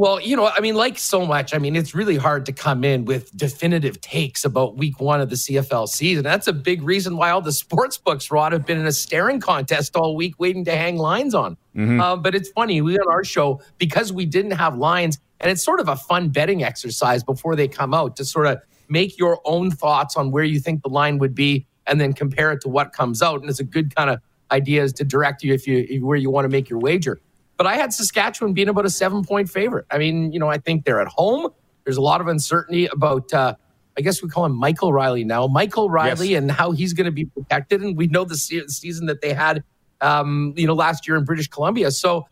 Well, 0.01 0.19
you 0.19 0.35
know, 0.35 0.47
I 0.47 0.61
mean, 0.61 0.73
like 0.73 0.97
so 0.97 1.27
much, 1.27 1.53
I 1.53 1.59
mean, 1.59 1.75
it's 1.75 1.93
really 1.93 2.17
hard 2.17 2.47
to 2.47 2.51
come 2.51 2.83
in 2.83 3.05
with 3.05 3.37
definitive 3.37 4.01
takes 4.01 4.43
about 4.43 4.75
week 4.75 4.99
one 4.99 5.21
of 5.21 5.29
the 5.29 5.35
CFL 5.35 5.87
season. 5.87 6.23
That's 6.23 6.47
a 6.47 6.53
big 6.53 6.81
reason 6.81 7.17
why 7.17 7.29
all 7.29 7.39
the 7.39 7.51
sports 7.51 7.99
books, 7.99 8.31
Rod, 8.31 8.51
have 8.51 8.65
been 8.65 8.79
in 8.79 8.87
a 8.87 8.91
staring 8.91 9.39
contest 9.39 9.95
all 9.95 10.15
week 10.15 10.33
waiting 10.39 10.65
to 10.65 10.75
hang 10.75 10.97
lines 10.97 11.35
on. 11.35 11.55
Mm-hmm. 11.75 12.01
Uh, 12.01 12.15
but 12.15 12.33
it's 12.33 12.49
funny, 12.49 12.81
we 12.81 12.97
on 12.97 13.11
our 13.11 13.23
show, 13.23 13.61
because 13.77 14.11
we 14.11 14.25
didn't 14.25 14.53
have 14.53 14.75
lines, 14.75 15.19
and 15.39 15.51
it's 15.51 15.63
sort 15.63 15.79
of 15.79 15.87
a 15.87 15.95
fun 15.95 16.29
betting 16.29 16.63
exercise 16.63 17.23
before 17.23 17.55
they 17.55 17.67
come 17.67 17.93
out 17.93 18.15
to 18.15 18.25
sort 18.25 18.47
of 18.47 18.59
make 18.89 19.19
your 19.19 19.39
own 19.45 19.69
thoughts 19.69 20.17
on 20.17 20.31
where 20.31 20.43
you 20.43 20.59
think 20.59 20.81
the 20.81 20.89
line 20.89 21.19
would 21.19 21.35
be 21.35 21.67
and 21.85 22.01
then 22.01 22.13
compare 22.13 22.51
it 22.51 22.61
to 22.61 22.69
what 22.69 22.91
comes 22.91 23.21
out. 23.21 23.39
And 23.39 23.51
it's 23.51 23.59
a 23.59 23.63
good 23.63 23.95
kind 23.95 24.09
of 24.09 24.19
idea 24.49 24.89
to 24.89 25.03
direct 25.03 25.43
you 25.43 25.53
if 25.53 25.67
you 25.67 26.03
where 26.03 26.17
you 26.17 26.31
want 26.31 26.45
to 26.45 26.49
make 26.49 26.71
your 26.71 26.79
wager. 26.79 27.21
But 27.61 27.67
I 27.67 27.75
had 27.75 27.93
Saskatchewan 27.93 28.53
being 28.53 28.69
about 28.69 28.87
a 28.87 28.89
seven 28.89 29.23
point 29.23 29.47
favorite. 29.47 29.85
I 29.91 29.99
mean, 29.99 30.33
you 30.33 30.39
know, 30.39 30.47
I 30.47 30.57
think 30.57 30.83
they're 30.83 30.99
at 30.99 31.07
home. 31.07 31.51
There's 31.83 31.97
a 31.97 32.01
lot 32.01 32.19
of 32.19 32.25
uncertainty 32.25 32.87
about, 32.87 33.31
uh, 33.31 33.53
I 33.95 34.01
guess 34.01 34.23
we 34.23 34.29
call 34.29 34.45
him 34.45 34.55
Michael 34.55 34.91
Reilly 34.91 35.23
now, 35.23 35.45
Michael 35.45 35.87
Reilly 35.87 36.29
yes. 36.29 36.41
and 36.41 36.49
how 36.49 36.71
he's 36.71 36.93
going 36.93 37.05
to 37.05 37.11
be 37.11 37.25
protected. 37.25 37.83
And 37.83 37.95
we 37.95 38.07
know 38.07 38.25
the 38.25 38.35
season 38.35 39.05
that 39.05 39.21
they 39.21 39.33
had, 39.33 39.63
um, 40.01 40.55
you 40.57 40.65
know, 40.65 40.73
last 40.73 41.07
year 41.07 41.15
in 41.17 41.23
British 41.23 41.49
Columbia. 41.49 41.91
So 41.91 42.25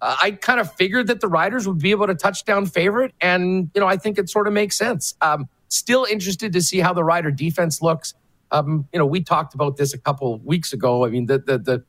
uh, 0.00 0.16
I 0.20 0.32
kind 0.32 0.58
of 0.58 0.74
figured 0.74 1.06
that 1.06 1.20
the 1.20 1.28
Riders 1.28 1.68
would 1.68 1.78
be 1.78 1.92
able 1.92 2.08
to 2.08 2.16
touchdown 2.16 2.66
favorite. 2.66 3.14
And, 3.20 3.70
you 3.76 3.80
know, 3.80 3.86
I 3.86 3.96
think 3.96 4.18
it 4.18 4.28
sort 4.28 4.48
of 4.48 4.52
makes 4.52 4.76
sense. 4.76 5.14
Um, 5.20 5.48
still 5.68 6.08
interested 6.10 6.52
to 6.54 6.60
see 6.60 6.80
how 6.80 6.92
the 6.92 7.04
Rider 7.04 7.30
defense 7.30 7.82
looks. 7.82 8.14
Um, 8.50 8.88
you 8.92 8.98
know, 8.98 9.06
we 9.06 9.22
talked 9.22 9.54
about 9.54 9.76
this 9.76 9.94
a 9.94 9.98
couple 9.98 10.40
weeks 10.40 10.72
ago. 10.72 11.04
I 11.06 11.10
mean, 11.10 11.26
the, 11.26 11.38
the, 11.38 11.58
the 11.58 11.84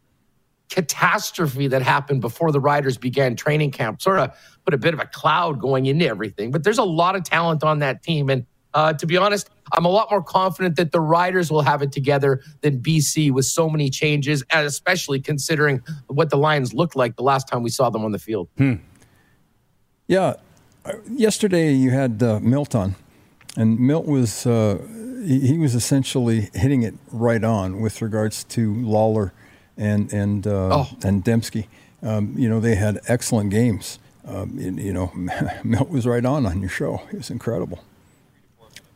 catastrophe 0.70 1.68
that 1.68 1.82
happened 1.82 2.22
before 2.22 2.52
the 2.52 2.60
riders 2.60 2.98
began 2.98 3.36
training 3.36 3.72
camp 3.72 4.02
sort 4.02 4.20
of 4.20 4.36
put 4.66 4.74
a 4.74 4.78
bit 4.78 4.94
of 4.94 5.00
a 5.00 5.06
cloud 5.06 5.60
going 5.60 5.86
into 5.86 6.08
everything. 6.08 6.52
But 6.52 6.64
there's 6.64 6.78
a 6.78 6.84
lot 6.84 7.16
of 7.16 7.24
talent 7.24 7.64
on 7.64 7.80
that 7.80 8.02
team. 8.02 8.30
And 8.30 8.46
uh, 8.74 8.94
to 8.94 9.06
be 9.06 9.18
honest, 9.18 9.50
I'm 9.72 9.86
a 9.86 9.90
lot 9.90 10.10
more 10.10 10.24
confident 10.24 10.76
that 10.78 10.92
the 10.92 11.00
riders 11.00 11.52
will 11.52 11.62
have 11.62 11.82
it 11.82 11.92
together 11.92 12.42
than 12.62 12.80
BC 12.80 13.32
with 13.32 13.46
so 13.46 13.70
many 13.70 13.90
changes, 13.90 14.44
and 14.52 14.66
especially 14.66 15.20
considering 15.20 15.82
what 16.08 16.30
the 16.30 16.38
Lions 16.38 16.74
looked 16.74 16.96
like 16.96 17.16
the 17.16 17.24
last 17.24 17.48
time 17.48 17.64
we 17.64 17.70
saw 17.70 17.90
them 17.90 18.04
on 18.04 18.12
the 18.12 18.20
field. 18.20 18.50
Hmm. 18.58 18.76
Yeah. 20.08 20.36
Yesterday 21.10 21.72
you 21.74 21.92
had 21.92 22.22
uh, 22.22 22.40
Milt 22.42 22.76
on, 22.76 22.96
and 23.56 23.80
Milt 23.80 24.06
was. 24.06 24.46
Uh, 24.46 24.80
he, 25.24 25.40
he 25.40 25.58
was 25.58 25.76
essentially 25.76 26.50
hitting 26.54 26.84
it 26.84 26.96
right 27.12 27.44
on 27.44 27.80
with 27.80 28.02
regards 28.02 28.44
to 28.44 28.74
Lawler 28.76 29.32
and 29.78 30.12
and 30.14 30.48
uh, 30.48 30.84
oh. 30.84 30.90
and 31.04 31.24
Demski. 31.24 31.68
Um, 32.02 32.34
you 32.38 32.50
know, 32.50 32.60
they 32.60 32.76
had 32.76 33.00
excellent 33.08 33.50
games. 33.50 33.98
Um, 34.26 34.58
you, 34.60 34.72
you, 34.72 34.94
know, 34.94 35.12
Milt 35.64 35.90
was 35.90 36.06
right 36.06 36.24
on 36.24 36.46
on 36.46 36.60
your 36.60 36.70
show. 36.70 37.02
It 37.12 37.18
was 37.18 37.30
incredible. 37.30 37.84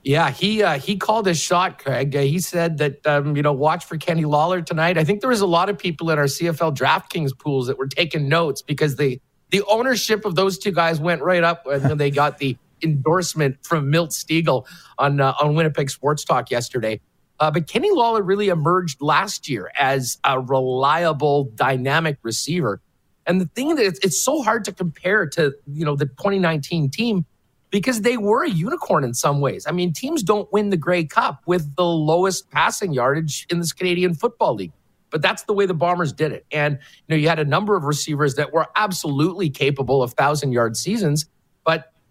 Yeah, 0.03 0.31
he 0.31 0.63
uh, 0.63 0.79
he 0.79 0.95
called 0.95 1.25
his 1.25 1.37
shot, 1.37 1.79
Craig. 1.83 2.15
Uh, 2.15 2.21
he 2.21 2.39
said 2.39 2.77
that 2.77 3.05
um, 3.05 3.35
you 3.35 3.41
know 3.41 3.51
watch 3.51 3.85
for 3.85 3.97
Kenny 3.97 4.23
Lawler 4.23 4.61
tonight. 4.61 4.97
I 4.97 5.03
think 5.03 5.19
there 5.19 5.29
was 5.29 5.41
a 5.41 5.47
lot 5.47 5.69
of 5.69 5.77
people 5.77 6.09
in 6.11 6.17
our 6.17 6.25
CFL 6.25 6.75
DraftKings 6.77 7.37
pools 7.37 7.67
that 7.67 7.77
were 7.77 7.87
taking 7.87 8.29
notes 8.29 8.61
because 8.61 8.95
the 8.95 9.19
the 9.49 9.63
ownership 9.63 10.23
of 10.25 10.35
those 10.35 10.57
two 10.57 10.71
guys 10.71 10.99
went 10.99 11.21
right 11.21 11.43
up 11.43 11.65
when 11.65 11.97
they 11.97 12.09
got 12.09 12.37
the 12.37 12.57
endorsement 12.83 13.57
from 13.65 13.89
Milt 13.89 14.11
Stegall 14.11 14.65
on 14.97 15.19
uh, 15.19 15.33
on 15.41 15.55
Winnipeg 15.55 15.89
Sports 15.89 16.23
Talk 16.23 16.51
yesterday. 16.51 17.01
Uh, 17.39 17.51
but 17.51 17.67
Kenny 17.67 17.91
Lawler 17.91 18.21
really 18.21 18.49
emerged 18.49 19.01
last 19.01 19.47
year 19.47 19.71
as 19.77 20.17
a 20.23 20.39
reliable, 20.39 21.45
dynamic 21.55 22.17
receiver. 22.23 22.81
And 23.25 23.41
the 23.41 23.45
thing 23.45 23.75
that 23.75 23.85
it's, 23.85 23.99
it's 23.99 24.19
so 24.19 24.41
hard 24.41 24.63
to 24.65 24.71
compare 24.71 25.27
to, 25.27 25.53
you 25.71 25.85
know, 25.85 25.95
the 25.95 26.05
2019 26.05 26.89
team 26.89 27.25
because 27.69 28.01
they 28.01 28.17
were 28.17 28.43
a 28.43 28.49
unicorn 28.49 29.03
in 29.03 29.13
some 29.13 29.41
ways. 29.41 29.65
I 29.67 29.71
mean, 29.71 29.91
teams 29.93 30.23
don't 30.23 30.51
win 30.53 30.69
the 30.69 30.77
Grey 30.77 31.03
Cup 31.03 31.41
with 31.45 31.75
the 31.75 31.85
lowest 31.85 32.49
passing 32.49 32.93
yardage 32.93 33.45
in 33.49 33.59
this 33.59 33.73
Canadian 33.73 34.13
Football 34.13 34.55
League. 34.55 34.71
But 35.09 35.21
that's 35.21 35.43
the 35.43 35.53
way 35.53 35.65
the 35.65 35.73
Bombers 35.73 36.11
did 36.11 36.31
it. 36.31 36.45
And 36.51 36.75
you 36.75 36.79
know, 37.09 37.15
you 37.15 37.29
had 37.29 37.39
a 37.39 37.45
number 37.45 37.75
of 37.75 37.83
receivers 37.83 38.35
that 38.35 38.53
were 38.53 38.67
absolutely 38.75 39.49
capable 39.49 40.03
of 40.03 40.13
thousand 40.13 40.51
yard 40.51 40.75
seasons, 40.75 41.25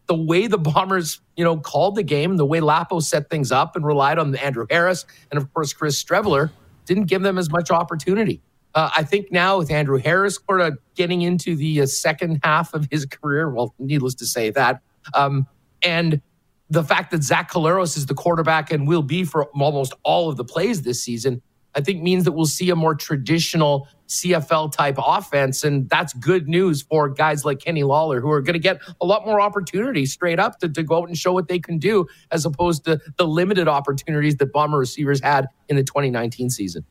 the 0.06 0.14
way 0.14 0.46
the 0.46 0.58
Bombers, 0.58 1.20
you 1.36 1.44
know, 1.44 1.58
called 1.58 1.96
the 1.96 2.02
game, 2.02 2.36
the 2.36 2.46
way 2.46 2.60
Lapo 2.60 3.00
set 3.00 3.28
things 3.30 3.50
up 3.50 3.76
and 3.76 3.84
relied 3.84 4.18
on 4.18 4.34
Andrew 4.36 4.66
Harris 4.70 5.04
and 5.30 5.38
of 5.40 5.52
course 5.52 5.72
Chris 5.72 6.02
Streveler 6.02 6.50
didn't 6.84 7.04
give 7.04 7.22
them 7.22 7.38
as 7.38 7.50
much 7.50 7.70
opportunity. 7.70 8.40
Uh, 8.74 8.90
I 8.94 9.02
think 9.04 9.32
now 9.32 9.58
with 9.58 9.70
Andrew 9.70 9.98
Harris 9.98 10.38
sort 10.46 10.60
of 10.60 10.78
getting 10.94 11.22
into 11.22 11.56
the 11.56 11.80
uh, 11.80 11.86
second 11.86 12.40
half 12.42 12.74
of 12.74 12.86
his 12.90 13.06
career, 13.06 13.50
well, 13.50 13.74
needless 13.78 14.14
to 14.16 14.26
say 14.26 14.50
that, 14.50 14.82
um, 15.14 15.46
and 15.82 16.20
the 16.68 16.82
fact 16.82 17.10
that 17.12 17.22
Zach 17.22 17.50
Collaros 17.50 17.96
is 17.96 18.06
the 18.06 18.14
quarterback 18.14 18.70
and 18.72 18.86
will 18.86 19.02
be 19.02 19.24
for 19.24 19.46
almost 19.46 19.94
all 20.02 20.28
of 20.28 20.36
the 20.36 20.44
plays 20.44 20.82
this 20.82 21.02
season, 21.02 21.40
I 21.74 21.80
think 21.80 22.02
means 22.02 22.24
that 22.24 22.32
we'll 22.32 22.46
see 22.46 22.70
a 22.70 22.76
more 22.76 22.94
traditional 22.94 23.88
CFL 24.08 24.72
type 24.72 24.96
offense. 24.98 25.64
And 25.64 25.88
that's 25.88 26.12
good 26.14 26.48
news 26.48 26.82
for 26.82 27.08
guys 27.08 27.44
like 27.44 27.58
Kenny 27.58 27.82
Lawler, 27.82 28.20
who 28.20 28.30
are 28.30 28.40
going 28.40 28.54
to 28.54 28.60
get 28.60 28.80
a 29.00 29.06
lot 29.06 29.26
more 29.26 29.40
opportunities 29.40 30.12
straight 30.12 30.38
up 30.38 30.58
to, 30.60 30.68
to 30.68 30.82
go 30.82 31.02
out 31.02 31.08
and 31.08 31.16
show 31.16 31.32
what 31.32 31.48
they 31.48 31.58
can 31.58 31.78
do, 31.78 32.06
as 32.30 32.44
opposed 32.44 32.84
to 32.84 33.00
the 33.16 33.26
limited 33.26 33.68
opportunities 33.68 34.36
that 34.36 34.52
Bomber 34.52 34.78
receivers 34.78 35.20
had 35.20 35.46
in 35.68 35.76
the 35.76 35.84
2019 35.84 36.50
season. 36.50 36.84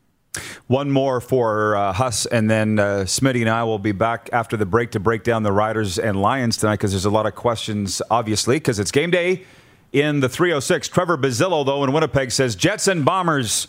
One 0.68 0.92
more 0.92 1.22
for 1.22 1.76
uh, 1.76 1.94
Huss, 1.94 2.26
and 2.26 2.50
then 2.50 2.80
uh, 2.80 3.06
Smitty 3.06 3.42
and 3.42 3.50
I 3.50 3.64
will 3.64 3.80
be 3.80 3.92
back 3.92 4.30
after 4.34 4.58
the 4.58 4.66
break 4.66 4.92
to 4.92 5.00
break 5.00 5.24
down 5.24 5.44
the 5.44 5.52
Riders 5.52 5.98
and 5.98 6.22
Lions 6.22 6.58
tonight 6.58 6.76
because 6.76 6.92
there's 6.92 7.06
a 7.06 7.10
lot 7.10 7.26
of 7.26 7.36
questions, 7.36 8.02
obviously, 8.10 8.58
because 8.58 8.80
it's 8.80 8.92
game 8.92 9.12
day 9.12 9.46
in 9.94 10.20
the 10.20 10.28
306. 10.28 10.90
Trevor 10.90 11.18
Bazillo, 11.18 11.66
though, 11.66 11.84
in 11.84 11.94
Winnipeg 11.94 12.32
says 12.32 12.56
Jets 12.56 12.88
and 12.88 13.06
Bombers 13.06 13.68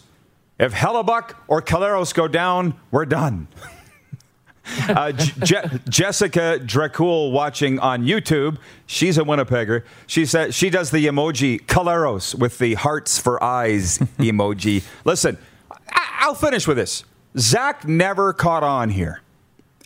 if 0.58 0.72
Hellebuyck 0.72 1.34
or 1.48 1.60
Collaros 1.62 2.14
go 2.14 2.28
down, 2.28 2.74
we're 2.90 3.04
done. 3.06 3.48
uh, 4.88 5.12
Je- 5.12 5.80
Jessica 5.88 6.58
Dracul 6.62 7.30
watching 7.32 7.78
on 7.78 8.04
YouTube. 8.04 8.58
She's 8.86 9.18
a 9.18 9.22
Winnipegger. 9.22 9.84
She 10.06 10.26
said 10.26 10.54
she 10.54 10.70
does 10.70 10.90
the 10.90 11.06
emoji 11.06 11.64
Collaros 11.66 12.34
with 12.34 12.58
the 12.58 12.74
hearts 12.74 13.18
for 13.18 13.42
eyes 13.42 13.98
emoji. 14.18 14.82
Listen, 15.04 15.38
I- 15.90 16.26
will 16.26 16.34
finish 16.34 16.66
with 16.66 16.76
this. 16.76 17.04
Zach 17.38 17.86
never 17.86 18.32
caught 18.32 18.62
on 18.62 18.88
here, 18.88 19.20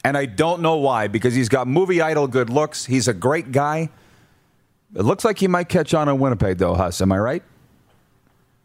and 0.04 0.16
I 0.16 0.24
don't 0.26 0.62
know 0.62 0.76
why. 0.76 1.08
Because 1.08 1.34
he's 1.34 1.48
got 1.48 1.66
movie 1.66 2.00
idol 2.00 2.28
good 2.28 2.48
looks. 2.48 2.86
He's 2.86 3.08
a 3.08 3.12
great 3.14 3.50
guy. 3.52 3.90
It 4.94 5.02
looks 5.02 5.24
like 5.24 5.38
he 5.38 5.48
might 5.48 5.68
catch 5.68 5.94
on 5.94 6.08
in 6.08 6.18
Winnipeg, 6.18 6.58
though. 6.58 6.74
Huss, 6.74 7.00
am 7.00 7.12
I 7.12 7.18
right? 7.18 7.42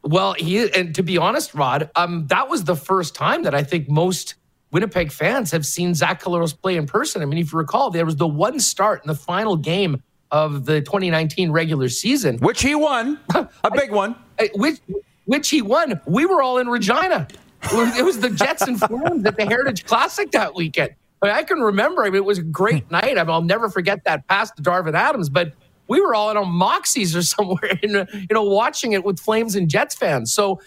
Well, 0.05 0.33
he 0.33 0.71
and 0.73 0.93
to 0.95 1.03
be 1.03 1.17
honest, 1.17 1.55
Rod, 1.55 1.89
um, 1.95 2.27
that 2.27 2.47
was 2.47 2.63
the 2.63 2.75
first 2.75 3.15
time 3.15 3.43
that 3.43 3.55
I 3.55 3.63
think 3.63 3.89
most 3.89 4.35
Winnipeg 4.71 5.11
fans 5.11 5.51
have 5.51 5.65
seen 5.65 5.95
Zach 5.95 6.21
Collaros 6.21 6.59
play 6.59 6.77
in 6.77 6.85
person. 6.85 7.21
I 7.21 7.25
mean, 7.25 7.39
if 7.39 7.51
you 7.51 7.57
recall, 7.57 7.89
there 7.89 8.05
was 8.05 8.15
the 8.15 8.27
one 8.27 8.59
start 8.59 9.01
in 9.03 9.07
the 9.07 9.15
final 9.15 9.55
game 9.55 10.03
of 10.31 10.65
the 10.65 10.81
2019 10.81 11.51
regular 11.51 11.89
season, 11.89 12.37
which 12.39 12.61
he 12.61 12.75
won, 12.75 13.19
a 13.33 13.71
big 13.73 13.91
one, 13.91 14.15
which 14.55 14.79
which 15.25 15.49
he 15.49 15.61
won. 15.61 15.99
We 16.05 16.25
were 16.25 16.41
all 16.41 16.59
in 16.59 16.67
Regina. 16.67 17.27
It 17.63 18.05
was 18.05 18.19
the 18.19 18.29
Jets 18.29 18.61
and 18.61 18.79
Flames 18.79 19.25
at 19.25 19.37
the 19.37 19.45
Heritage 19.45 19.85
Classic 19.85 20.29
that 20.31 20.53
weekend. 20.53 20.93
I, 21.23 21.25
mean, 21.25 21.35
I 21.35 21.43
can 21.43 21.61
remember. 21.61 22.03
I 22.03 22.07
mean, 22.07 22.17
it 22.17 22.25
was 22.25 22.37
a 22.37 22.43
great 22.43 22.89
night. 22.91 23.17
I 23.17 23.23
mean, 23.23 23.29
I'll 23.29 23.41
never 23.41 23.69
forget 23.69 24.03
that 24.03 24.27
pass 24.27 24.51
to 24.51 24.61
Darvin 24.61 24.93
Adams, 24.93 25.29
but 25.29 25.53
we 25.87 26.01
were 26.01 26.15
all 26.15 26.31
in 26.31 26.37
on 26.37 26.49
Moxie's 26.49 27.15
or 27.15 27.21
somewhere, 27.21 27.79
you 27.81 28.27
know, 28.31 28.43
watching 28.43 28.93
it 28.93 29.03
with 29.03 29.19
Flames 29.19 29.55
and 29.55 29.69
Jets 29.69 29.95
fans. 29.95 30.33
So, 30.33 30.61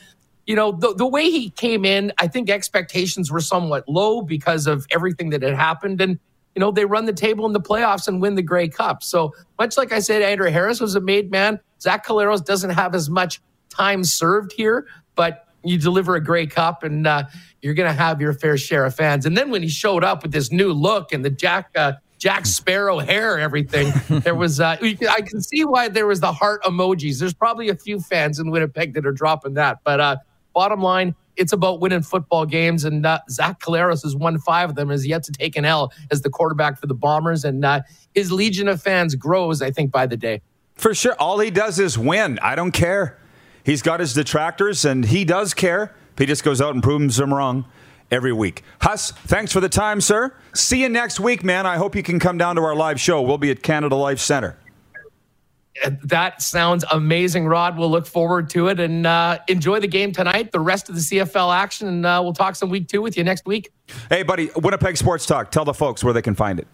you 0.47 0.55
know, 0.55 0.73
the, 0.73 0.95
the 0.95 1.07
way 1.07 1.31
he 1.31 1.51
came 1.51 1.85
in, 1.85 2.13
I 2.19 2.27
think 2.27 2.49
expectations 2.49 3.31
were 3.31 3.41
somewhat 3.41 3.89
low 3.89 4.23
because 4.23 4.67
of 4.67 4.87
everything 4.91 5.31
that 5.31 5.43
had 5.43 5.55
happened. 5.55 6.01
And, 6.01 6.19
you 6.55 6.61
know, 6.61 6.71
they 6.71 6.87
run 6.87 7.05
the 7.05 7.13
table 7.13 7.45
in 7.47 7.53
the 7.53 7.61
playoffs 7.61 8.09
and 8.09 8.23
win 8.23 8.35
the 8.35 8.43
Grey 8.43 8.69
Cup. 8.69 9.03
So, 9.03 9.35
much 9.59 9.77
like 9.77 9.93
I 9.93 9.99
said, 10.01 10.23
Andrew 10.23 10.51
Harris 10.51 10.81
was 10.81 10.95
a 10.95 11.01
made 11.01 11.31
man. 11.31 11.61
Zach 11.81 12.07
Collaros 12.07 12.45
doesn't 12.45 12.71
have 12.71 12.95
as 12.95 13.11
much 13.11 13.41
time 13.69 14.03
served 14.05 14.53
here, 14.53 14.87
but 15.15 15.45
you 15.65 15.79
deliver 15.79 16.15
a 16.15 16.25
Grey 16.25 16.47
Cup, 16.47 16.83
and 16.83 17.07
uh, 17.07 17.25
you're 17.63 17.75
going 17.75 17.89
to 17.89 17.97
have 17.97 18.21
your 18.21 18.33
fair 18.33 18.57
share 18.57 18.85
of 18.85 18.95
fans. 18.95 19.27
And 19.27 19.37
then 19.37 19.51
when 19.51 19.63
he 19.63 19.69
showed 19.69 20.05
up 20.05 20.23
with 20.23 20.33
this 20.33 20.51
new 20.51 20.73
look 20.73 21.13
and 21.13 21.25
the 21.25 21.31
Jack 21.31 21.71
uh, 21.77 21.93
Jack 22.19 22.47
Sparrow 22.47 22.99
hair, 22.99 23.39
everything, 23.39 23.93
there 24.21 24.35
was 24.35 24.61
uh, 24.61 24.77
I 24.81 25.21
can 25.23 25.41
see 25.41 25.65
why 25.65 25.89
there 25.89 26.07
was 26.07 26.21
the 26.21 26.33
heart 26.33 26.63
emojis. 26.65 27.21
There's 27.21 27.35
probably 27.35 27.69
a 27.69 27.77
few 27.77 28.01
fans 28.01 28.39
in 28.39 28.51
Winnipeg 28.51 28.95
that 28.95 29.07
are 29.07 29.13
dropping 29.13 29.55
that, 29.55 29.79
but 29.85 30.01
uh, 30.01 30.17
bottom 30.53 30.83
line. 30.83 31.15
It's 31.37 31.53
about 31.53 31.79
winning 31.79 32.03
football 32.03 32.47
games, 32.47 32.85
and 32.85 33.07
uh, 33.07 33.21
Zach 33.31 33.61
Collaros 33.61 34.03
has 34.03 34.17
won 34.17 34.41
five 34.41 34.71
of 34.71 34.75
them. 34.75 34.91
Has 34.91 35.07
yet 35.07 35.23
to 35.23 35.33
take 35.33 35.55
an 35.55 35.65
L 35.65 35.93
as 36.11 36.23
the 36.23 36.31
quarterback 36.31 36.81
for 36.81 36.89
the 36.89 36.95
Bombers, 36.95 37.45
and 37.45 37.65
uh, 37.65 37.83
his 38.13 38.33
legion 38.33 38.67
of 38.67 38.83
fans 38.83 39.15
grows. 39.15 39.63
I 39.63 39.71
think 39.71 39.93
by 39.93 40.07
the 40.07 40.17
day. 40.17 40.43
For 40.75 40.95
sure. 40.95 41.15
All 41.21 41.39
he 41.39 41.53
does 41.53 41.79
is 41.79 41.97
win. 41.97 42.41
I 42.43 42.57
don't 42.57 42.73
care. 42.73 43.19
He's 43.65 43.83
got 43.83 44.01
his 44.01 44.15
detractors, 44.15 44.85
and 44.85 45.05
he 45.05 45.25
does 45.25 45.55
care. 45.55 45.95
He 46.19 46.27
just 46.27 46.43
goes 46.43 46.61
out 46.61 46.75
and 46.75 46.83
proves 46.83 47.17
them 47.17 47.33
wrong 47.33 47.65
every 48.11 48.33
week. 48.33 48.63
Huss, 48.81 49.11
thanks 49.11 49.53
for 49.53 49.61
the 49.61 49.69
time, 49.69 50.01
sir. 50.01 50.35
See 50.55 50.83
you 50.83 50.89
next 50.89 51.21
week, 51.21 51.45
man. 51.45 51.67
I 51.67 51.77
hope 51.77 51.95
you 51.95 52.03
can 52.03 52.19
come 52.19 52.39
down 52.39 52.57
to 52.57 52.63
our 52.63 52.75
live 52.75 53.01
show. 53.01 53.23
We'll 53.23 53.39
be 53.39 53.51
at 53.51 53.63
Canada 53.63 53.97
Life 53.97 54.21
Center. 54.21 54.57
That 56.05 56.43
sounds 56.43 56.85
amazing, 56.91 57.47
Rod. 57.47 57.79
We'll 57.79 57.91
look 57.91 58.07
forward 58.07 58.51
to 58.51 58.69
it 58.69 58.81
and 58.81 59.07
uh, 59.07 59.39
enjoy 59.47 59.79
the 59.81 59.87
game 59.87 60.13
tonight, 60.13 60.51
the 60.51 60.61
rest 60.61 60.89
of 60.89 60.97
the 60.97 61.01
CFL 61.01 61.55
action, 61.55 61.87
and 61.87 62.07
uh, 62.07 62.21
we'll 62.23 62.33
talk 62.33 62.57
some 62.57 62.69
week 62.69 62.89
two 62.89 63.01
with 63.01 63.17
you 63.17 63.23
next 63.23 63.47
week. 63.47 63.71
Hey, 64.09 64.25
buddy, 64.25 64.51
Winnipeg 64.57 64.97
Sports 64.97 65.25
Talk. 65.25 65.51
Tell 65.51 65.65
the 65.65 65.75
folks 65.75 66.03
where 66.03 66.13
they 66.13 66.23
can 66.23 66.35
find 66.35 66.59
it. 66.59 66.67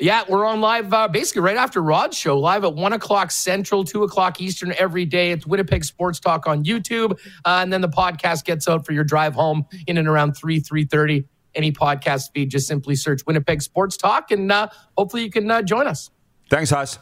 Yeah, 0.00 0.22
we're 0.28 0.44
on 0.44 0.60
live 0.60 0.92
uh, 0.92 1.08
basically 1.08 1.42
right 1.42 1.56
after 1.56 1.82
Rod's 1.82 2.16
show, 2.16 2.38
live 2.38 2.62
at 2.62 2.74
one 2.74 2.92
o'clock 2.92 3.32
Central, 3.32 3.82
two 3.82 4.04
o'clock 4.04 4.40
Eastern 4.40 4.72
every 4.78 5.04
day. 5.04 5.32
It's 5.32 5.44
Winnipeg 5.44 5.84
Sports 5.84 6.20
Talk 6.20 6.46
on 6.46 6.62
YouTube, 6.62 7.18
uh, 7.44 7.58
and 7.62 7.72
then 7.72 7.80
the 7.80 7.88
podcast 7.88 8.44
gets 8.44 8.68
out 8.68 8.86
for 8.86 8.92
your 8.92 9.02
drive 9.02 9.34
home 9.34 9.66
in 9.88 9.98
and 9.98 10.06
around 10.06 10.34
three 10.34 10.60
three 10.60 10.84
thirty. 10.84 11.24
Any 11.54 11.72
podcast 11.72 12.30
feed, 12.32 12.50
just 12.50 12.68
simply 12.68 12.94
search 12.94 13.22
Winnipeg 13.26 13.60
Sports 13.62 13.96
Talk, 13.96 14.30
and 14.30 14.52
uh, 14.52 14.68
hopefully 14.96 15.24
you 15.24 15.30
can 15.30 15.50
uh, 15.50 15.62
join 15.62 15.88
us 15.88 16.10
Thanks, 16.48 16.70
Huss. 16.70 16.98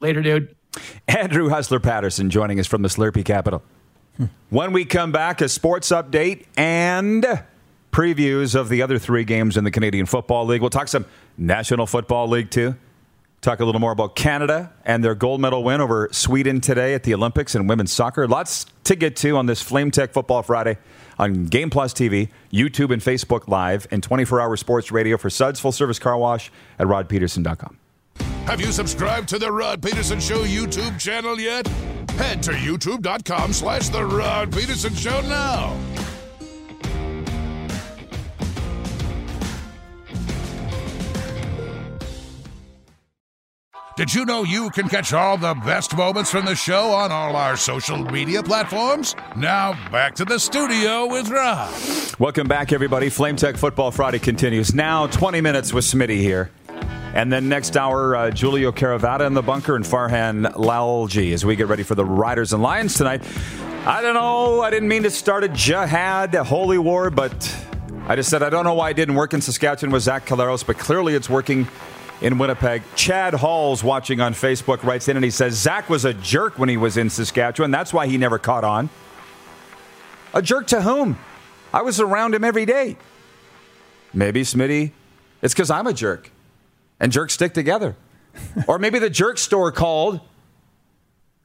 later, 0.00 0.22
dude. 0.22 0.54
Andrew 1.08 1.48
Hustler 1.48 1.80
Paterson 1.80 2.30
joining 2.30 2.60
us 2.60 2.66
from 2.68 2.82
the 2.82 2.88
Slurpee 2.88 3.24
capital. 3.24 3.62
When 4.50 4.72
we 4.72 4.84
come 4.84 5.10
back, 5.10 5.40
a 5.40 5.48
sports 5.48 5.88
update 5.88 6.44
and 6.56 7.26
previews 7.96 8.54
of 8.54 8.68
the 8.68 8.82
other 8.82 8.98
three 8.98 9.24
games 9.24 9.56
in 9.56 9.64
the 9.64 9.70
Canadian 9.70 10.04
Football 10.04 10.44
League. 10.44 10.60
We'll 10.60 10.68
talk 10.68 10.86
some 10.86 11.06
National 11.38 11.86
Football 11.86 12.28
League 12.28 12.50
too. 12.50 12.76
Talk 13.40 13.60
a 13.60 13.64
little 13.64 13.80
more 13.80 13.92
about 13.92 14.14
Canada 14.14 14.70
and 14.84 15.02
their 15.02 15.14
gold 15.14 15.40
medal 15.40 15.64
win 15.64 15.80
over 15.80 16.10
Sweden 16.12 16.60
today 16.60 16.92
at 16.92 17.04
the 17.04 17.14
Olympics 17.14 17.54
in 17.54 17.66
women's 17.66 17.92
soccer. 17.92 18.28
Lots 18.28 18.66
to 18.84 18.96
get 18.96 19.16
to 19.16 19.38
on 19.38 19.46
this 19.46 19.62
Flame 19.62 19.90
Tech 19.90 20.12
Football 20.12 20.42
Friday 20.42 20.76
on 21.18 21.46
Game 21.46 21.70
Plus 21.70 21.94
TV, 21.94 22.28
YouTube, 22.52 22.92
and 22.92 23.00
Facebook 23.00 23.48
Live, 23.48 23.86
and 23.90 24.02
24 24.02 24.42
hour 24.42 24.58
sports 24.58 24.92
radio 24.92 25.16
for 25.16 25.30
Suds 25.30 25.58
Full 25.58 25.72
Service 25.72 25.98
Car 25.98 26.18
Wash 26.18 26.52
at 26.78 26.86
rodpedersen.com. 26.86 27.78
Have 28.44 28.60
you 28.60 28.72
subscribed 28.72 29.26
to 29.30 29.38
the 29.38 29.50
Rod 29.50 29.80
Pedersen 29.80 30.20
Show 30.20 30.44
YouTube 30.44 31.00
channel 31.00 31.40
yet? 31.40 31.66
Head 32.18 32.42
to 32.42 32.50
youtube.com 32.50 33.54
slash 33.54 33.88
the 33.88 34.04
Rod 34.04 34.52
Pedersen 34.52 34.94
Show 34.94 35.22
now. 35.22 35.74
Did 43.96 44.12
you 44.12 44.26
know 44.26 44.44
you 44.44 44.68
can 44.68 44.90
catch 44.90 45.14
all 45.14 45.38
the 45.38 45.54
best 45.54 45.96
moments 45.96 46.30
from 46.30 46.44
the 46.44 46.54
show 46.54 46.90
on 46.90 47.10
all 47.10 47.34
our 47.34 47.56
social 47.56 47.96
media 47.96 48.42
platforms? 48.42 49.16
Now 49.34 49.72
back 49.90 50.14
to 50.16 50.26
the 50.26 50.38
studio 50.38 51.06
with 51.06 51.30
Rod. 51.30 51.72
Welcome 52.18 52.46
back, 52.46 52.74
everybody. 52.74 53.08
Flame 53.08 53.36
Tech 53.36 53.56
Football 53.56 53.90
Friday 53.90 54.18
continues. 54.18 54.74
Now, 54.74 55.06
20 55.06 55.40
minutes 55.40 55.72
with 55.72 55.86
Smitty 55.86 56.18
here. 56.18 56.50
And 57.14 57.32
then 57.32 57.48
next 57.48 57.74
hour, 57.74 58.14
uh, 58.14 58.30
Giulio 58.30 58.70
Caravatta 58.70 59.24
in 59.24 59.32
the 59.32 59.40
bunker 59.40 59.74
and 59.74 59.84
Farhan 59.86 60.44
Lalji 60.52 61.32
as 61.32 61.46
we 61.46 61.56
get 61.56 61.68
ready 61.68 61.82
for 61.82 61.94
the 61.94 62.04
Riders 62.04 62.52
and 62.52 62.62
Lions 62.62 62.92
tonight. 62.92 63.22
I 63.86 64.02
don't 64.02 64.12
know. 64.12 64.60
I 64.60 64.68
didn't 64.68 64.88
mean 64.88 65.04
to 65.04 65.10
start 65.10 65.42
a 65.42 65.48
jihad, 65.48 66.34
a 66.34 66.44
holy 66.44 66.76
war, 66.76 67.08
but 67.08 67.32
I 68.08 68.14
just 68.14 68.28
said 68.28 68.42
I 68.42 68.50
don't 68.50 68.64
know 68.64 68.74
why 68.74 68.90
it 68.90 68.94
didn't 68.94 69.14
work 69.14 69.32
in 69.32 69.40
Saskatchewan 69.40 69.90
with 69.90 70.02
Zach 70.02 70.26
Collaros, 70.26 70.66
but 70.66 70.76
clearly 70.76 71.14
it's 71.14 71.30
working 71.30 71.66
in 72.20 72.38
Winnipeg. 72.38 72.82
Chad 72.94 73.34
Hall's 73.34 73.84
watching 73.84 74.20
on 74.20 74.34
Facebook, 74.34 74.82
writes 74.82 75.08
in 75.08 75.16
and 75.16 75.24
he 75.24 75.30
says 75.30 75.54
Zach 75.54 75.88
was 75.88 76.04
a 76.04 76.14
jerk 76.14 76.58
when 76.58 76.68
he 76.68 76.76
was 76.76 76.96
in 76.96 77.10
Saskatchewan. 77.10 77.70
That's 77.70 77.92
why 77.92 78.06
he 78.06 78.18
never 78.18 78.38
caught 78.38 78.64
on. 78.64 78.88
A 80.34 80.42
jerk 80.42 80.66
to 80.68 80.82
whom? 80.82 81.18
I 81.72 81.82
was 81.82 82.00
around 82.00 82.34
him 82.34 82.44
every 82.44 82.66
day. 82.66 82.96
Maybe, 84.14 84.42
Smitty, 84.42 84.92
it's 85.42 85.52
because 85.52 85.70
I'm 85.70 85.86
a 85.86 85.92
jerk. 85.92 86.30
And 86.98 87.12
jerks 87.12 87.34
stick 87.34 87.52
together. 87.52 87.96
or 88.68 88.78
maybe 88.78 88.98
the 88.98 89.10
jerk 89.10 89.38
store 89.38 89.72
called, 89.72 90.20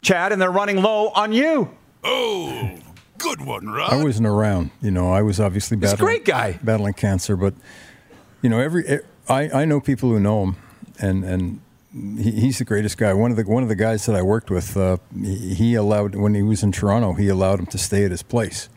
Chad, 0.02 0.32
and 0.32 0.42
they're 0.42 0.52
running 0.52 0.82
low 0.82 1.10
on 1.10 1.34
you. 1.34 1.70
Oh, 2.04 2.78
good 3.18 3.42
one, 3.46 3.68
Rod. 3.68 3.94
I 3.94 4.04
wasn't 4.04 4.28
around. 4.28 4.72
You 4.82 4.92
know, 4.92 5.12
I 5.12 5.22
was 5.22 5.40
obviously 5.40 5.78
He's 5.78 5.90
a 5.90 5.96
battling, 5.96 6.06
great 6.08 6.26
guy. 6.26 6.60
battling 6.64 6.94
cancer, 6.94 7.36
but 7.36 7.54
you 8.42 8.50
know, 8.50 8.60
every 8.60 9.02
I, 9.32 9.62
I 9.62 9.66
know 9.66 9.80
people 9.80 10.10
who 10.10 10.20
know 10.20 10.44
him, 10.44 10.56
and 11.00 11.24
and 11.24 11.62
he, 12.22 12.32
he's 12.32 12.58
the 12.60 12.66
greatest 12.66 12.98
guy. 12.98 13.14
One 13.14 13.32
of 13.32 13.38
the 13.38 13.44
one 13.44 13.64
of 13.64 13.70
the 13.70 13.76
guys 13.76 14.06
that 14.06 14.16
I 14.16 14.22
worked 14.22 14.50
with, 14.52 14.76
uh, 14.78 14.98
he, 15.20 15.54
he 15.54 15.76
allowed 15.76 16.16
when 16.16 16.34
he 16.36 16.42
was 16.42 16.64
in 16.64 16.72
Toronto, 16.72 17.14
he 17.14 17.28
allowed 17.30 17.60
him 17.60 17.66
to 17.68 17.78
stay 17.78 18.04
at 18.06 18.12
his 18.12 18.24
place, 18.24 18.70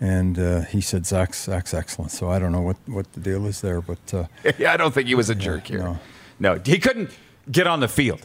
and 0.00 0.38
uh, 0.38 0.60
he 0.62 0.80
said 0.80 1.06
Zach's 1.06 1.44
Zach's 1.44 1.74
excellent. 1.74 2.10
So 2.12 2.30
I 2.30 2.38
don't 2.38 2.52
know 2.52 2.60
what 2.62 2.76
what 2.86 3.12
the 3.12 3.20
deal 3.20 3.46
is 3.46 3.60
there, 3.60 3.80
but 3.80 4.14
uh, 4.14 4.24
yeah, 4.58 4.72
I 4.72 4.76
don't 4.76 4.92
think 4.94 5.08
he 5.08 5.14
was 5.14 5.30
a 5.30 5.34
jerk 5.34 5.66
here. 5.66 5.78
no. 5.80 5.98
No, 6.38 6.60
he 6.62 6.78
couldn't 6.78 7.10
get 7.50 7.66
on 7.66 7.80
the 7.80 7.88
field. 7.88 8.20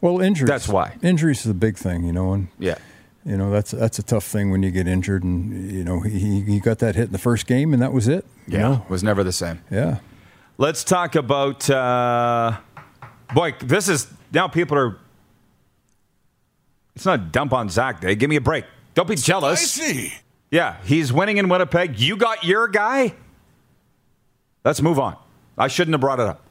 well, 0.00 0.20
injuries. 0.20 0.48
That's 0.48 0.68
why. 0.68 0.94
injuries 1.02 1.40
is 1.40 1.50
a 1.50 1.54
big 1.54 1.76
thing, 1.76 2.04
you 2.04 2.12
know, 2.12 2.32
and 2.32 2.46
Yeah. 2.60 2.76
you 3.24 3.36
know 3.36 3.50
that's 3.50 3.72
that's 3.72 3.98
a 3.98 4.04
tough 4.04 4.24
thing 4.24 4.50
when 4.52 4.62
you 4.62 4.70
get 4.70 4.86
injured, 4.86 5.24
and 5.24 5.72
you 5.72 5.82
know 5.82 6.00
he 6.00 6.42
he 6.42 6.60
got 6.60 6.78
that 6.78 6.94
hit 6.94 7.06
in 7.06 7.12
the 7.12 7.18
first 7.18 7.46
game, 7.48 7.72
and 7.72 7.82
that 7.82 7.92
was 7.92 8.06
it. 8.06 8.24
you 8.46 8.58
Yeah. 8.58 8.62
know? 8.68 8.86
Was 8.88 9.02
never 9.02 9.24
the 9.24 9.32
same. 9.32 9.58
yeah. 9.70 9.98
Let's 10.58 10.84
talk 10.84 11.16
about. 11.16 11.68
Uh, 11.68 12.58
boy, 13.34 13.54
this 13.60 13.88
is. 13.88 14.06
Now 14.32 14.48
people 14.48 14.78
are. 14.78 14.98
It's 16.94 17.04
not 17.04 17.30
dump 17.30 17.52
on 17.52 17.68
Zach 17.68 18.00
Day. 18.00 18.14
Give 18.14 18.30
me 18.30 18.36
a 18.36 18.40
break. 18.40 18.64
Don't 18.94 19.06
be 19.06 19.16
jealous. 19.16 19.70
see. 19.70 20.14
Yeah, 20.50 20.76
he's 20.84 21.12
winning 21.12 21.36
in 21.36 21.48
Winnipeg. 21.50 21.98
You 21.98 22.16
got 22.16 22.42
your 22.44 22.68
guy. 22.68 23.14
Let's 24.64 24.80
move 24.80 24.98
on. 24.98 25.16
I 25.58 25.68
shouldn't 25.68 25.92
have 25.92 26.00
brought 26.00 26.20
it 26.20 26.26
up. 26.26 26.42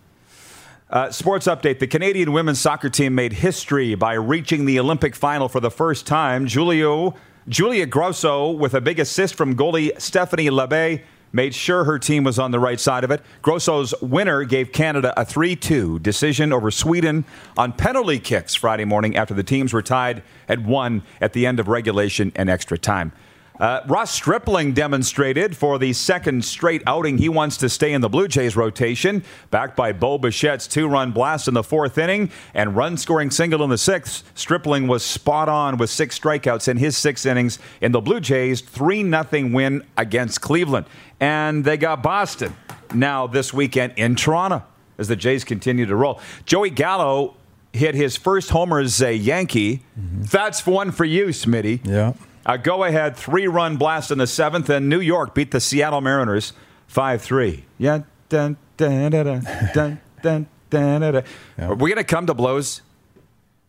Uh, 0.87 1.09
sports 1.09 1.47
update: 1.47 1.79
The 1.79 1.87
Canadian 1.87 2.31
women's 2.31 2.61
soccer 2.61 2.89
team 2.89 3.15
made 3.15 3.33
history 3.33 3.95
by 3.95 4.13
reaching 4.13 4.65
the 4.65 4.79
Olympic 4.79 5.15
final 5.15 5.49
for 5.49 5.59
the 5.59 5.71
first 5.71 6.05
time. 6.05 6.45
Julio, 6.45 7.15
Julia 7.49 7.87
Grosso, 7.87 8.51
with 8.51 8.75
a 8.75 8.81
big 8.81 8.99
assist 8.99 9.33
from 9.33 9.55
goalie 9.55 9.99
Stephanie 9.99 10.49
Labbe, 10.51 11.01
made 11.35 11.53
sure 11.53 11.83
her 11.83 11.99
team 11.99 12.23
was 12.23 12.39
on 12.39 12.51
the 12.51 12.59
right 12.59 12.79
side 12.79 13.03
of 13.03 13.11
it. 13.11 13.21
Grosso's 13.41 13.93
winner 14.01 14.45
gave 14.45 14.71
Canada 14.71 15.13
a 15.19 15.25
3 15.25 15.55
2 15.55 15.99
decision 15.99 16.53
over 16.53 16.71
Sweden 16.71 17.25
on 17.57 17.73
penalty 17.73 18.19
kicks 18.19 18.55
Friday 18.55 18.85
morning 18.85 19.17
after 19.17 19.33
the 19.33 19.43
teams 19.43 19.73
were 19.73 19.81
tied 19.81 20.23
at 20.47 20.59
one 20.61 21.03
at 21.19 21.33
the 21.33 21.45
end 21.45 21.59
of 21.59 21.67
regulation 21.67 22.31
and 22.35 22.49
extra 22.49 22.77
time. 22.77 23.11
Uh, 23.59 23.81
Ross 23.87 24.11
Stripling 24.11 24.73
demonstrated 24.73 25.55
for 25.55 25.79
the 25.79 25.93
second 25.93 26.43
straight 26.43 26.83
outing 26.85 27.17
he 27.17 27.29
wants 27.29 27.57
to 27.57 27.69
stay 27.69 27.93
in 27.93 28.01
the 28.01 28.09
Blue 28.09 28.27
Jays 28.27 28.55
rotation, 28.55 29.23
backed 29.49 29.75
by 29.75 29.93
Bo 29.93 30.17
Bichette's 30.17 30.67
two 30.67 30.87
run 30.87 31.11
blast 31.11 31.47
in 31.47 31.53
the 31.53 31.63
fourth 31.63 31.97
inning 31.97 32.31
and 32.53 32.75
run 32.75 32.97
scoring 32.97 33.31
single 33.31 33.63
in 33.63 33.69
the 33.69 33.77
sixth. 33.77 34.29
Stripling 34.35 34.87
was 34.87 35.05
spot 35.05 35.47
on 35.47 35.77
with 35.77 35.89
six 35.89 36.19
strikeouts 36.19 36.67
in 36.67 36.77
his 36.77 36.97
six 36.97 37.25
innings 37.25 37.59
in 37.81 37.91
the 37.91 38.01
Blue 38.01 38.19
Jays' 38.19 38.61
3 38.61 39.09
0 39.09 39.25
win 39.53 39.83
against 39.97 40.41
Cleveland. 40.41 40.85
And 41.19 41.63
they 41.63 41.77
got 41.77 42.03
Boston 42.03 42.55
now 42.93 43.27
this 43.27 43.53
weekend 43.53 43.93
in 43.95 44.15
Toronto 44.15 44.63
as 44.97 45.07
the 45.07 45.15
Jays 45.15 45.43
continue 45.43 45.85
to 45.85 45.95
roll. 45.95 46.19
Joey 46.45 46.69
Gallo 46.69 47.35
hit 47.73 47.95
his 47.95 48.17
first 48.17 48.49
homer 48.49 48.79
as 48.79 49.01
a 49.01 49.13
Yankee. 49.13 49.83
That's 49.95 50.65
one 50.65 50.91
for 50.91 51.05
you, 51.05 51.27
Smitty. 51.27 51.81
Yeah. 51.85 52.13
A 52.45 52.57
go 52.57 52.83
ahead 52.83 53.17
three 53.17 53.47
run 53.47 53.77
blast 53.77 54.11
in 54.11 54.19
the 54.19 54.27
seventh, 54.27 54.69
and 54.69 54.87
New 54.87 54.99
York 54.99 55.33
beat 55.33 55.51
the 55.51 55.59
Seattle 55.59 56.01
Mariners 56.01 56.53
5 56.87 57.21
3. 57.21 57.65
Yeah. 57.77 58.03
Dun, 58.29 58.57
dun, 58.77 59.11
dun, 59.11 59.25
dun, 59.25 59.47
dun, 59.73 60.01
dun, 60.21 60.47
dun, 60.69 61.01
dun. 61.01 61.23
Are 61.59 61.75
we 61.75 61.89
going 61.89 61.97
to 61.97 62.03
come 62.03 62.27
to 62.27 62.33
blows? 62.33 62.81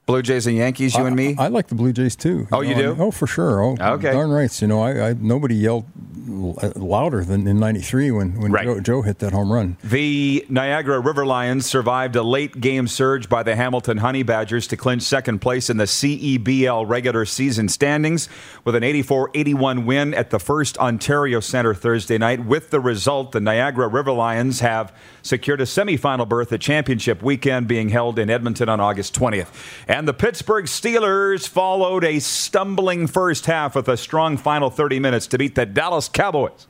Blue 0.07 0.23
Jays 0.23 0.47
and 0.47 0.57
Yankees, 0.57 0.95
you 0.95 1.03
I, 1.03 1.09
and 1.09 1.17
me. 1.17 1.35
I 1.37 1.49
like 1.49 1.67
the 1.67 1.75
Blue 1.75 1.93
Jays 1.93 2.15
too. 2.15 2.47
Oh, 2.53 2.61
you 2.61 2.75
know, 2.77 2.95
do? 2.95 3.03
Oh, 3.03 3.11
for 3.11 3.27
sure. 3.27 3.61
Oh, 3.63 3.77
Okay. 3.81 4.13
Darn 4.13 4.31
rights. 4.31 4.63
You 4.63 4.69
know, 4.69 4.81
I, 4.81 5.09
I 5.11 5.13
nobody 5.15 5.57
yelled 5.57 5.85
louder 6.29 7.25
than 7.25 7.47
in 7.47 7.59
'93 7.59 8.11
when 8.11 8.41
when 8.41 8.53
Right. 8.53 8.65
Joe, 8.65 8.81
Joe 8.81 9.03
hit 9.03 9.19
that 9.21 9.33
home 9.33 9.53
run. 9.53 9.77
The 9.83 10.45
Niagara 10.49 11.01
River 11.01 11.25
Lions 11.27 11.67
survived 11.67 12.17
a 12.17 12.23
late 12.23 12.61
game 12.61 12.89
surge 12.89 13.29
by 13.29 13.43
the 13.43 13.55
Hamilton 13.57 13.99
Honey 13.99 14.23
Badgers 14.23 14.67
to 14.69 14.77
clinch 14.77 15.03
second 15.03 15.41
place 15.41 15.71
in 15.71 15.77
the 15.77 15.85
CEBL 15.85 16.89
regular 16.89 17.25
season 17.25 17.69
standings 17.69 18.29
with 18.65 18.75
an 18.75 18.83
84 18.83 19.31
81 19.35 19.87
win 19.87 20.15
at 20.15 20.31
the 20.31 20.39
FirstOntario 20.39 21.43
Centre 21.43 21.75
Thursday 21.75 22.19
night. 22.19 22.45
With 22.45 22.71
the 22.71 22.81
result, 22.81 23.33
the 23.33 23.41
Niagara 23.41 23.89
River 23.89 24.13
Lions 24.13 24.61
have 24.61 24.93
secured 25.23 25.61
a 25.61 25.65
semifinal 25.65 26.29
berth 26.29 26.53
at 26.53 26.61
championship 26.61 27.23
weekend 27.23 27.67
being 27.69 27.89
held 27.91 28.19
in 28.19 28.31
Edmonton 28.31 28.69
on 28.69 28.81
August 28.81 29.15
20th. 29.15 29.49
And 29.97 30.07
the 30.07 30.12
Pittsburgh 30.12 30.66
Steelers 30.66 31.49
followed 31.49 32.05
a 32.05 32.18
stumbling 32.18 33.07
first 33.07 33.47
half 33.47 33.74
with 33.74 33.88
a 33.88 33.97
strong 33.97 34.36
final 34.36 34.68
30 34.68 35.01
minutes 35.01 35.26
to 35.28 35.38
beat 35.38 35.55
the 35.55 35.64
Dallas 35.64 36.07
Cowboys 36.07 36.66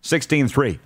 16 0.00 0.48
3 0.48 0.78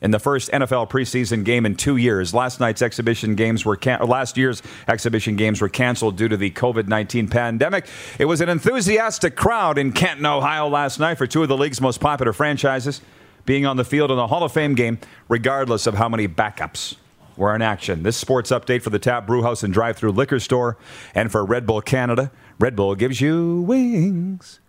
in 0.00 0.10
the 0.10 0.18
first 0.18 0.50
NFL 0.50 0.90
preseason 0.90 1.44
game 1.44 1.64
in 1.64 1.76
two 1.76 1.96
years. 1.96 2.34
Last 2.34 2.58
night's 2.58 2.82
exhibition 2.82 3.36
games 3.36 3.64
were 3.64 3.76
can- 3.76 4.00
last 4.00 4.36
year's 4.36 4.64
exhibition 4.88 5.36
games 5.36 5.60
were 5.60 5.68
canceled 5.68 6.16
due 6.16 6.26
to 6.26 6.36
the 6.36 6.50
COVID 6.50 6.88
nineteen 6.88 7.28
pandemic. 7.28 7.86
It 8.18 8.24
was 8.24 8.40
an 8.40 8.48
enthusiastic 8.48 9.36
crowd 9.36 9.78
in 9.78 9.92
Canton, 9.92 10.26
Ohio, 10.26 10.66
last 10.66 10.98
night 10.98 11.18
for 11.18 11.28
two 11.28 11.40
of 11.40 11.48
the 11.48 11.56
league's 11.56 11.80
most 11.80 12.00
popular 12.00 12.32
franchises 12.32 13.00
being 13.44 13.64
on 13.64 13.76
the 13.76 13.84
field 13.84 14.10
in 14.10 14.16
the 14.16 14.26
Hall 14.26 14.42
of 14.42 14.50
Fame 14.50 14.74
game, 14.74 14.98
regardless 15.28 15.86
of 15.86 15.94
how 15.94 16.08
many 16.08 16.26
backups 16.26 16.96
were 17.36 17.54
in 17.54 17.62
action. 17.62 18.02
This 18.02 18.16
sports 18.16 18.50
update 18.50 18.82
for 18.82 18.90
the 18.90 18.98
Tap 18.98 19.26
Brewhouse 19.26 19.62
and 19.62 19.72
Drive-Through 19.72 20.12
Liquor 20.12 20.40
Store 20.40 20.76
and 21.14 21.30
for 21.30 21.44
Red 21.44 21.66
Bull 21.66 21.80
Canada. 21.80 22.30
Red 22.58 22.76
Bull 22.76 22.94
gives 22.94 23.20
you 23.20 23.62
wings. 23.62 24.60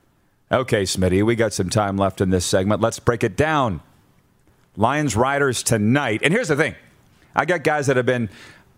Okay, 0.52 0.84
Smitty, 0.84 1.26
we 1.26 1.36
got 1.36 1.54
some 1.54 1.70
time 1.70 1.98
left 1.98 2.22
in 2.22 2.30
this 2.30 2.46
segment. 2.46 2.82
Let's 2.82 3.00
break 3.00 3.24
it 3.24 3.36
down. 3.36 3.82
Lions 4.76 5.16
Riders 5.16 5.64
tonight. 5.64 6.22
And 6.24 6.34
here's 6.34 6.48
the 6.48 6.56
thing 6.56 6.76
I 7.36 7.46
got 7.46 7.64
guys 7.64 7.88
that 7.88 7.98
have 7.98 8.06
been. 8.06 8.30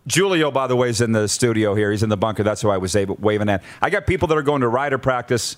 Giulio, 0.07 0.49
by 0.49 0.65
the 0.65 0.75
way, 0.75 0.89
is 0.89 1.01
in 1.01 1.11
the 1.11 1.27
studio 1.27 1.75
here. 1.75 1.91
He's 1.91 2.01
in 2.01 2.09
the 2.09 2.17
bunker. 2.17 2.41
That's 2.41 2.61
who 2.61 2.69
I 2.69 2.77
was 2.77 2.95
waving 2.95 3.49
at. 3.49 3.63
I 3.81 3.91
got 3.91 4.07
people 4.07 4.27
that 4.29 4.37
are 4.37 4.43
going 4.43 4.61
to 4.61 4.67
rider 4.67 4.97
practice 4.97 5.57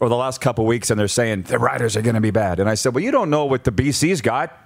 over 0.00 0.08
the 0.08 0.16
last 0.16 0.40
couple 0.40 0.66
weeks, 0.66 0.90
and 0.90 0.98
they're 0.98 1.06
saying 1.06 1.42
the 1.42 1.58
riders 1.58 1.96
are 1.96 2.02
going 2.02 2.16
to 2.16 2.20
be 2.20 2.32
bad. 2.32 2.58
And 2.58 2.68
I 2.68 2.74
said, 2.74 2.94
well, 2.94 3.04
you 3.04 3.12
don't 3.12 3.30
know 3.30 3.44
what 3.44 3.62
the 3.62 3.70
BC's 3.70 4.20
got. 4.20 4.58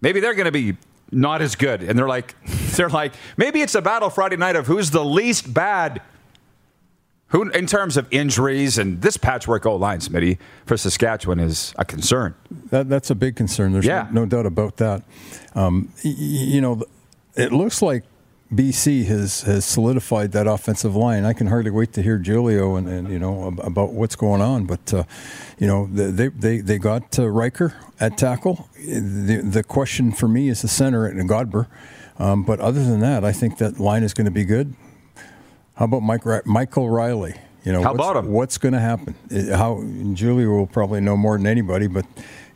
Maybe 0.00 0.20
they're 0.20 0.34
going 0.34 0.44
to 0.44 0.52
be 0.52 0.76
not 1.12 1.42
as 1.42 1.54
good. 1.56 1.82
And 1.82 1.98
they're 1.98 2.08
like, 2.08 2.34
they're 2.76 2.88
like, 2.88 3.12
maybe 3.36 3.60
it's 3.62 3.74
a 3.74 3.82
battle 3.82 4.10
Friday 4.10 4.36
night 4.36 4.56
of 4.56 4.66
who's 4.66 4.90
the 4.90 5.04
least 5.04 5.52
bad. 5.52 6.02
Who, 7.28 7.48
in 7.50 7.66
terms 7.66 7.96
of 7.96 8.08
injuries 8.10 8.76
and 8.76 9.00
this 9.02 9.16
patchwork 9.16 9.64
O 9.64 9.76
line, 9.76 10.00
Smitty 10.00 10.38
for 10.66 10.76
Saskatchewan 10.76 11.38
is 11.38 11.72
a 11.78 11.84
concern. 11.84 12.34
That, 12.70 12.88
that's 12.88 13.08
a 13.10 13.14
big 13.14 13.36
concern. 13.36 13.72
There's 13.72 13.86
Yeah. 13.86 14.08
no, 14.10 14.22
no 14.22 14.26
doubt 14.26 14.46
about 14.46 14.78
that. 14.78 15.04
Um, 15.54 15.92
you 16.02 16.60
know, 16.60 16.82
it 17.36 17.52
looks 17.52 17.82
like 17.82 18.02
BC 18.52 19.06
has, 19.06 19.42
has 19.42 19.64
solidified 19.64 20.32
that 20.32 20.48
offensive 20.48 20.96
line. 20.96 21.24
I 21.24 21.32
can 21.32 21.46
hardly 21.46 21.70
wait 21.70 21.92
to 21.92 22.02
hear 22.02 22.18
Giulio 22.18 22.74
and, 22.74 22.88
and 22.88 23.08
you 23.08 23.18
know 23.18 23.54
about 23.62 23.92
what's 23.92 24.16
going 24.16 24.42
on. 24.42 24.64
But 24.64 24.92
uh, 24.92 25.04
you 25.58 25.68
know 25.68 25.86
they 25.86 26.28
they 26.28 26.58
they 26.58 26.78
got 26.78 27.16
uh, 27.18 27.28
Riker 27.28 27.74
at 28.00 28.18
tackle. 28.18 28.68
The 28.76 29.42
the 29.44 29.62
question 29.62 30.10
for 30.10 30.26
me 30.26 30.48
is 30.48 30.62
the 30.62 30.68
center 30.68 31.06
at 31.06 31.14
Godber. 31.14 31.68
Um, 32.18 32.42
but 32.42 32.60
other 32.60 32.84
than 32.84 33.00
that, 33.00 33.24
I 33.24 33.32
think 33.32 33.58
that 33.58 33.78
line 33.78 34.02
is 34.02 34.14
going 34.14 34.26
to 34.26 34.30
be 34.32 34.44
good. 34.44 34.74
How 35.76 35.84
about 35.84 36.02
Mike 36.02 36.24
Michael 36.44 36.90
Reilly? 36.90 37.34
You 37.64 37.72
know, 37.72 37.82
How 37.82 37.92
what's, 37.92 38.10
about 38.10 38.16
him? 38.24 38.32
What's 38.32 38.58
going 38.58 38.72
to 38.72 38.80
happen? 38.80 39.14
How 39.52 39.82
Julia 40.14 40.48
will 40.48 40.66
probably 40.66 41.00
know 41.00 41.16
more 41.16 41.36
than 41.36 41.46
anybody, 41.46 41.86
but 41.86 42.04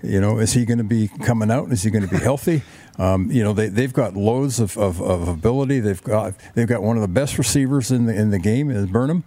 you 0.02 0.20
know, 0.20 0.38
is 0.38 0.52
he 0.52 0.64
going 0.64 0.78
to 0.78 0.84
be 0.84 1.08
coming 1.08 1.50
out? 1.50 1.70
Is 1.70 1.82
he 1.82 1.90
going 1.90 2.06
to 2.06 2.10
be 2.10 2.18
healthy? 2.18 2.62
Um, 2.98 3.30
you 3.30 3.42
know, 3.42 3.52
they, 3.52 3.68
they've 3.68 3.92
got 3.92 4.14
loads 4.14 4.60
of, 4.60 4.76
of, 4.78 5.00
of 5.00 5.26
ability. 5.26 5.80
They've 5.80 6.02
got 6.02 6.34
they've 6.54 6.68
got 6.68 6.82
one 6.82 6.96
of 6.96 7.02
the 7.02 7.08
best 7.08 7.38
receivers 7.38 7.90
in 7.90 8.06
the 8.06 8.14
in 8.14 8.30
the 8.30 8.38
game 8.38 8.70
is 8.70 8.86
Burnham, 8.86 9.24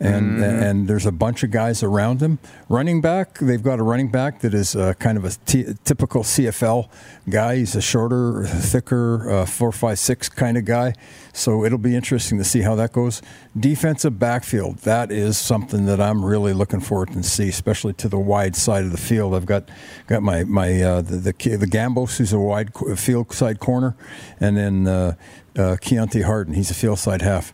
and 0.00 0.38
Mm-hmm. 0.38 0.62
and 0.62 0.88
there's 0.88 1.06
a 1.06 1.12
bunch 1.12 1.42
of 1.42 1.50
guys 1.50 1.82
around 1.82 2.20
him. 2.20 2.38
Running 2.68 3.00
back, 3.00 3.38
they've 3.38 3.62
got 3.62 3.78
a 3.80 3.82
running 3.82 4.10
back 4.10 4.40
that 4.40 4.54
is 4.54 4.76
uh, 4.76 4.94
kind 4.94 5.18
of 5.18 5.24
a 5.24 5.30
t- 5.46 5.66
typical 5.84 6.22
CFL 6.22 6.88
guy. 7.28 7.56
He's 7.56 7.74
a 7.74 7.80
shorter, 7.80 8.44
thicker, 8.44 9.30
uh, 9.30 9.46
four 9.46 9.72
five 9.72 9.98
six 9.98 10.28
kind 10.28 10.56
of 10.56 10.64
guy. 10.64 10.94
So 11.32 11.64
it'll 11.64 11.78
be 11.78 11.94
interesting 11.94 12.38
to 12.38 12.44
see 12.44 12.60
how 12.62 12.74
that 12.76 12.92
goes. 12.92 13.22
Defensive 13.58 14.18
backfield, 14.18 14.78
that 14.78 15.10
is 15.12 15.36
something 15.38 15.86
that 15.86 16.00
I'm 16.00 16.24
really 16.24 16.52
looking 16.52 16.80
forward 16.80 17.12
to 17.12 17.22
see, 17.22 17.48
especially 17.48 17.92
to 17.94 18.08
the 18.08 18.18
wide 18.18 18.56
side 18.56 18.84
of 18.84 18.92
the 18.92 18.98
field. 18.98 19.34
I've 19.34 19.46
got 19.46 19.68
got 20.06 20.22
my 20.22 20.44
my 20.44 20.80
uh, 20.82 21.00
the, 21.02 21.16
the 21.16 21.32
the 21.56 21.66
Gambos, 21.66 22.18
who's 22.18 22.32
a 22.32 22.38
wide 22.38 22.70
field 22.96 23.32
side 23.32 23.58
corner, 23.60 23.96
and 24.40 24.56
then 24.56 24.86
uh, 24.86 25.14
uh, 25.56 25.76
Keontae 25.80 26.24
Harden, 26.24 26.54
he's 26.54 26.70
a 26.70 26.74
field 26.74 26.98
side 26.98 27.22
half. 27.22 27.52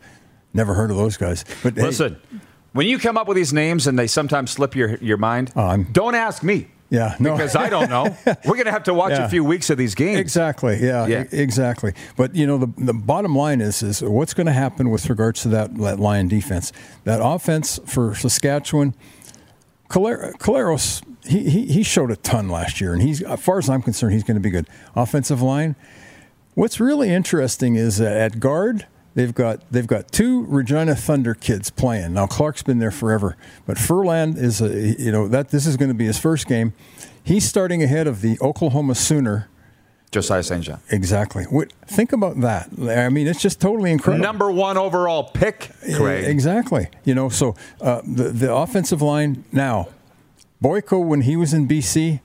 Never 0.55 0.73
heard 0.75 0.91
of 0.91 0.97
those 0.97 1.17
guys. 1.19 1.45
But 1.63 1.75
hey, 1.77 1.83
Listen, 1.83 2.17
when 2.73 2.87
you 2.87 2.99
come 2.99 3.17
up 3.19 3.27
with 3.29 3.37
these 3.37 3.53
names 3.53 3.87
and 3.87 3.99
they 3.99 4.07
sometimes 4.07 4.53
slip 4.53 4.75
your, 4.75 4.97
your 4.97 5.17
mind, 5.19 5.53
oh, 5.57 5.77
don't 5.93 6.15
ask 6.15 6.43
me. 6.43 6.69
Yeah, 6.91 7.17
no. 7.19 7.33
Because 7.33 7.57
I 7.57 7.69
don't 7.71 7.91
know. 7.91 8.05
We're 8.45 8.55
going 8.55 8.67
to 8.67 8.71
have 8.71 8.85
to 8.85 8.95
watch 8.95 9.11
Yeah. 9.13 9.25
a 9.25 9.29
few 9.29 9.43
weeks 9.43 9.69
of 9.71 9.79
these 9.79 9.95
games. 9.97 10.21
Exactly. 10.21 10.79
Yeah, 10.81 11.07
Yeah. 11.09 11.25
e- 11.25 11.27
exactly. 11.33 11.93
But 12.17 12.37
you 12.37 12.47
know, 12.47 12.59
the 12.59 12.69
the 12.79 12.93
bottom 12.95 13.35
line 13.35 13.61
is 13.61 13.83
is 13.83 14.01
what's 14.03 14.33
going 14.35 14.47
to 14.47 14.53
happen 14.53 14.91
with 14.91 15.11
regards 15.11 15.43
to 15.43 15.49
that, 15.49 15.75
that 15.79 15.99
Lion 15.99 16.29
defense. 16.29 16.73
That 17.03 17.21
offense 17.23 17.81
for 17.87 18.15
Saskatchewan, 18.15 18.95
Caler- 19.89 20.35
Collaros, 20.39 21.03
he, 21.27 21.49
he 21.49 21.67
he 21.67 21.83
showed 21.83 22.11
a 22.13 22.17
ton 22.17 22.49
last 22.49 22.81
year, 22.81 22.93
and 22.93 23.03
he's 23.03 23.23
as 23.23 23.41
far 23.41 23.59
as 23.59 23.69
I'm 23.69 23.83
concerned, 23.83 24.13
he's 24.13 24.23
going 24.25 24.37
to 24.37 24.41
be 24.41 24.51
good. 24.51 24.69
Offensive 24.95 25.43
line. 25.43 25.75
What's 26.55 26.79
really 26.79 27.11
interesting 27.11 27.75
is 27.77 27.97
that 27.99 28.17
at 28.17 28.39
guard. 28.39 28.87
They've 29.15 29.35
got 29.35 29.61
they've 29.71 29.87
got 29.87 30.11
two 30.11 30.45
Regina 30.47 30.97
Thunder 30.97 31.35
kids 31.35 31.71
playing 31.71 32.15
now. 32.15 32.27
Clark's 32.27 32.62
been 32.62 32.81
there 32.81 32.91
forever, 32.91 33.37
but 33.67 33.79
Ferland 33.79 34.37
is 34.37 34.61
a 34.61 35.01
you 35.01 35.12
know 35.12 35.29
that 35.29 35.51
this 35.51 35.67
is 35.67 35.77
going 35.77 35.91
to 35.91 35.95
be 35.95 36.07
his 36.07 36.19
first 36.19 36.47
game. 36.47 36.73
He's 37.23 37.45
starting 37.45 37.83
ahead 37.83 38.07
of 38.07 38.21
the 38.21 38.37
Oklahoma 38.41 38.95
Sooner 38.95 39.49
Josiah 40.15 40.43
St. 40.45 40.62
John. 40.62 40.81
Exactly. 40.91 41.43
What, 41.45 41.73
think 41.87 42.12
about 42.12 42.41
that. 42.41 42.71
I 42.79 43.09
mean, 43.09 43.27
it's 43.27 43.43
just 43.43 43.61
totally 43.61 43.91
incredible. 43.91 44.23
Number 44.23 44.51
one 44.51 44.77
overall 44.77 45.25
pick, 45.25 45.71
Craig. 45.97 46.25
Exactly. 46.25 46.89
You 47.05 47.17
know, 47.17 47.29
so 47.29 47.57
uh, 47.81 48.01
the 48.07 48.29
the 48.29 48.55
offensive 48.55 49.03
line 49.03 49.45
now, 49.51 49.89
Boyko 50.62 51.05
when 51.05 51.23
he 51.23 51.37
was 51.37 51.53
in 51.53 51.67
BC, 51.67 52.21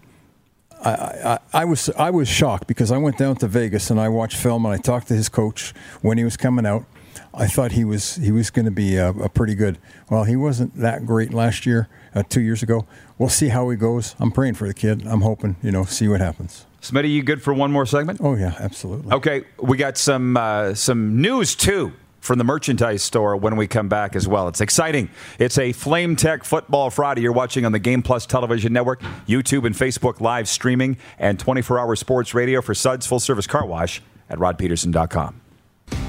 I, 0.84 0.92
I, 0.92 1.40
I 1.54 1.66
was 1.66 1.90
I 1.98 2.10
was 2.10 2.28
shocked 2.28 2.68
because 2.68 2.92
I 2.92 2.98
went 2.98 3.18
down 3.18 3.36
to 3.38 3.48
Vegas 3.48 3.90
and 3.90 4.00
I 4.00 4.10
watched 4.10 4.38
film 4.38 4.66
and 4.66 4.74
I 4.74 4.78
talked 4.78 5.08
to 5.10 5.14
his 5.14 5.30
coach 5.30 5.74
when 6.02 6.18
he 6.18 6.24
was 6.24 6.38
coming 6.38 6.66
out. 6.66 6.86
I 7.34 7.48
thought 7.48 7.74
he 7.74 7.84
was 7.84 8.16
he 8.16 8.32
was 8.32 8.50
going 8.50 8.66
to 8.66 8.72
be 8.72 8.96
a, 8.96 9.10
a 9.10 9.30
pretty 9.30 9.56
good. 9.56 9.78
Well, 10.10 10.24
he 10.24 10.36
wasn't 10.36 10.76
that 10.78 11.06
great 11.06 11.34
last 11.34 11.66
year, 11.66 11.88
uh, 12.16 12.24
two 12.28 12.42
years 12.42 12.64
ago. 12.64 12.86
We'll 13.18 13.30
see 13.30 13.50
how 13.50 13.70
he 13.70 13.78
goes. 13.78 14.16
I'm 14.20 14.32
praying 14.32 14.56
for 14.56 14.68
the 14.68 14.74
kid. 14.74 15.06
I'm 15.06 15.22
hoping 15.22 15.58
you 15.62 15.72
know 15.72 15.84
see 15.84 16.08
what 16.08 16.22
happens. 16.22 16.66
Smitty, 16.82 17.12
you 17.12 17.24
good 17.24 17.42
for 17.42 17.54
one 17.54 17.72
more 17.72 17.86
segment? 17.86 18.20
Oh 18.24 18.36
yeah, 18.36 18.56
absolutely. 18.60 19.12
Okay, 19.12 19.44
we 19.62 19.78
got 19.78 19.98
some 19.98 20.38
uh, 20.38 20.74
some 20.74 21.22
news 21.22 21.56
too 21.56 21.94
from 22.20 22.38
the 22.38 22.43
merchandise 22.43 23.03
store 23.03 23.36
when 23.38 23.55
we 23.55 23.67
come 23.67 23.89
back 23.89 24.15
as 24.15 24.28
well. 24.28 24.47
It's 24.47 24.61
exciting. 24.61 25.09
It's 25.38 25.57
a 25.57 25.72
Flame 25.72 26.15
Tech 26.15 26.43
Football 26.43 26.89
Friday. 26.89 27.22
You're 27.22 27.32
watching 27.32 27.65
on 27.65 27.72
the 27.72 27.80
Game 27.80 28.01
Plus 28.01 28.26
Television 28.26 28.74
Network, 28.74 29.01
YouTube 29.28 29.65
and 29.65 29.76
Facebook 29.76 30.22
live 30.22 30.47
streaming, 30.47 30.97
and 31.17 31.38
24-hour 31.38 31.95
sports 31.95 32.34
radio 32.34 32.61
for 32.61 32.74
Suds 32.74 33.05
Full 33.07 33.20
Service 33.20 33.47
Car 33.47 33.65
Wash 33.65 34.01
at 34.30 34.38
rodpedersen.com. 34.38 35.41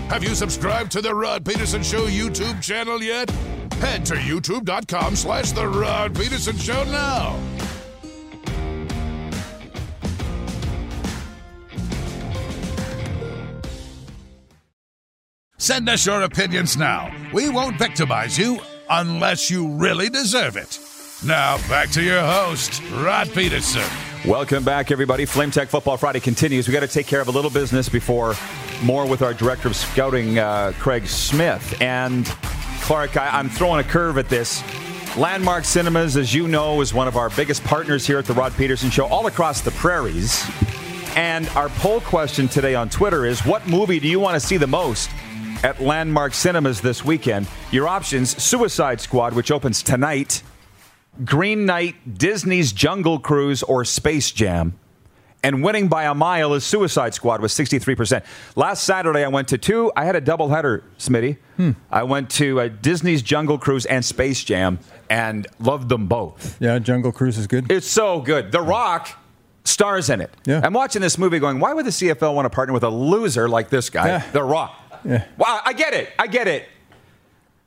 Have 0.09 0.25
you 0.25 0.35
subscribed 0.35 0.91
to 0.93 1.01
the 1.01 1.15
Rod 1.15 1.45
Pedersen 1.45 1.83
Show 1.83 2.07
YouTube 2.07 2.61
channel 2.61 3.03
yet? 3.03 3.31
Head 3.75 4.05
to 4.07 4.15
youtube.com 4.15 5.17
slash 5.17 5.53
the 5.53 5.67
Rod 5.67 6.15
Pedersen 6.15 6.57
Show 6.59 6.85
now. 6.85 7.39
Send 15.71 15.89
us 15.89 16.05
your 16.05 16.23
opinions 16.23 16.77
now. 16.77 17.15
We 17.33 17.49
won't 17.49 17.79
victimize 17.79 18.37
you 18.37 18.59
unless 18.89 19.53
you 19.53 19.69
really 19.69 20.09
deserve 20.09 20.57
it. 20.57 20.81
Now, 21.25 21.59
back 21.69 21.91
to 21.91 22.03
your 22.03 22.21
host, 22.21 22.83
Rod 22.95 23.33
Pedersen. 23.33 23.89
Welcome 24.27 24.65
back, 24.65 24.91
everybody. 24.91 25.27
Flame 25.27 25.53
Tech 25.53 25.69
Football 25.69 25.97
Friday 25.97 26.19
continues. 26.19 26.67
We 26.67 26.75
got 26.75 26.81
to 26.81 26.89
take 26.89 27.07
care 27.07 27.21
of 27.21 27.29
a 27.29 27.31
little 27.31 27.53
business 27.53 27.89
before 27.89 28.35
more 28.83 29.07
with 29.07 29.23
our 29.23 29.33
director 29.33 29.69
of 29.69 29.77
scouting, 29.77 30.41
uh, 30.41 30.73
Craig 30.81 31.07
Smith. 31.07 31.81
And 31.81 32.27
Clark, 32.81 33.17
I, 33.17 33.39
I'm 33.39 33.49
throwing 33.49 33.79
a 33.79 33.89
curve 33.89 34.19
at 34.19 34.29
this. 34.29 34.65
Landmark 35.17 35.65
Cinemas, 35.65 36.17
as 36.17 36.35
you 36.35 36.49
know, 36.49 36.81
is 36.81 36.93
one 36.93 37.07
of 37.07 37.17
our 37.17 37.31
biggest 37.31 37.63
partners 37.63 38.05
here 38.05 38.19
at 38.19 38.25
the 38.25 38.35
Rod 38.35 38.53
Pedersen 38.55 38.91
Show, 38.91 39.07
all 39.07 39.29
across 39.29 39.61
the 39.61 39.71
prairies. 39.71 40.45
And 41.15 41.49
our 41.51 41.69
poll 41.69 42.01
question 42.01 42.49
today 42.49 42.75
on 42.75 42.89
Twitter 42.89 43.25
is: 43.25 43.47
What 43.47 43.69
movie 43.69 44.01
do 44.01 44.09
you 44.09 44.19
want 44.19 44.35
to 44.35 44.41
see 44.41 44.57
the 44.57 44.67
most 44.67 45.11
at 45.63 45.81
Landmark 45.81 46.35
Cinemas 46.35 46.81
this 46.81 47.05
weekend. 47.05 47.47
Your 47.71 47.89
options 47.89 48.41
Suicide 48.43 49.01
Squad, 49.01 49.35
which 49.35 49.51
opens 49.51 49.83
tonight, 49.83 50.43
Green 51.25 51.67
Knight, 51.67 52.19
Disney's 52.19 52.73
Jungle 52.73 53.19
Cruise, 53.19 53.63
or 53.63 53.85
Space 53.85 54.31
Jam. 54.31 54.79
And 55.43 55.63
winning 55.65 55.89
by 55.89 56.05
a 56.05 56.15
mile 56.15 56.53
is 56.53 56.65
Suicide 56.65 57.15
Squad 57.15 57.41
with 57.41 57.51
63%. 57.51 58.23
Last 58.57 58.85
Saturday, 58.85 59.25
I 59.25 59.29
went 59.29 59.49
to 59.49 59.59
two. 59.59 59.91
I 59.97 60.05
had 60.05 60.15
a 60.15 60.21
doubleheader, 60.21 60.83
Smitty. 60.99 61.39
I 61.91 62.03
went 62.05 62.31
to 62.33 62.61
uh, 62.61 62.69
Disney's 62.69 63.21
Jungle 63.23 63.59
Cruise 63.59 63.85
and 63.87 64.03
Space 64.05 64.45
Jam 64.45 64.79
and 65.11 65.47
loved 65.59 65.89
them 65.91 66.07
both. 66.09 66.57
Yeah, 66.61 66.79
Jungle 66.79 67.13
Cruise 67.13 67.37
is 67.39 67.47
good. 67.47 67.71
It's 67.71 67.87
so 67.89 68.21
good. 68.21 68.51
The 68.53 68.61
Rock 68.63 69.11
stars 69.65 70.09
in 70.09 70.21
it. 70.23 70.31
Yeah. 70.47 70.61
I'm 70.65 70.73
watching 70.73 71.03
this 71.03 71.19
movie 71.19 71.39
going, 71.39 71.59
why 71.61 71.75
would 71.75 71.85
the 71.87 71.91
CFL 71.91 72.35
want 72.35 72.47
to 72.47 72.51
partner 72.51 72.73
with 72.73 72.83
a 72.83 72.89
loser 72.89 73.47
like 73.49 73.69
this 73.71 73.91
guy, 73.91 74.07
Yeah. 74.09 74.31
The 74.33 74.43
Rock? 74.43 74.75
Wow, 75.05 75.61
I 75.65 75.73
get 75.73 75.95
it. 75.95 76.11
I 76.19 76.27
get 76.27 76.49
it. 76.49 76.69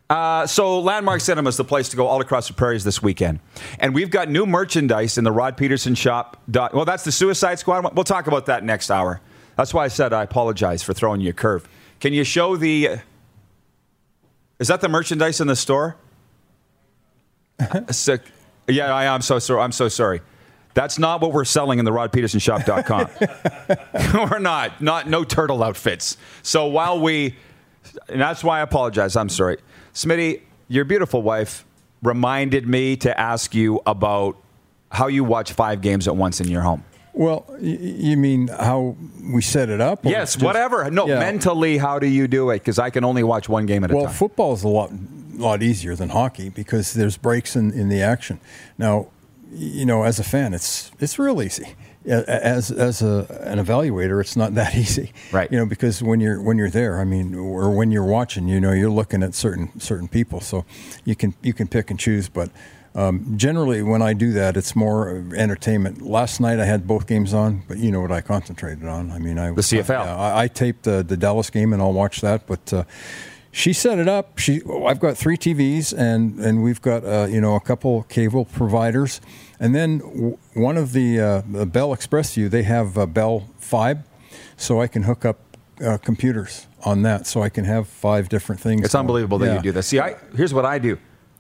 Uh, 0.09 0.45
so 0.45 0.79
Landmark 0.79 1.21
Cinema 1.21 1.49
is 1.49 1.57
the 1.57 1.63
place 1.63 1.89
to 1.89 1.97
go 1.97 2.05
all 2.07 2.21
across 2.21 2.47
the 2.47 2.53
prairies 2.53 2.83
this 2.83 3.01
weekend, 3.01 3.39
and 3.79 3.95
we've 3.95 4.11
got 4.11 4.29
new 4.29 4.45
merchandise 4.45 5.17
in 5.17 5.23
the 5.23 5.31
Rod 5.31 5.57
Pedersen 5.57 5.95
shop. 5.95 6.37
Well, 6.47 6.85
that's 6.85 7.03
the 7.03 7.11
Suicide 7.11 7.57
Squad. 7.57 7.95
We'll 7.95 8.03
talk 8.03 8.27
about 8.27 8.45
that 8.45 8.63
next 8.63 8.91
hour. 8.91 9.21
That's 9.55 9.73
why 9.73 9.85
I 9.85 9.87
said 9.87 10.13
I 10.13 10.23
apologize 10.23 10.83
for 10.83 10.93
throwing 10.93 11.21
you 11.21 11.29
a 11.29 11.33
curve. 11.33 11.67
Can 11.99 12.13
you 12.13 12.23
show 12.23 12.57
the? 12.57 12.99
Is 14.59 14.67
that 14.67 14.81
the 14.81 14.89
merchandise 14.89 15.41
in 15.41 15.47
the 15.47 15.55
store? 15.55 15.97
Uh, 17.59 17.91
sick. 17.91 18.21
Yeah, 18.67 18.93
I 18.93 19.05
am 19.05 19.21
so 19.21 19.39
sorry. 19.39 19.61
I'm 19.61 19.71
so 19.71 19.87
sorry. 19.87 20.21
That's 20.73 20.97
not 20.97 21.21
what 21.21 21.33
we're 21.33 21.45
selling 21.45 21.79
in 21.79 21.85
the 21.85 21.91
rodpedersenshop.com. 21.91 23.09
we're 24.31 24.39
not. 24.39 24.81
Not 24.81 25.07
no 25.07 25.23
turtle 25.23 25.63
outfits. 25.63 26.17
So 26.41 26.65
while 26.67 26.99
we 26.99 27.35
and 28.09 28.19
that's 28.19 28.43
why 28.43 28.59
I 28.59 28.61
apologize. 28.61 29.15
I'm 29.15 29.29
sorry. 29.29 29.57
Smitty, 29.93 30.41
your 30.67 30.85
beautiful 30.85 31.21
wife 31.21 31.65
reminded 32.01 32.67
me 32.67 32.95
to 32.97 33.17
ask 33.19 33.53
you 33.53 33.81
about 33.85 34.37
how 34.91 35.07
you 35.07 35.23
watch 35.23 35.53
five 35.53 35.81
games 35.81 36.07
at 36.07 36.15
once 36.15 36.41
in 36.41 36.47
your 36.47 36.61
home. 36.61 36.83
Well, 37.13 37.45
you 37.59 38.17
mean 38.17 38.47
how 38.47 38.95
we 39.21 39.43
set 39.43 39.69
it 39.69 39.79
up? 39.79 40.03
Yes, 40.03 40.33
just- 40.33 40.43
whatever. 40.43 40.89
No, 40.89 41.07
Yeah. 41.07 41.19
mentally, 41.19 41.77
how 41.77 41.99
do 41.99 42.07
you 42.07 42.27
do 42.27 42.49
it? 42.49 42.59
Because 42.59 42.79
I 42.79 42.89
can 42.89 43.03
only 43.03 43.23
watch 43.23 43.47
one 43.47 43.67
game 43.67 43.83
at 43.83 43.91
a 43.91 43.93
time. 43.93 43.97
Well, 43.97 44.05
time. 44.07 44.15
football 44.15 44.53
is 44.53 44.63
a 44.63 44.67
lot 44.67 44.91
lot 45.35 45.63
easier 45.63 45.95
than 45.95 46.09
hockey 46.09 46.49
because 46.49 46.93
there's 46.93 47.17
breaks 47.17 47.55
in, 47.55 47.71
in 47.71 47.89
the 47.89 48.01
action. 48.01 48.39
Now, 48.77 49.07
you 49.53 49.85
know, 49.85 50.03
as 50.03 50.19
a 50.19 50.23
fan, 50.23 50.53
it's 50.53 50.91
it's 50.99 51.17
real 51.19 51.41
easy. 51.41 51.75
As 52.05 52.69
as 52.69 53.01
a, 53.01 53.25
an 53.45 53.63
evaluator, 53.63 54.19
it's 54.19 54.35
not 54.35 54.55
that 54.55 54.75
easy, 54.83 55.13
Right. 55.31 55.51
You 55.51 55.57
know, 55.57 55.65
because 55.65 56.03
when 56.03 56.19
you're 56.19 56.41
when 56.41 56.57
you're 56.57 56.69
there, 56.69 56.99
I 56.99 57.05
mean, 57.05 57.33
or 57.35 57.71
when 57.71 57.91
you're 57.91 58.03
watching, 58.03 58.47
you 58.47 58.59
know, 58.59 58.71
you're 58.71 58.89
looking 58.91 59.23
at 59.23 59.33
certain 59.33 59.79
certain 59.79 60.07
people, 60.07 60.41
so 60.41 60.65
you 61.05 61.15
can 61.15 61.33
you 61.41 61.53
can 61.53 61.67
pick 61.67 61.89
and 61.91 61.99
choose. 61.99 62.27
But 62.27 62.49
um, 62.95 63.37
generally, 63.37 63.81
when 63.81 64.01
I 64.01 64.13
do 64.13 64.33
that, 64.33 64.55
it's 64.55 64.75
more 64.75 65.25
entertainment. 65.35 66.01
Last 66.01 66.39
night 66.39 66.59
I 66.59 66.65
had 66.65 66.85
both 66.85 67.07
games 67.07 67.33
on, 67.33 67.63
but 67.67 67.77
you 67.77 67.91
know 67.91 68.01
what 68.01 68.11
I 68.11 68.21
concentrated 68.21 68.85
on. 68.85 69.11
I 69.11 69.17
mean, 69.19 69.39
I 69.39 69.51
The 69.51 69.61
CFL. 69.61 70.05
I, 70.05 70.43
I 70.43 70.47
taped 70.47 70.83
the, 70.83 71.03
the 71.03 71.17
Dallas 71.17 71.49
game 71.49 71.73
and 71.73 71.81
I'll 71.81 71.93
watch 71.93 72.21
that. 72.21 72.45
But 72.45 72.71
uh, 72.71 72.83
she 73.55 73.71
set 73.71 73.99
it 73.99 74.07
up. 74.09 74.39
She, 74.39 74.61
I've 74.85 74.99
got 74.99 75.15
three 75.15 75.37
TVs 75.37 75.93
and 75.97 76.39
and 76.39 76.63
we've 76.63 76.81
got 76.81 77.05
uh, 77.05 77.27
you 77.29 77.39
know 77.39 77.55
a 77.55 77.61
couple 77.61 78.03
cable 78.03 78.45
providers, 78.45 79.21
and 79.59 79.73
then 79.75 79.99
w- 79.99 80.37
one 80.55 80.75
of 80.75 80.91
the, 80.91 81.19
uh, 81.21 81.41
the 81.49 81.65
Bell 81.65 81.89
ExpressVu 81.95 82.49
they 82.49 82.63
have 82.63 82.97
uh, 82.97 83.05
Bell 83.05 83.47
Fibe, 83.61 84.03
so 84.57 84.81
I 84.81 84.87
can 84.87 85.03
hook 85.03 85.23
up 85.23 85.37
uh, 85.85 85.97
computers 85.99 86.65
on 86.83 87.03
that, 87.03 87.27
so 87.27 87.41
I 87.43 87.49
can 87.49 87.63
have 87.65 87.87
five 87.87 88.27
different 88.27 88.59
things. 88.59 88.83
It's 88.85 88.95
unbelievable 88.95 89.37
that 89.37 89.45
Yeah. 89.45 89.55
you 89.57 89.61
do 89.61 89.71
this. 89.71 89.87
See, 89.87 89.99
I, 89.99 90.15
here's 90.35 90.53
what 90.53 90.65
I 90.65 90.79
do. 90.79 90.97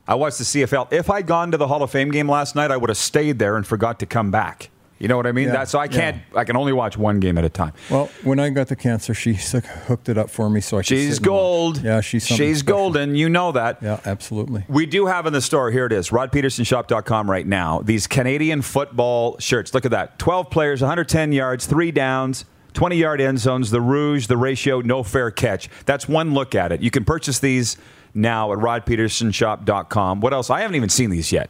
I 0.07 0.15
watch 0.15 0.37
the 0.37 0.43
CFL. 0.43 0.91
If 0.93 1.09
I'd 1.09 1.25
gone 1.27 1.51
to 1.51 1.57
the 1.57 1.67
Hall 1.67 1.81
of 1.81 1.89
Fame 1.91 2.11
game 2.11 2.29
last 2.29 2.55
night, 2.55 2.71
I 2.71 2.77
would 2.77 2.89
have 2.89 2.97
stayed 2.97 3.39
there 3.39 3.55
and 3.57 3.65
forgot 3.65 3.99
to 3.99 4.05
come 4.05 4.31
back. 4.31 4.69
You 5.03 5.09
know 5.09 5.17
what 5.17 5.27
I 5.27 5.33
mean? 5.33 5.47
Yeah, 5.49 5.55
That, 5.55 5.67
so 5.67 5.79
I 5.79 5.89
can't. 5.89 6.21
I 6.33 6.45
can 6.45 6.55
only 6.55 6.71
watch 6.71 6.95
one 6.97 7.19
game 7.19 7.37
at 7.37 7.43
a 7.43 7.49
time. 7.49 7.73
Well, 7.89 8.09
when 8.23 8.39
I 8.39 8.49
got 8.51 8.69
the 8.69 8.77
cancer, 8.77 9.13
she 9.13 9.33
hooked 9.33 10.07
it 10.07 10.17
up 10.17 10.29
for 10.29 10.49
me, 10.49 10.61
so 10.61 10.77
I. 10.77 10.79
could 10.79 10.85
She's 10.87 11.15
sit 11.15 11.17
and 11.17 11.27
watch. 11.27 11.27
gold. 11.27 11.83
Yeah, 11.83 11.99
she's 11.99 12.25
she's 12.25 12.59
special. 12.59 12.77
golden. 12.77 13.13
You 13.13 13.27
know 13.27 13.51
that. 13.51 13.79
Yeah, 13.83 13.99
absolutely. 14.05 14.63
We 14.69 14.85
do 14.85 15.05
have 15.07 15.25
in 15.25 15.33
the 15.33 15.41
store, 15.41 15.71
here 15.71 15.85
it 15.85 15.91
is, 15.91 16.09
rodpedersenshop.com 16.11 17.29
right 17.29 17.45
now, 17.45 17.81
these 17.81 18.07
Canadian 18.07 18.61
football 18.61 19.37
shirts. 19.39 19.73
Look 19.73 19.83
at 19.83 19.91
that. 19.91 20.19
12 20.19 20.49
players, 20.49 20.79
110 20.81 21.33
yards, 21.33 21.65
three 21.65 21.91
downs, 21.91 22.45
20 22.71 22.95
yard 22.95 23.19
end 23.19 23.39
zones, 23.39 23.71
the 23.71 23.81
rouge, 23.81 24.27
the 24.27 24.37
ratio, 24.37 24.79
no 24.79 25.03
fair 25.03 25.31
catch. 25.31 25.69
That's 25.85 26.07
one 26.07 26.33
look 26.33 26.55
at 26.55 26.71
it. 26.71 26.79
You 26.81 26.91
can 26.91 27.03
purchase 27.03 27.39
these 27.39 27.75
now 28.13 28.53
at 28.53 28.59
rodpedersenshop.com. 28.59 30.21
What 30.21 30.31
else? 30.33 30.49
I 30.49 30.61
haven't 30.61 30.75
even 30.75 30.87
seen 30.89 31.09
these 31.09 31.33
yet. 31.33 31.49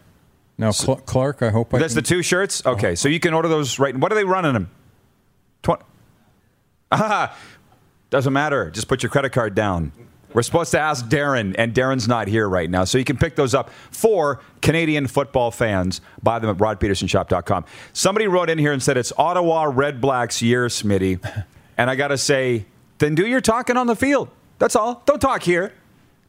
Now, 0.57 0.71
Cl- 0.71 0.97
Clark, 0.97 1.41
I 1.41 1.49
hope 1.49 1.73
I. 1.73 1.79
That's 1.79 1.93
can- 1.93 2.03
the 2.03 2.07
two 2.07 2.21
shirts? 2.21 2.65
Okay, 2.65 2.95
so 2.95 3.09
you 3.09 3.19
can 3.19 3.33
order 3.33 3.47
those 3.47 3.79
right. 3.79 3.95
What 3.95 4.11
are 4.11 4.15
they 4.15 4.23
running 4.25 4.53
them? 4.53 4.69
20. 5.63 5.81
Ah, 6.91 7.35
doesn't 8.11 8.33
matter. 8.33 8.69
Just 8.69 8.87
put 8.87 9.01
your 9.01 9.09
credit 9.09 9.31
card 9.31 9.55
down. 9.55 9.91
We're 10.33 10.43
supposed 10.43 10.71
to 10.71 10.79
ask 10.79 11.05
Darren, 11.07 11.55
and 11.57 11.73
Darren's 11.73 12.07
not 12.07 12.27
here 12.27 12.47
right 12.47 12.69
now. 12.69 12.83
So 12.85 12.97
you 12.99 13.03
can 13.03 13.17
pick 13.17 13.35
those 13.35 13.53
up 13.55 13.69
for 13.91 14.41
Canadian 14.61 15.07
football 15.07 15.49
fans. 15.51 16.01
Buy 16.21 16.37
them 16.39 16.49
at 16.51 16.57
rodpedersenshop.com. 16.57 17.65
Somebody 17.93 18.27
wrote 18.27 18.49
in 18.49 18.57
here 18.59 18.73
and 18.73 18.81
said 18.81 18.97
it's 18.97 19.11
Ottawa 19.17 19.63
Red 19.65 20.01
Blacks 20.01 20.41
year, 20.41 20.67
Smitty. 20.67 21.19
And 21.75 21.89
I 21.89 21.95
got 21.95 22.09
to 22.09 22.19
say, 22.19 22.67
then 22.99 23.15
do 23.15 23.25
your 23.25 23.41
talking 23.41 23.77
on 23.77 23.87
the 23.87 23.95
field. 23.95 24.29
That's 24.59 24.75
all. 24.75 25.01
Don't 25.07 25.19
talk 25.19 25.41
here. 25.41 25.73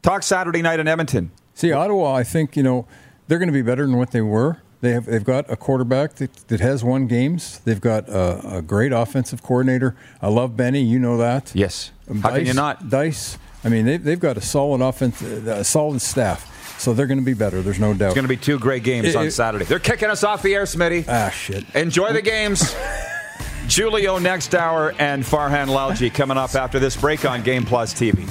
Talk 0.01 0.23
Saturday 0.23 0.63
night 0.63 0.79
in 0.79 0.87
Edmonton. 0.87 1.29
See, 1.53 1.71
Ottawa, 1.71 2.15
I 2.15 2.23
think 2.23 2.57
you 2.57 2.63
know 2.63 2.87
they're 3.27 3.39
going 3.39 3.47
to 3.49 3.53
be 3.53 3.61
better 3.61 3.85
than 3.85 3.97
what 3.97 4.11
they 4.11 4.21
were. 4.21 4.61
They 4.81 4.91
have 4.91 5.05
they've 5.05 5.23
got 5.23 5.49
a 5.49 5.55
quarterback 5.55 6.15
that, 6.15 6.33
that 6.49 6.59
has 6.59 6.83
won 6.83 7.07
games. 7.07 7.59
They've 7.59 7.81
got 7.81 8.07
a, 8.09 8.57
a 8.57 8.61
great 8.61 8.91
offensive 8.91 9.41
coordinator. 9.41 9.95
I 10.21 10.27
love 10.27 10.55
Benny. 10.55 10.81
You 10.81 10.99
know 10.99 11.17
that. 11.17 11.51
Yes. 11.55 11.91
Um, 12.09 12.21
How 12.21 12.29
can 12.29 12.39
you 12.41 12.45
Dice- 12.47 12.55
not? 12.55 12.89
Dice. 12.89 13.37
I 13.63 13.69
mean, 13.69 13.85
they've, 13.85 14.03
they've 14.03 14.19
got 14.19 14.37
a 14.37 14.41
solid 14.41 14.81
offense, 14.81 15.21
a 15.23 15.63
solid 15.63 16.01
staff. 16.01 16.51
So 16.77 16.93
they're 16.93 17.07
going 17.07 17.19
to 17.19 17.25
be 17.25 17.33
better. 17.33 17.61
There's 17.63 17.79
no 17.79 17.93
doubt. 17.95 18.07
It's 18.07 18.15
going 18.15 18.25
to 18.25 18.29
be 18.29 18.37
two 18.37 18.59
great 18.59 18.83
games 18.83 19.07
It- 19.07 19.15
on 19.15 19.25
it- 19.25 19.31
Saturday. 19.31 19.65
They're 19.65 19.79
kicking 19.79 20.09
us 20.09 20.23
off 20.23 20.43
the 20.43 20.53
air, 20.53 20.65
Smitty. 20.65 21.05
ah, 21.07 21.29
shit. 21.29 21.63
Enjoy 21.73 22.11
the 22.13 22.21
games. 22.21 22.75
Giulio 23.67 24.19
next 24.19 24.53
hour 24.53 24.93
and 24.99 25.23
Farhan 25.23 25.67
Lalji 25.67 26.13
coming 26.13 26.37
up 26.37 26.53
after 26.53 26.79
this 26.79 26.95
break 26.95 27.25
on 27.25 27.41
Game 27.41 27.65
Plus 27.65 27.93
TV. 27.95 28.29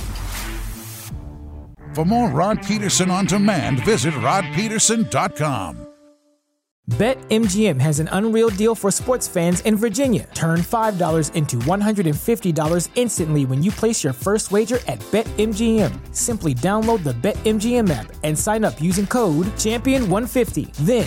For 1.94 2.04
more 2.04 2.28
Rod 2.28 2.60
Pedersen 2.60 3.08
on 3.08 3.26
demand, 3.26 3.84
visit 3.84 4.14
rodpedersen.com. 4.14 5.86
BetMGM 6.90 7.80
has 7.80 7.98
an 7.98 8.10
unreal 8.12 8.50
deal 8.50 8.74
for 8.74 8.90
sports 8.90 9.26
fans 9.26 9.60
in 9.60 9.76
Virginia. 9.76 10.28
Turn 10.34 10.58
$5 10.58 11.34
into 11.34 11.56
$150 11.56 12.88
instantly 12.94 13.46
when 13.46 13.62
you 13.62 13.70
place 13.70 14.04
your 14.04 14.12
first 14.12 14.52
wager 14.52 14.80
at 14.86 14.98
BetMGM. 15.10 16.14
Simply 16.14 16.52
download 16.54 17.02
the 17.02 17.14
BetMGM 17.14 17.88
app 17.88 18.12
and 18.22 18.38
sign 18.38 18.64
up 18.64 18.82
using 18.82 19.06
code 19.06 19.46
Champion150. 19.56 20.74
Then, 20.84 21.06